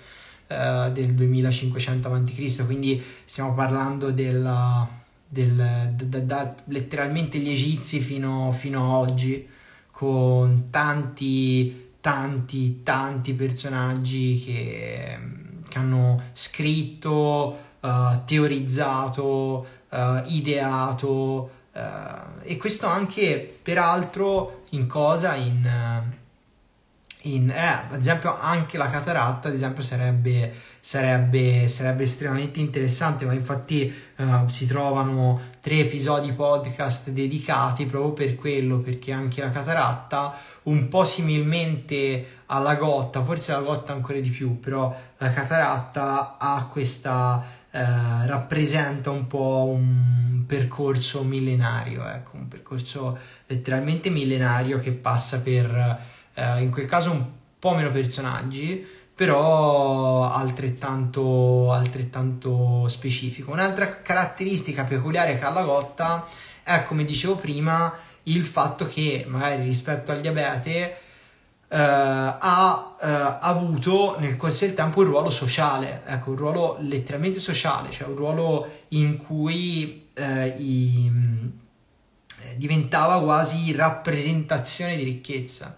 eh, 0.46 0.90
del 0.94 1.12
2500 1.12 2.11
a.C., 2.11 2.64
quindi 2.64 3.03
stiamo 3.26 3.53
parlando 3.53 4.11
della, 4.12 4.88
del, 5.28 5.92
da, 5.94 6.18
da, 6.20 6.55
letteralmente 6.68 7.36
gli 7.36 7.51
egizi 7.51 8.01
fino, 8.01 8.51
fino 8.53 8.82
a 8.82 8.96
oggi 8.96 9.57
con 9.99 10.70
tanti, 10.70 11.94
tanti, 12.01 12.84
tanti 12.84 13.34
personaggi 13.34 14.40
che, 14.40 15.18
che 15.68 15.78
hanno 15.78 16.22
scritto, 16.34 17.59
uh, 17.80 18.24
teorizzato, 18.24 19.66
uh, 19.88 20.22
ideato 20.26 21.51
uh, 21.72 21.80
e 22.42 22.57
questo 22.59 22.86
anche 22.86 23.59
peraltro 23.61 24.66
in 24.70 24.86
cosa? 24.86 25.34
In, 25.34 25.68
in 27.34 27.50
eh, 27.50 27.84
ad 27.90 27.98
esempio 27.98 28.36
anche 28.38 28.78
la 28.78 28.88
cataratta 28.88 29.48
ad 29.48 29.54
esempio 29.54 29.82
sarebbe, 29.82 30.52
sarebbe, 30.80 31.68
sarebbe 31.68 32.02
estremamente 32.04 32.60
interessante 32.60 33.24
ma 33.24 33.32
infatti 33.32 33.92
uh, 34.16 34.48
si 34.48 34.66
trovano 34.66 35.40
tre 35.60 35.80
episodi 35.80 36.32
podcast 36.32 37.10
dedicati 37.10 37.86
proprio 37.86 38.12
per 38.12 38.34
quello 38.34 38.78
perché 38.78 39.12
anche 39.12 39.40
la 39.40 39.50
cataratta 39.50 40.36
un 40.64 40.88
po' 40.88 41.04
similmente 41.04 42.26
alla 42.46 42.74
gotta 42.74 43.22
forse 43.22 43.52
la 43.52 43.60
gotta 43.60 43.92
ancora 43.92 44.20
di 44.20 44.30
più 44.30 44.60
però 44.60 44.94
la 45.18 45.32
cataratta 45.32 46.36
ha 46.38 46.66
questa 46.70 47.56
Uh, 47.70 48.26
rappresenta 48.26 49.10
un 49.10 49.26
po' 49.26 49.68
un 49.70 50.44
percorso 50.46 51.22
millenario, 51.22 52.02
ecco, 52.08 52.36
un 52.36 52.48
percorso 52.48 53.18
letteralmente 53.46 54.08
millenario 54.08 54.78
che 54.78 54.92
passa 54.92 55.42
per 55.42 56.00
eh, 56.39 56.62
in 56.62 56.70
quel 56.70 56.86
caso 56.86 57.11
un 57.11 57.24
po' 57.59 57.74
meno 57.74 57.91
personaggi, 57.91 58.86
però 59.14 60.30
altrettanto, 60.30 61.72
altrettanto 61.72 62.86
specifico. 62.89 63.51
Un'altra 63.51 64.01
caratteristica 64.01 64.84
peculiare 64.84 65.36
che 65.39 65.45
ha 65.45 65.51
la 65.51 65.62
Gotta 65.62 66.24
è, 66.62 66.84
come 66.84 67.05
dicevo 67.05 67.34
prima, 67.36 67.93
il 68.24 68.45
fatto 68.45 68.86
che 68.86 69.24
magari 69.26 69.64
rispetto 69.64 70.12
al 70.12 70.20
diabete 70.20 71.01
Uh, 71.70 71.76
ha 71.76 72.95
uh, 72.99 73.45
avuto 73.45 74.18
nel 74.20 74.39
corso 74.39 74.64
del 74.64 74.72
tempo 74.72 75.01
un 75.01 75.05
ruolo 75.05 75.28
sociale, 75.28 76.01
ecco, 76.07 76.30
un 76.30 76.36
ruolo 76.36 76.78
letteralmente 76.80 77.39
sociale, 77.41 77.91
cioè 77.91 78.09
un 78.09 78.16
ruolo 78.16 78.66
in 78.89 79.18
cui 79.18 80.09
uh, 80.16 80.22
i, 80.57 81.12
diventava 82.57 83.20
quasi 83.20 83.74
rappresentazione 83.74 84.97
di 84.97 85.03
ricchezza 85.03 85.76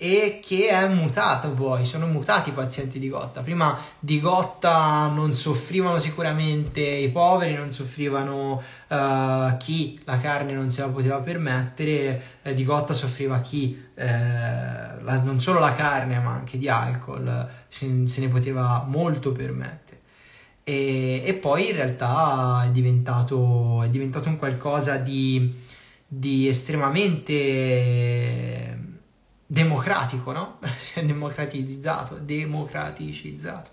e 0.00 0.38
che 0.40 0.68
è 0.68 0.86
mutato 0.86 1.50
poi, 1.50 1.84
sono 1.84 2.06
mutati 2.06 2.50
i 2.50 2.52
pazienti 2.52 3.00
di 3.00 3.08
Gotta. 3.08 3.42
Prima 3.42 3.76
di 3.98 4.20
Gotta 4.20 5.08
non 5.08 5.34
soffrivano 5.34 5.98
sicuramente 5.98 6.80
i 6.80 7.10
poveri, 7.10 7.54
non 7.54 7.72
soffrivano 7.72 8.62
uh, 8.86 9.56
chi 9.56 10.00
la 10.04 10.20
carne 10.20 10.52
non 10.52 10.70
se 10.70 10.82
la 10.82 10.88
poteva 10.88 11.18
permettere, 11.18 12.22
eh, 12.42 12.54
di 12.54 12.64
Gotta 12.64 12.92
soffriva 12.92 13.40
chi 13.40 13.86
eh, 13.96 14.06
la, 14.06 15.20
non 15.24 15.40
solo 15.40 15.58
la 15.58 15.74
carne 15.74 16.20
ma 16.20 16.30
anche 16.30 16.58
di 16.58 16.68
alcol 16.68 17.48
se, 17.68 18.04
se 18.06 18.20
ne 18.20 18.28
poteva 18.28 18.84
molto 18.86 19.32
permettere. 19.32 19.98
E, 20.62 21.22
e, 21.24 21.34
poi 21.34 21.70
in 21.70 21.74
realtà 21.74 22.62
è 22.64 22.70
diventato, 22.70 23.82
è 23.82 23.88
diventato 23.88 24.28
un 24.28 24.36
qualcosa 24.36 24.96
di, 24.96 25.52
di 26.06 26.46
estremamente 26.46 28.77
democratico, 29.50 30.30
no? 30.32 30.58
democratizzato, 31.02 32.16
democraticizzato, 32.16 33.70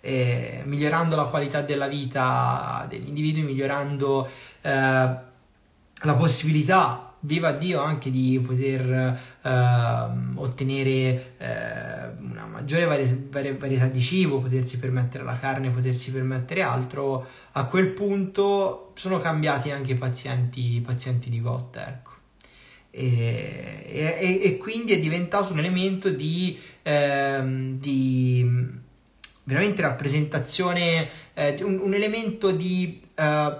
eh, 0.00 0.62
migliorando 0.66 1.16
la 1.16 1.24
qualità 1.24 1.62
della 1.62 1.88
vita 1.88 2.86
degli 2.88 3.08
individui, 3.08 3.42
migliorando 3.42 4.28
eh, 4.60 4.70
la 4.70 6.14
possibilità, 6.14 7.14
viva 7.20 7.52
Dio, 7.52 7.80
anche 7.80 8.10
di 8.10 8.38
poter 8.44 9.18
eh, 9.42 10.08
ottenere 10.34 11.34
una 12.20 12.44
maggiore 12.46 12.84
vari- 12.84 13.28
vari- 13.30 13.56
varietà 13.56 13.86
di 13.86 14.00
cibo, 14.00 14.40
potersi 14.40 14.78
permettere 14.78 15.24
la 15.24 15.38
carne, 15.38 15.70
potersi 15.70 16.12
permettere 16.12 16.60
altro, 16.60 17.26
a 17.52 17.64
quel 17.64 17.88
punto 17.88 18.92
sono 18.96 19.18
cambiati 19.18 19.70
anche 19.70 19.92
i 19.92 19.96
pazienti, 19.96 20.80
pazienti 20.84 21.30
di 21.30 21.40
Gotta, 21.40 21.88
ecco 21.88 22.15
e, 22.98 23.84
e, 23.90 24.40
e 24.42 24.56
quindi 24.56 24.94
è 24.94 24.98
diventato 24.98 25.52
un 25.52 25.58
elemento 25.58 26.08
di, 26.08 26.58
ehm, 26.82 27.78
di 27.78 28.74
veramente 29.42 29.82
rappresentazione, 29.82 31.08
eh, 31.34 31.56
un, 31.60 31.78
un, 31.78 31.92
elemento 31.92 32.50
di 32.52 32.98
eh, 33.14 33.56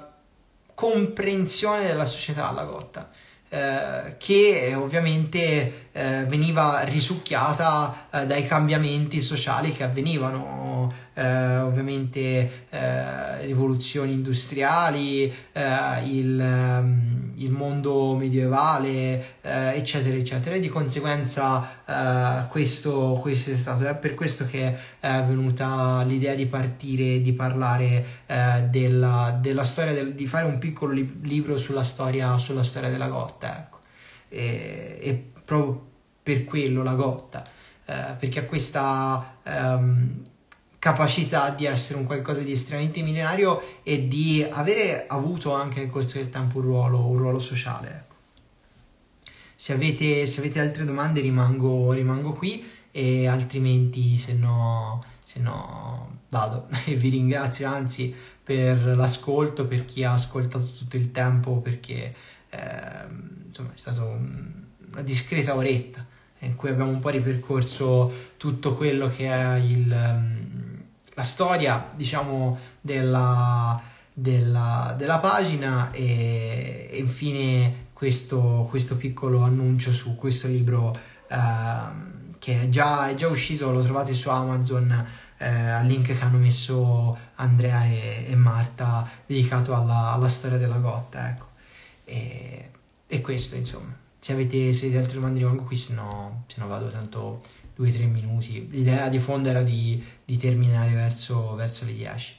comprensione 0.74 1.86
della 1.86 2.06
società, 2.06 2.50
la 2.50 2.64
Gotta. 2.64 3.10
Eh, 3.48 4.16
che 4.16 4.74
ovviamente 4.74 5.85
eh, 5.96 6.26
veniva 6.28 6.82
risucchiata 6.82 8.08
eh, 8.10 8.26
dai 8.26 8.46
cambiamenti 8.46 9.18
sociali 9.18 9.72
che 9.72 9.82
avvenivano, 9.82 10.92
eh, 11.14 11.56
ovviamente 11.60 12.66
eh, 12.68 13.40
rivoluzioni 13.46 14.12
industriali, 14.12 15.32
eh, 15.52 15.62
il, 16.04 16.38
ehm, 16.38 17.32
il, 17.36 17.50
mondo 17.50 18.14
medievale, 18.14 19.36
eccetera, 19.40 20.16
eccetera. 20.16 20.56
E 20.56 20.60
di 20.60 20.68
conseguenza 20.68 21.66
questo, 22.48 23.18
questo, 23.20 23.50
è 23.52 23.54
stato, 23.54 23.86
è 23.86 23.94
per 23.94 24.14
questo 24.14 24.44
che 24.44 24.76
è 25.00 25.22
venuta 25.22 26.02
l'idea 26.02 26.34
di 26.34 26.44
partire, 26.44 27.22
di 27.22 27.32
parlare 27.32 28.04
della, 28.68 29.38
della, 29.40 29.64
storia, 29.64 29.94
del, 29.94 30.12
di 30.12 30.26
fare 30.26 30.44
un 30.44 30.58
piccolo 30.58 30.92
li- 30.92 31.20
libro 31.22 31.56
sulla 31.56 31.84
storia, 31.84 32.36
sulla 32.36 32.64
storia 32.64 32.90
della 32.90 33.08
Gotta, 33.08 33.58
ecco. 33.58 33.78
E, 34.28 34.98
e 35.00 35.30
proprio 35.46 35.84
per 36.22 36.44
quello 36.44 36.82
la 36.82 36.94
Gotta, 36.94 37.42
eh, 37.86 38.16
perché 38.18 38.40
ha 38.40 38.44
questa 38.44 39.38
ehm, 39.44 40.24
capacità 40.78 41.50
di 41.50 41.66
essere 41.66 41.98
un 41.98 42.04
qualcosa 42.04 42.42
di 42.42 42.52
estremamente 42.52 43.00
millenario 43.00 43.62
e 43.82 44.08
di 44.08 44.44
avere 44.48 45.06
avuto 45.06 45.54
anche 45.54 45.80
nel 45.80 45.88
corso 45.88 46.18
del 46.18 46.28
tempo 46.28 46.58
un 46.58 46.64
ruolo, 46.64 47.06
un 47.06 47.16
ruolo 47.16 47.38
sociale. 47.38 47.88
Ecco. 47.88 48.14
Se, 49.54 49.72
avete, 49.72 50.26
se 50.26 50.40
avete 50.40 50.60
altre 50.60 50.84
domande 50.84 51.20
rimango, 51.20 51.92
rimango 51.92 52.32
qui 52.32 52.68
e 52.90 53.26
altrimenti 53.26 54.18
se 54.18 54.34
no, 54.34 55.02
se 55.24 55.40
no 55.40 56.18
vado 56.28 56.66
e 56.86 56.96
vi 56.96 57.08
ringrazio 57.08 57.68
anzi 57.68 58.14
per 58.42 58.96
l'ascolto, 58.96 59.66
per 59.66 59.84
chi 59.84 60.02
ha 60.04 60.12
ascoltato 60.12 60.66
tutto 60.66 60.96
il 60.96 61.10
tempo 61.12 61.58
perché 61.58 62.14
eh, 62.50 63.06
insomma 63.46 63.72
è 63.74 63.78
stata 63.78 64.02
un, 64.04 64.55
una 64.96 65.02
discreta 65.02 65.54
oretta 65.54 66.04
in 66.40 66.56
cui 66.56 66.70
abbiamo 66.70 66.90
un 66.90 67.00
po' 67.00 67.10
ripercorso 67.10 68.12
tutto 68.36 68.74
quello 68.74 69.08
che 69.08 69.26
è 69.26 69.56
il, 69.56 69.90
um, 69.90 70.82
la 71.14 71.22
storia, 71.22 71.88
diciamo, 71.94 72.58
della, 72.80 73.80
della, 74.12 74.94
della 74.96 75.18
pagina 75.18 75.90
e, 75.90 76.88
e 76.90 76.96
infine 76.96 77.88
questo, 77.92 78.66
questo, 78.68 78.96
piccolo 78.96 79.42
annuncio 79.42 79.92
su 79.92 80.14
questo 80.16 80.46
libro 80.48 80.96
uh, 81.28 82.34
che 82.38 82.62
è 82.62 82.68
già, 82.68 83.08
è 83.10 83.14
già, 83.14 83.28
uscito, 83.28 83.70
lo 83.72 83.82
trovate 83.82 84.14
su 84.14 84.28
Amazon 84.30 85.06
eh, 85.38 85.46
al 85.46 85.86
link 85.86 86.06
che 86.16 86.24
hanno 86.24 86.38
messo 86.38 87.16
Andrea 87.36 87.84
e, 87.84 88.26
e 88.28 88.34
Marta 88.36 89.06
dedicato 89.26 89.74
alla, 89.74 90.12
alla, 90.12 90.28
storia 90.28 90.56
della 90.56 90.78
Gotta, 90.78 91.28
ecco. 91.28 91.48
E, 92.04 92.70
e 93.06 93.20
questo, 93.20 93.56
insomma 93.56 94.04
se 94.26 94.32
avete, 94.32 94.72
se 94.72 94.86
altre 94.98 95.14
domande 95.14 95.38
rimango 95.38 95.62
qui, 95.62 95.76
se 95.76 95.92
no, 95.92 96.42
se 96.48 96.60
no 96.60 96.66
vado 96.66 96.90
tanto 96.90 97.40
2-3 97.78 98.10
minuti. 98.10 98.66
L'idea 98.68 99.08
di 99.08 99.20
fondo 99.20 99.48
era 99.48 99.62
di, 99.62 100.02
di 100.24 100.36
terminare 100.36 100.92
verso, 100.94 101.54
verso 101.54 101.84
le 101.84 101.94
10. 101.94 102.34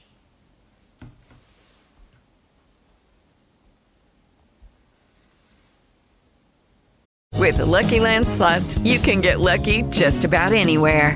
With 7.37 7.55
the 7.55 7.63
Lucky 7.63 7.99
Land 8.01 8.27
slots, 8.27 8.77
you 8.79 8.99
can 8.99 9.21
get 9.21 9.39
lucky 9.39 9.83
just 9.83 10.25
about 10.25 10.51
anywhere. 10.51 11.15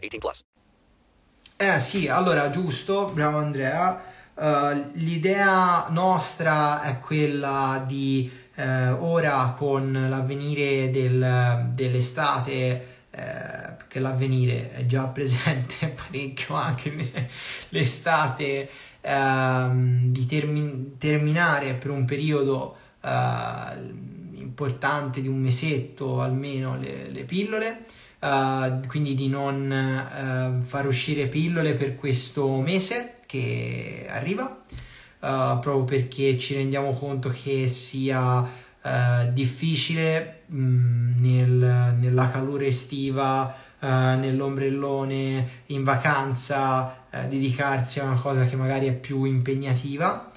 18 0.00 0.18
plus. 0.18 0.40
Eh 1.56 1.80
sì, 1.80 2.06
allora 2.06 2.50
giusto, 2.50 3.10
bravo 3.12 3.38
Andrea. 3.38 4.00
Uh, 4.34 4.92
l'idea 4.92 5.86
nostra 5.88 6.82
è 6.82 7.00
quella 7.00 7.82
di 7.84 8.30
uh, 8.54 8.62
ora 9.04 9.56
con 9.58 10.06
l'avvenire 10.08 10.90
del, 10.90 11.70
dell'estate, 11.72 12.86
uh, 13.10 13.16
perché 13.76 13.98
l'avvenire 13.98 14.70
è 14.70 14.86
già 14.86 15.08
presente 15.08 15.88
parecchio 16.06 16.54
anche 16.54 17.28
l'estate, 17.70 18.70
ehm, 19.00 20.12
di 20.12 20.26
termi- 20.26 20.96
terminare 20.96 21.74
per 21.74 21.90
un 21.90 22.04
periodo 22.04 22.76
importante 24.34 25.20
di 25.22 25.28
un 25.28 25.40
mesetto 25.40 26.20
almeno 26.20 26.76
le, 26.76 27.08
le 27.10 27.24
pillole 27.24 27.84
uh, 28.20 28.86
quindi 28.86 29.14
di 29.14 29.28
non 29.28 29.70
uh, 29.70 30.64
far 30.64 30.86
uscire 30.86 31.26
pillole 31.26 31.72
per 31.72 31.96
questo 31.96 32.60
mese 32.60 33.16
che 33.26 34.06
arriva, 34.08 34.44
uh, 34.44 35.58
proprio 35.58 35.84
perché 35.84 36.38
ci 36.38 36.54
rendiamo 36.54 36.94
conto 36.94 37.28
che 37.30 37.68
sia 37.68 38.66
difficile 39.32 40.44
mh, 40.46 40.58
mm, 40.58 41.22
nel, 41.22 41.96
nella 41.98 42.30
calura 42.30 42.64
estiva, 42.64 43.54
nell'ombrellone, 43.80 45.48
in 45.66 45.84
vacanza, 45.84 46.96
dedicarsi 47.28 48.00
a 48.00 48.04
una 48.04 48.14
cosa 48.14 48.46
che 48.46 48.56
magari 48.56 48.86
è 48.86 48.94
più 48.94 49.24
impegnativa 49.24 50.27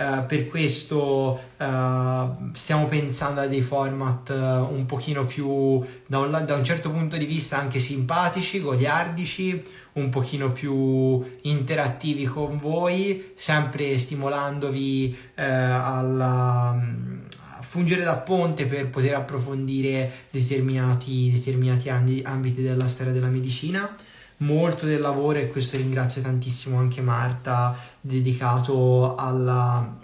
Uh, 0.00 0.24
per 0.24 0.48
questo 0.48 1.38
uh, 1.58 2.54
stiamo 2.54 2.86
pensando 2.86 3.42
a 3.42 3.46
dei 3.46 3.60
format 3.60 4.30
uh, 4.30 4.74
un 4.74 4.86
pochino 4.86 5.26
più 5.26 5.84
da 6.06 6.20
un, 6.20 6.42
da 6.46 6.54
un, 6.54 6.64
certo 6.64 6.90
punto 6.90 7.18
di 7.18 7.26
vista 7.26 7.58
anche 7.58 7.78
simpatici, 7.78 8.62
goliardici, 8.62 9.62
un 9.92 10.08
pochino 10.08 10.52
più 10.52 11.22
interattivi 11.42 12.24
con 12.24 12.58
voi, 12.58 13.32
sempre 13.34 13.98
stimolandovi 13.98 15.18
alla, 15.34 16.70
a 16.70 17.60
fungere 17.60 18.02
da 18.02 18.16
ponte 18.16 18.64
per 18.64 18.88
poter 18.88 19.16
approfondire 19.16 20.10
determinati, 20.30 21.30
determinati 21.30 21.90
ambiti 21.90 22.62
della 22.62 22.88
storia 22.88 23.12
della 23.12 23.28
medicina 23.28 23.94
molto 24.40 24.86
del 24.86 25.00
lavoro 25.00 25.38
e 25.38 25.50
questo 25.50 25.76
ringrazio 25.76 26.22
tantissimo 26.22 26.78
anche 26.78 27.00
Marta 27.00 27.76
dedicato 28.00 29.14
alla, 29.14 29.96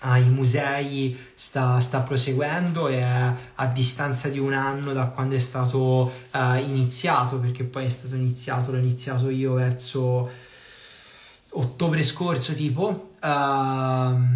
ai 0.00 0.28
musei 0.28 1.18
sta, 1.34 1.80
sta, 1.80 2.00
proseguendo 2.00 2.88
e 2.88 2.98
è 2.98 3.34
a 3.54 3.66
distanza 3.66 4.28
di 4.28 4.38
un 4.38 4.52
anno 4.52 4.92
da 4.92 5.06
quando 5.06 5.34
è 5.34 5.38
stato 5.38 6.12
uh, 6.32 6.56
iniziato 6.56 7.38
perché 7.38 7.64
poi 7.64 7.86
è 7.86 7.90
stato 7.90 8.14
iniziato 8.14 8.72
l'ho 8.72 8.78
iniziato 8.78 9.28
io 9.28 9.54
verso 9.54 10.30
ottobre 11.50 12.02
scorso 12.04 12.54
tipo. 12.54 13.10
Uh, 13.20 14.30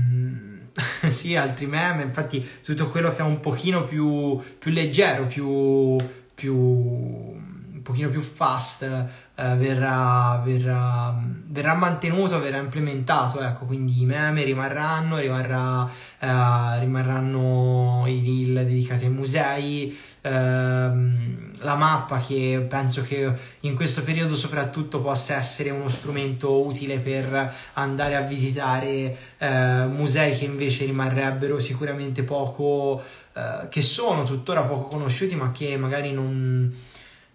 sì 1.09 1.35
altri 1.35 1.67
meme 1.67 2.03
infatti 2.03 2.47
tutto 2.63 2.91
quello 2.91 3.11
che 3.15 3.23
è 3.23 3.25
un 3.25 3.41
pochino 3.41 3.87
più, 3.87 4.39
più 4.59 4.71
leggero 4.71 5.25
più, 5.25 5.97
più 6.35 7.45
pochino 7.87 8.09
più 8.09 8.21
fast 8.21 8.83
eh, 8.83 9.55
verrà, 9.55 10.43
verrà, 10.45 11.15
verrà, 11.47 11.75
mantenuto, 11.75 12.41
verrà 12.41 12.57
implementato, 12.57 13.41
ecco, 13.41 13.65
quindi 13.65 14.01
i 14.03 14.05
meme 14.05 14.43
rimarranno, 14.43 15.19
rimarrà, 15.19 15.89
eh, 16.19 16.81
rimarranno 16.81 18.03
i 18.09 18.23
reel 18.25 18.67
dedicati 18.67 19.05
ai 19.05 19.11
musei, 19.11 19.97
ehm, 20.21 21.53
la 21.59 21.77
mappa 21.77 22.19
che 22.19 22.67
penso 22.69 23.03
che 23.03 23.33
in 23.61 23.77
questo 23.77 24.03
periodo 24.03 24.35
soprattutto 24.35 25.01
possa 25.01 25.37
essere 25.37 25.71
uno 25.71 25.89
strumento 25.89 26.67
utile 26.67 26.99
per 26.99 27.55
andare 27.75 28.17
a 28.17 28.23
visitare 28.23 29.17
eh, 29.39 29.87
musei 29.87 30.37
che 30.37 30.45
invece 30.45 30.87
rimarrebbero 30.87 31.61
sicuramente 31.61 32.25
poco, 32.25 33.01
eh, 33.33 33.69
che 33.69 33.83
sono 33.83 34.25
tuttora 34.25 34.63
poco 34.63 34.89
conosciuti 34.89 35.37
ma 35.37 35.53
che 35.53 35.77
magari 35.77 36.11
non 36.11 36.75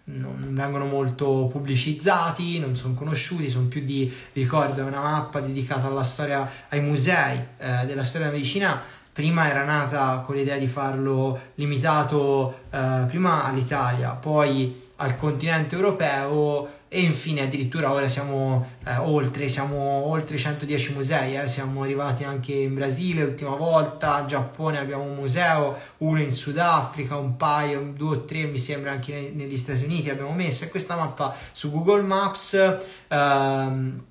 non 0.04 0.48
vengono 0.50 0.86
molto 0.86 1.48
pubblicizzati, 1.50 2.58
non 2.58 2.74
sono 2.74 2.94
conosciuti, 2.94 3.48
sono 3.48 3.66
più 3.66 3.84
di, 3.84 4.12
ricordo, 4.32 4.84
una 4.84 5.00
mappa 5.00 5.40
dedicata 5.40 5.86
alla 5.86 6.02
storia, 6.02 6.48
ai 6.68 6.80
musei 6.80 7.38
eh, 7.58 7.86
della 7.86 8.04
storia 8.04 8.26
della 8.26 8.38
medicina. 8.38 8.82
Prima 9.12 9.48
era 9.48 9.62
nata 9.64 10.22
con 10.24 10.34
l'idea 10.34 10.56
di 10.56 10.66
farlo 10.66 11.38
limitato 11.56 12.60
eh, 12.70 13.04
prima 13.06 13.44
all'Italia, 13.44 14.10
poi 14.10 14.88
al 14.96 15.16
continente 15.16 15.74
europeo 15.74 16.80
e 16.94 17.00
infine 17.00 17.40
addirittura 17.40 17.90
ora 17.90 18.06
siamo 18.06 18.68
eh, 18.86 18.98
oltre, 18.98 19.48
siamo 19.48 19.78
oltre 19.78 20.36
110 20.36 20.92
musei, 20.92 21.36
eh. 21.38 21.48
siamo 21.48 21.84
arrivati 21.84 22.22
anche 22.22 22.52
in 22.52 22.74
Brasile 22.74 23.24
l'ultima 23.24 23.56
volta, 23.56 24.20
in 24.20 24.26
Giappone 24.26 24.76
abbiamo 24.76 25.04
un 25.04 25.14
museo, 25.14 25.74
uno 25.98 26.20
in 26.20 26.34
Sudafrica, 26.34 27.16
un 27.16 27.38
paio, 27.38 27.94
due 27.96 28.16
o 28.16 28.24
tre 28.26 28.44
mi 28.44 28.58
sembra 28.58 28.90
anche 28.90 29.32
negli 29.34 29.56
Stati 29.56 29.84
Uniti 29.84 30.10
abbiamo 30.10 30.32
messo 30.32 30.64
e 30.64 30.68
questa 30.68 30.94
mappa 30.94 31.34
su 31.52 31.70
Google 31.70 32.02
Maps 32.02 32.76
ehm, 33.08 34.04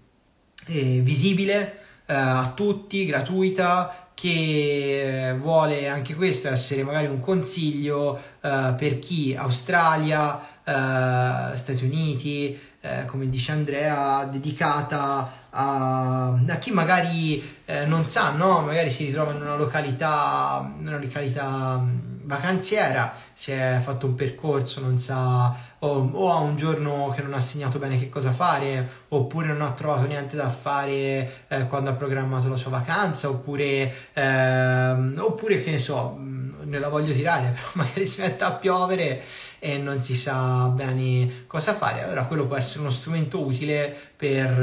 visibile 0.65 1.82
eh, 2.07 2.13
a 2.15 2.51
tutti, 2.55 3.05
gratuita, 3.05 4.09
che 4.15 5.36
vuole 5.39 5.88
anche 5.88 6.15
questo 6.15 6.49
essere 6.49 6.84
magari 6.84 7.05
un 7.05 7.19
consiglio 7.19 8.19
eh, 8.41 8.73
per 8.75 8.97
chi 8.97 9.36
Australia, 9.36 10.39
eh, 10.63 11.55
Stati 11.55 11.84
Uniti, 11.84 12.69
eh, 12.82 13.05
come 13.05 13.29
dice 13.29 13.51
Andrea, 13.51 14.25
dedicata 14.25 15.39
a, 15.51 16.34
a 16.34 16.55
chi 16.59 16.71
magari 16.71 17.59
eh, 17.65 17.86
non 17.86 18.09
sa, 18.09 18.32
no? 18.32 18.61
magari 18.61 18.89
si 18.89 19.05
ritrova 19.05 19.32
in 19.32 19.41
una 19.41 19.55
località, 19.55 20.67
una 20.79 20.97
località 20.97 21.77
mm, 21.77 21.99
vacanziera, 22.23 23.13
si 23.34 23.51
è 23.51 23.79
fatto 23.82 24.07
un 24.07 24.15
percorso, 24.15 24.82
non 24.82 24.97
sa, 24.97 25.55
o, 25.79 26.09
o, 26.11 26.32
ha 26.32 26.38
un 26.38 26.55
giorno 26.55 27.13
che 27.15 27.21
non 27.21 27.34
ha 27.34 27.39
segnato 27.39 27.77
bene 27.77 27.99
che 27.99 28.09
cosa 28.09 28.32
fare, 28.32 28.88
oppure 29.09 29.47
non 29.47 29.61
ha 29.61 29.71
trovato 29.73 30.07
niente 30.07 30.36
da 30.36 30.49
fare 30.49 31.45
eh, 31.47 31.67
quando 31.67 31.89
ha 31.89 31.93
programmato 31.93 32.49
la 32.49 32.55
sua 32.55 32.71
vacanza, 32.71 33.29
oppure, 33.29 33.93
ehm, 34.13 35.15
oppure 35.19 35.61
che 35.61 35.71
ne 35.71 35.79
so, 35.79 36.15
mm, 36.17 36.61
ne 36.63 36.79
la 36.79 36.89
voglio 36.89 37.13
tirare, 37.13 37.53
però 37.55 37.67
magari 37.73 38.05
si 38.05 38.21
mette 38.21 38.43
a 38.43 38.53
piovere 38.53 39.21
e 39.64 39.78
non 39.78 40.01
si 40.01 40.16
sa 40.16 40.70
bene 40.70 41.45
cosa 41.45 41.76
fare. 41.76 42.01
Allora 42.01 42.24
quello 42.24 42.47
può 42.47 42.55
essere 42.55 42.80
uno 42.80 42.89
strumento 42.89 43.45
utile 43.45 43.95
per 44.16 44.59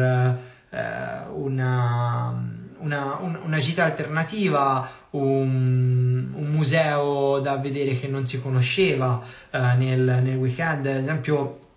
eh, 0.71 0.79
una, 1.31 2.35
una, 2.79 3.17
un, 3.21 3.39
una, 3.45 3.59
gita 3.59 3.85
alternativa, 3.85 4.91
un, 5.11 6.31
un, 6.35 6.51
museo 6.51 7.39
da 7.39 7.57
vedere 7.59 7.97
che 7.97 8.09
non 8.09 8.27
si 8.27 8.43
conosceva 8.43 9.23
eh, 9.51 9.59
nel, 9.77 10.21
nel 10.21 10.37
weekend. 10.37 10.87
Ad 10.87 10.97
esempio 10.97 11.68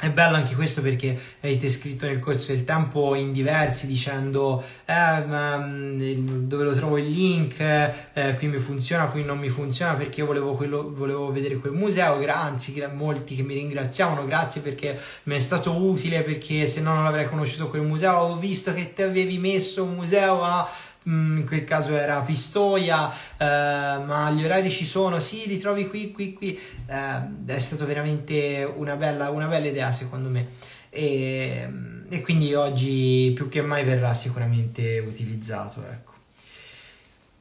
è 0.00 0.10
bello 0.10 0.36
anche 0.36 0.54
questo 0.54 0.80
perché 0.80 1.18
avete 1.40 1.68
scritto 1.68 2.06
nel 2.06 2.20
corso 2.20 2.52
del 2.52 2.64
tempo 2.64 3.16
in 3.16 3.32
diversi 3.32 3.88
dicendo 3.88 4.62
eh, 4.84 4.92
ma, 4.92 5.58
mm, 5.58 6.46
dove 6.46 6.62
lo 6.62 6.72
trovo 6.72 6.98
il 6.98 7.10
link, 7.10 7.58
eh, 7.58 8.34
qui 8.36 8.46
mi 8.46 8.58
funziona, 8.58 9.06
qui 9.06 9.24
non 9.24 9.38
mi 9.38 9.48
funziona 9.48 9.94
perché 9.94 10.20
io 10.20 10.26
volevo, 10.26 10.52
quello, 10.52 10.92
volevo 10.94 11.32
vedere 11.32 11.56
quel 11.56 11.72
museo, 11.72 12.16
grazie, 12.20 12.86
molti 12.86 13.34
che 13.34 13.42
mi 13.42 13.54
ringraziavano, 13.54 14.24
grazie 14.24 14.60
perché 14.60 14.96
mi 15.24 15.34
è 15.34 15.40
stato 15.40 15.72
utile 15.74 16.22
perché 16.22 16.64
se 16.66 16.80
no 16.80 16.94
non 16.94 17.06
avrei 17.06 17.28
conosciuto 17.28 17.68
quel 17.68 17.82
museo, 17.82 18.18
ho 18.18 18.36
visto 18.36 18.72
che 18.72 18.92
te 18.94 19.02
avevi 19.02 19.38
messo 19.38 19.82
un 19.82 19.94
museo 19.94 20.44
a 20.44 20.70
in 21.08 21.44
quel 21.46 21.64
caso 21.64 21.96
era 21.96 22.20
Pistoia, 22.20 23.10
eh, 23.10 23.44
ma 23.44 24.30
gli 24.30 24.44
orari 24.44 24.70
ci 24.70 24.84
sono, 24.84 25.18
sì, 25.20 25.46
li 25.46 25.58
trovi 25.58 25.88
qui, 25.88 26.12
qui, 26.12 26.32
qui. 26.34 26.58
Eh, 26.86 27.54
è 27.54 27.58
stata 27.58 27.84
veramente 27.84 28.70
una 28.76 28.96
bella, 28.96 29.30
una 29.30 29.46
bella 29.46 29.66
idea 29.66 29.90
secondo 29.90 30.28
me. 30.28 30.46
E, 30.90 31.68
e, 32.08 32.20
quindi 32.22 32.54
oggi 32.54 33.32
più 33.34 33.48
che 33.48 33.62
mai 33.62 33.84
verrà 33.84 34.14
sicuramente 34.14 34.98
utilizzato. 34.98 35.82
Ecco. 35.90 36.07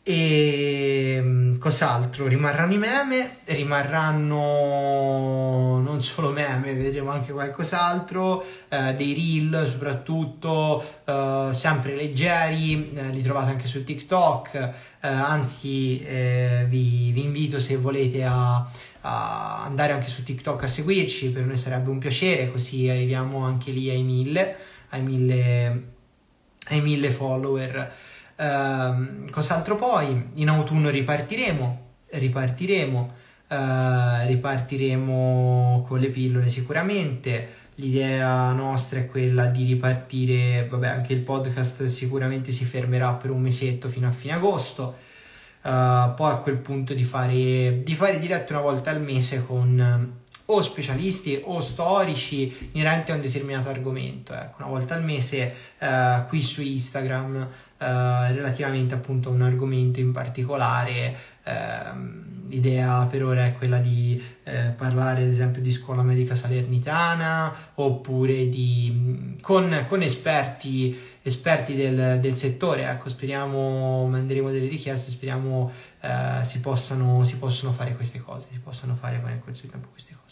E 0.09 1.19
mm, 1.21 1.57
cos'altro? 1.57 2.27
Rimarranno 2.27 2.71
i 2.71 2.77
meme, 2.77 3.39
rimarranno 3.43 4.37
non 5.81 6.01
solo 6.01 6.29
meme, 6.29 6.73
vedremo 6.75 7.11
anche 7.11 7.33
qualcos'altro, 7.33 8.41
eh, 8.69 8.95
dei 8.95 9.13
reel 9.13 9.67
soprattutto, 9.67 10.81
eh, 11.03 11.49
sempre 11.51 11.97
leggeri, 11.97 12.93
eh, 12.93 13.09
li 13.09 13.21
trovate 13.21 13.51
anche 13.51 13.67
su 13.67 13.83
TikTok, 13.83 14.55
eh, 14.55 14.73
anzi 15.01 16.01
eh, 16.03 16.65
vi, 16.69 17.11
vi, 17.11 17.25
invito 17.25 17.59
se 17.59 17.75
volete 17.75 18.23
a, 18.23 18.65
a, 19.01 19.63
andare 19.65 19.91
anche 19.91 20.07
su 20.07 20.23
TikTok 20.23 20.63
a 20.63 20.67
seguirci, 20.67 21.31
per 21.31 21.43
noi 21.43 21.57
sarebbe 21.57 21.89
un 21.89 21.97
piacere, 21.97 22.49
così 22.49 22.87
arriviamo 22.87 23.43
anche 23.43 23.71
lì 23.71 23.89
ai 23.89 24.03
mille, 24.03 24.55
ai 24.91 25.01
mille, 25.01 25.83
ai 26.67 26.79
mille 26.79 27.11
follower. 27.11 28.15
Uh, 28.37 29.29
cos'altro 29.31 29.75
poi? 29.75 30.29
In 30.35 30.49
autunno 30.49 30.89
ripartiremo, 30.89 31.85
ripartiremo, 32.11 33.13
uh, 33.49 33.55
ripartiremo 34.27 35.83
con 35.87 35.99
le 35.99 36.09
pillole 36.09 36.47
sicuramente. 36.49 37.65
L'idea 37.75 38.51
nostra 38.53 38.99
è 38.99 39.07
quella 39.07 39.45
di 39.47 39.65
ripartire, 39.65 40.67
vabbè, 40.69 40.87
anche 40.87 41.13
il 41.13 41.21
podcast 41.21 41.85
sicuramente 41.87 42.51
si 42.51 42.65
fermerà 42.65 43.13
per 43.13 43.31
un 43.31 43.41
mesetto 43.41 43.87
fino 43.87 44.07
a 44.07 44.11
fine 44.11 44.33
agosto. 44.33 44.97
Uh, 45.63 46.13
poi 46.15 46.31
a 46.31 46.39
quel 46.41 46.57
punto 46.57 46.93
di 46.93 47.03
fare, 47.03 47.81
di 47.83 47.95
fare 47.95 48.19
dirette 48.19 48.53
una 48.53 48.61
volta 48.61 48.91
al 48.91 49.01
mese 49.01 49.43
con 49.45 50.15
o 50.49 50.61
specialisti 50.61 51.41
o 51.43 51.59
storici 51.59 52.69
inerenti 52.73 53.11
a 53.11 53.15
un 53.15 53.21
determinato 53.21 53.69
argomento. 53.69 54.33
Ecco, 54.33 54.63
una 54.63 54.69
volta 54.69 54.95
al 54.95 55.03
mese 55.03 55.53
uh, 55.79 56.27
qui 56.27 56.41
su 56.41 56.61
Instagram 56.61 57.47
eh, 57.79 58.31
relativamente 58.33 58.95
appunto 58.95 59.29
a 59.29 59.33
un 59.33 59.43
argomento 59.43 59.99
in 59.99 60.11
particolare. 60.11 61.35
Uh, 61.47 62.47
l'idea 62.49 63.05
per 63.09 63.23
ora 63.23 63.45
è 63.45 63.53
quella 63.55 63.77
di 63.77 64.21
uh, 64.43 64.75
parlare 64.75 65.21
ad 65.21 65.29
esempio 65.29 65.61
di 65.61 65.71
scuola 65.71 66.01
medica 66.01 66.35
salernitana 66.35 67.53
oppure 67.75 68.49
di, 68.49 69.37
con, 69.41 69.85
con 69.87 70.01
esperti, 70.01 70.99
esperti 71.21 71.75
del, 71.75 72.19
del, 72.19 72.35
settore. 72.35 72.89
Ecco, 72.89 73.09
speriamo, 73.09 74.07
manderemo 74.07 74.49
delle 74.49 74.67
richieste, 74.67 75.11
speriamo 75.11 75.71
eh, 76.01 76.43
si, 76.43 76.59
possano, 76.59 77.23
si 77.23 77.37
possano 77.37 77.71
fare 77.73 77.95
queste 77.95 78.19
cose, 78.19 78.47
si 78.51 78.59
possano 78.59 78.95
fare 78.95 79.21
nel 79.23 79.39
corso 79.39 79.63
di 79.63 79.71
tempo 79.71 79.89
queste 79.89 80.15
cose. 80.21 80.26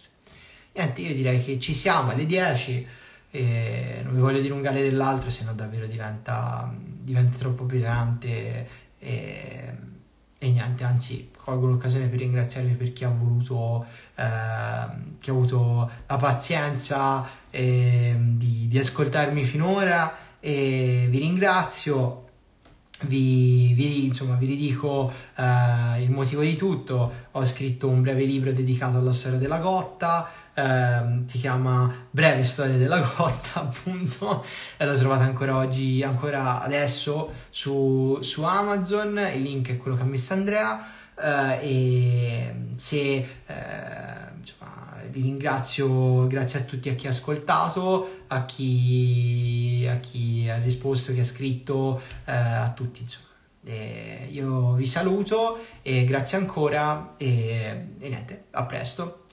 Niente, 0.76 1.02
io 1.02 1.14
direi 1.14 1.42
che 1.42 1.58
ci 1.58 1.74
siamo 1.74 2.12
alle 2.12 2.26
10 2.26 2.88
e 3.32 4.02
non 4.04 4.14
vi 4.14 4.20
voglio 4.20 4.42
dilungare 4.42 4.82
dell'altro, 4.82 5.30
se 5.30 5.46
no 5.46 5.54
davvero 5.54 5.86
diventa, 5.88 6.70
diventa 6.76 7.38
troppo 7.38 7.64
pesante 7.64 8.68
e, 9.00 9.74
e, 10.38 10.52
niente, 10.52 10.84
anzi 10.84 11.32
colgo 11.36 11.68
l'occasione 11.68 12.08
per 12.08 12.20
ringraziarvi 12.20 12.74
per 12.74 12.92
chi 12.92 13.06
ha 13.06 13.10
voluto, 13.10 13.86
eh, 14.16 15.14
chi 15.20 15.30
ha 15.30 15.34
avuto 15.34 15.90
la 16.08 16.18
pazienza 16.18 17.26
eh, 17.52 18.16
di, 18.20 18.68
di 18.68 18.78
ascoltarmi 18.78 19.46
finora 19.46 20.14
e 20.42 21.08
vi 21.10 21.20
ringrazio 21.20 22.26
vi, 23.02 23.74
vi, 23.74 24.06
insomma, 24.06 24.36
vi 24.36 24.46
ridico 24.46 25.12
uh, 25.36 26.00
il 26.00 26.10
motivo 26.10 26.42
di 26.42 26.56
tutto. 26.56 27.12
Ho 27.32 27.46
scritto 27.46 27.90
un 27.90 28.02
breve 28.02 28.24
libro 28.24 28.52
dedicato 28.54 28.98
alla 28.98 29.14
storia 29.14 29.38
della 29.38 29.58
Gotta. 29.58 30.30
Uh, 30.56 31.28
si 31.28 31.40
chiama 31.40 31.94
Breve 32.10 32.44
storia 32.44 32.78
della 32.78 33.00
Gotta, 33.00 33.62
appunto. 33.62 34.46
E 34.78 34.86
lo 34.86 34.98
trovate 34.98 35.24
ancora 35.24 35.58
oggi, 35.58 36.02
ancora 36.02 36.62
adesso 36.62 37.32
su, 37.50 38.18
su 38.22 38.44
Amazon. 38.44 39.18
Il 39.34 39.42
link 39.42 39.70
è 39.72 39.78
quello 39.78 39.98
che 39.98 40.04
ha 40.04 40.06
messo 40.06 40.34
Andrea. 40.34 40.94
Uh, 41.16 41.58
e 41.62 42.56
se 42.76 43.28
vi 45.16 45.22
ringrazio, 45.22 46.28
grazie 46.28 46.60
a 46.60 46.64
tutti 46.64 46.90
a 46.90 46.96
chi 46.96 47.08
ha 47.08 47.12
ascoltato, 47.12 48.24
a 48.28 48.44
chi, 48.44 49.88
a 49.90 49.96
chi 50.00 50.50
ha 50.50 50.58
risposto, 50.58 51.14
chi 51.14 51.22
ha 51.22 51.26
scritto, 51.26 52.02
eh, 52.26 52.34
a 52.34 52.70
tutti 52.76 53.02
insomma. 53.02 53.24
E 53.68 54.28
io 54.30 54.74
vi 54.74 54.86
saluto 54.86 55.58
e 55.82 56.04
grazie 56.04 56.38
ancora 56.38 57.14
e, 57.18 57.88
e 57.98 58.08
niente, 58.10 58.46
a 58.52 58.66
presto, 58.66 59.24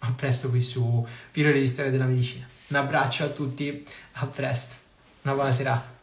a 0.00 0.12
presto 0.12 0.48
qui 0.50 0.60
su 0.60 1.06
Pillole 1.30 1.58
di 1.58 1.66
Storia 1.66 1.90
della 1.90 2.06
Medicina. 2.06 2.46
Un 2.68 2.76
abbraccio 2.76 3.24
a 3.24 3.28
tutti, 3.28 3.84
a 4.12 4.26
presto, 4.26 4.76
una 5.22 5.34
buona 5.34 5.52
serata. 5.52 5.99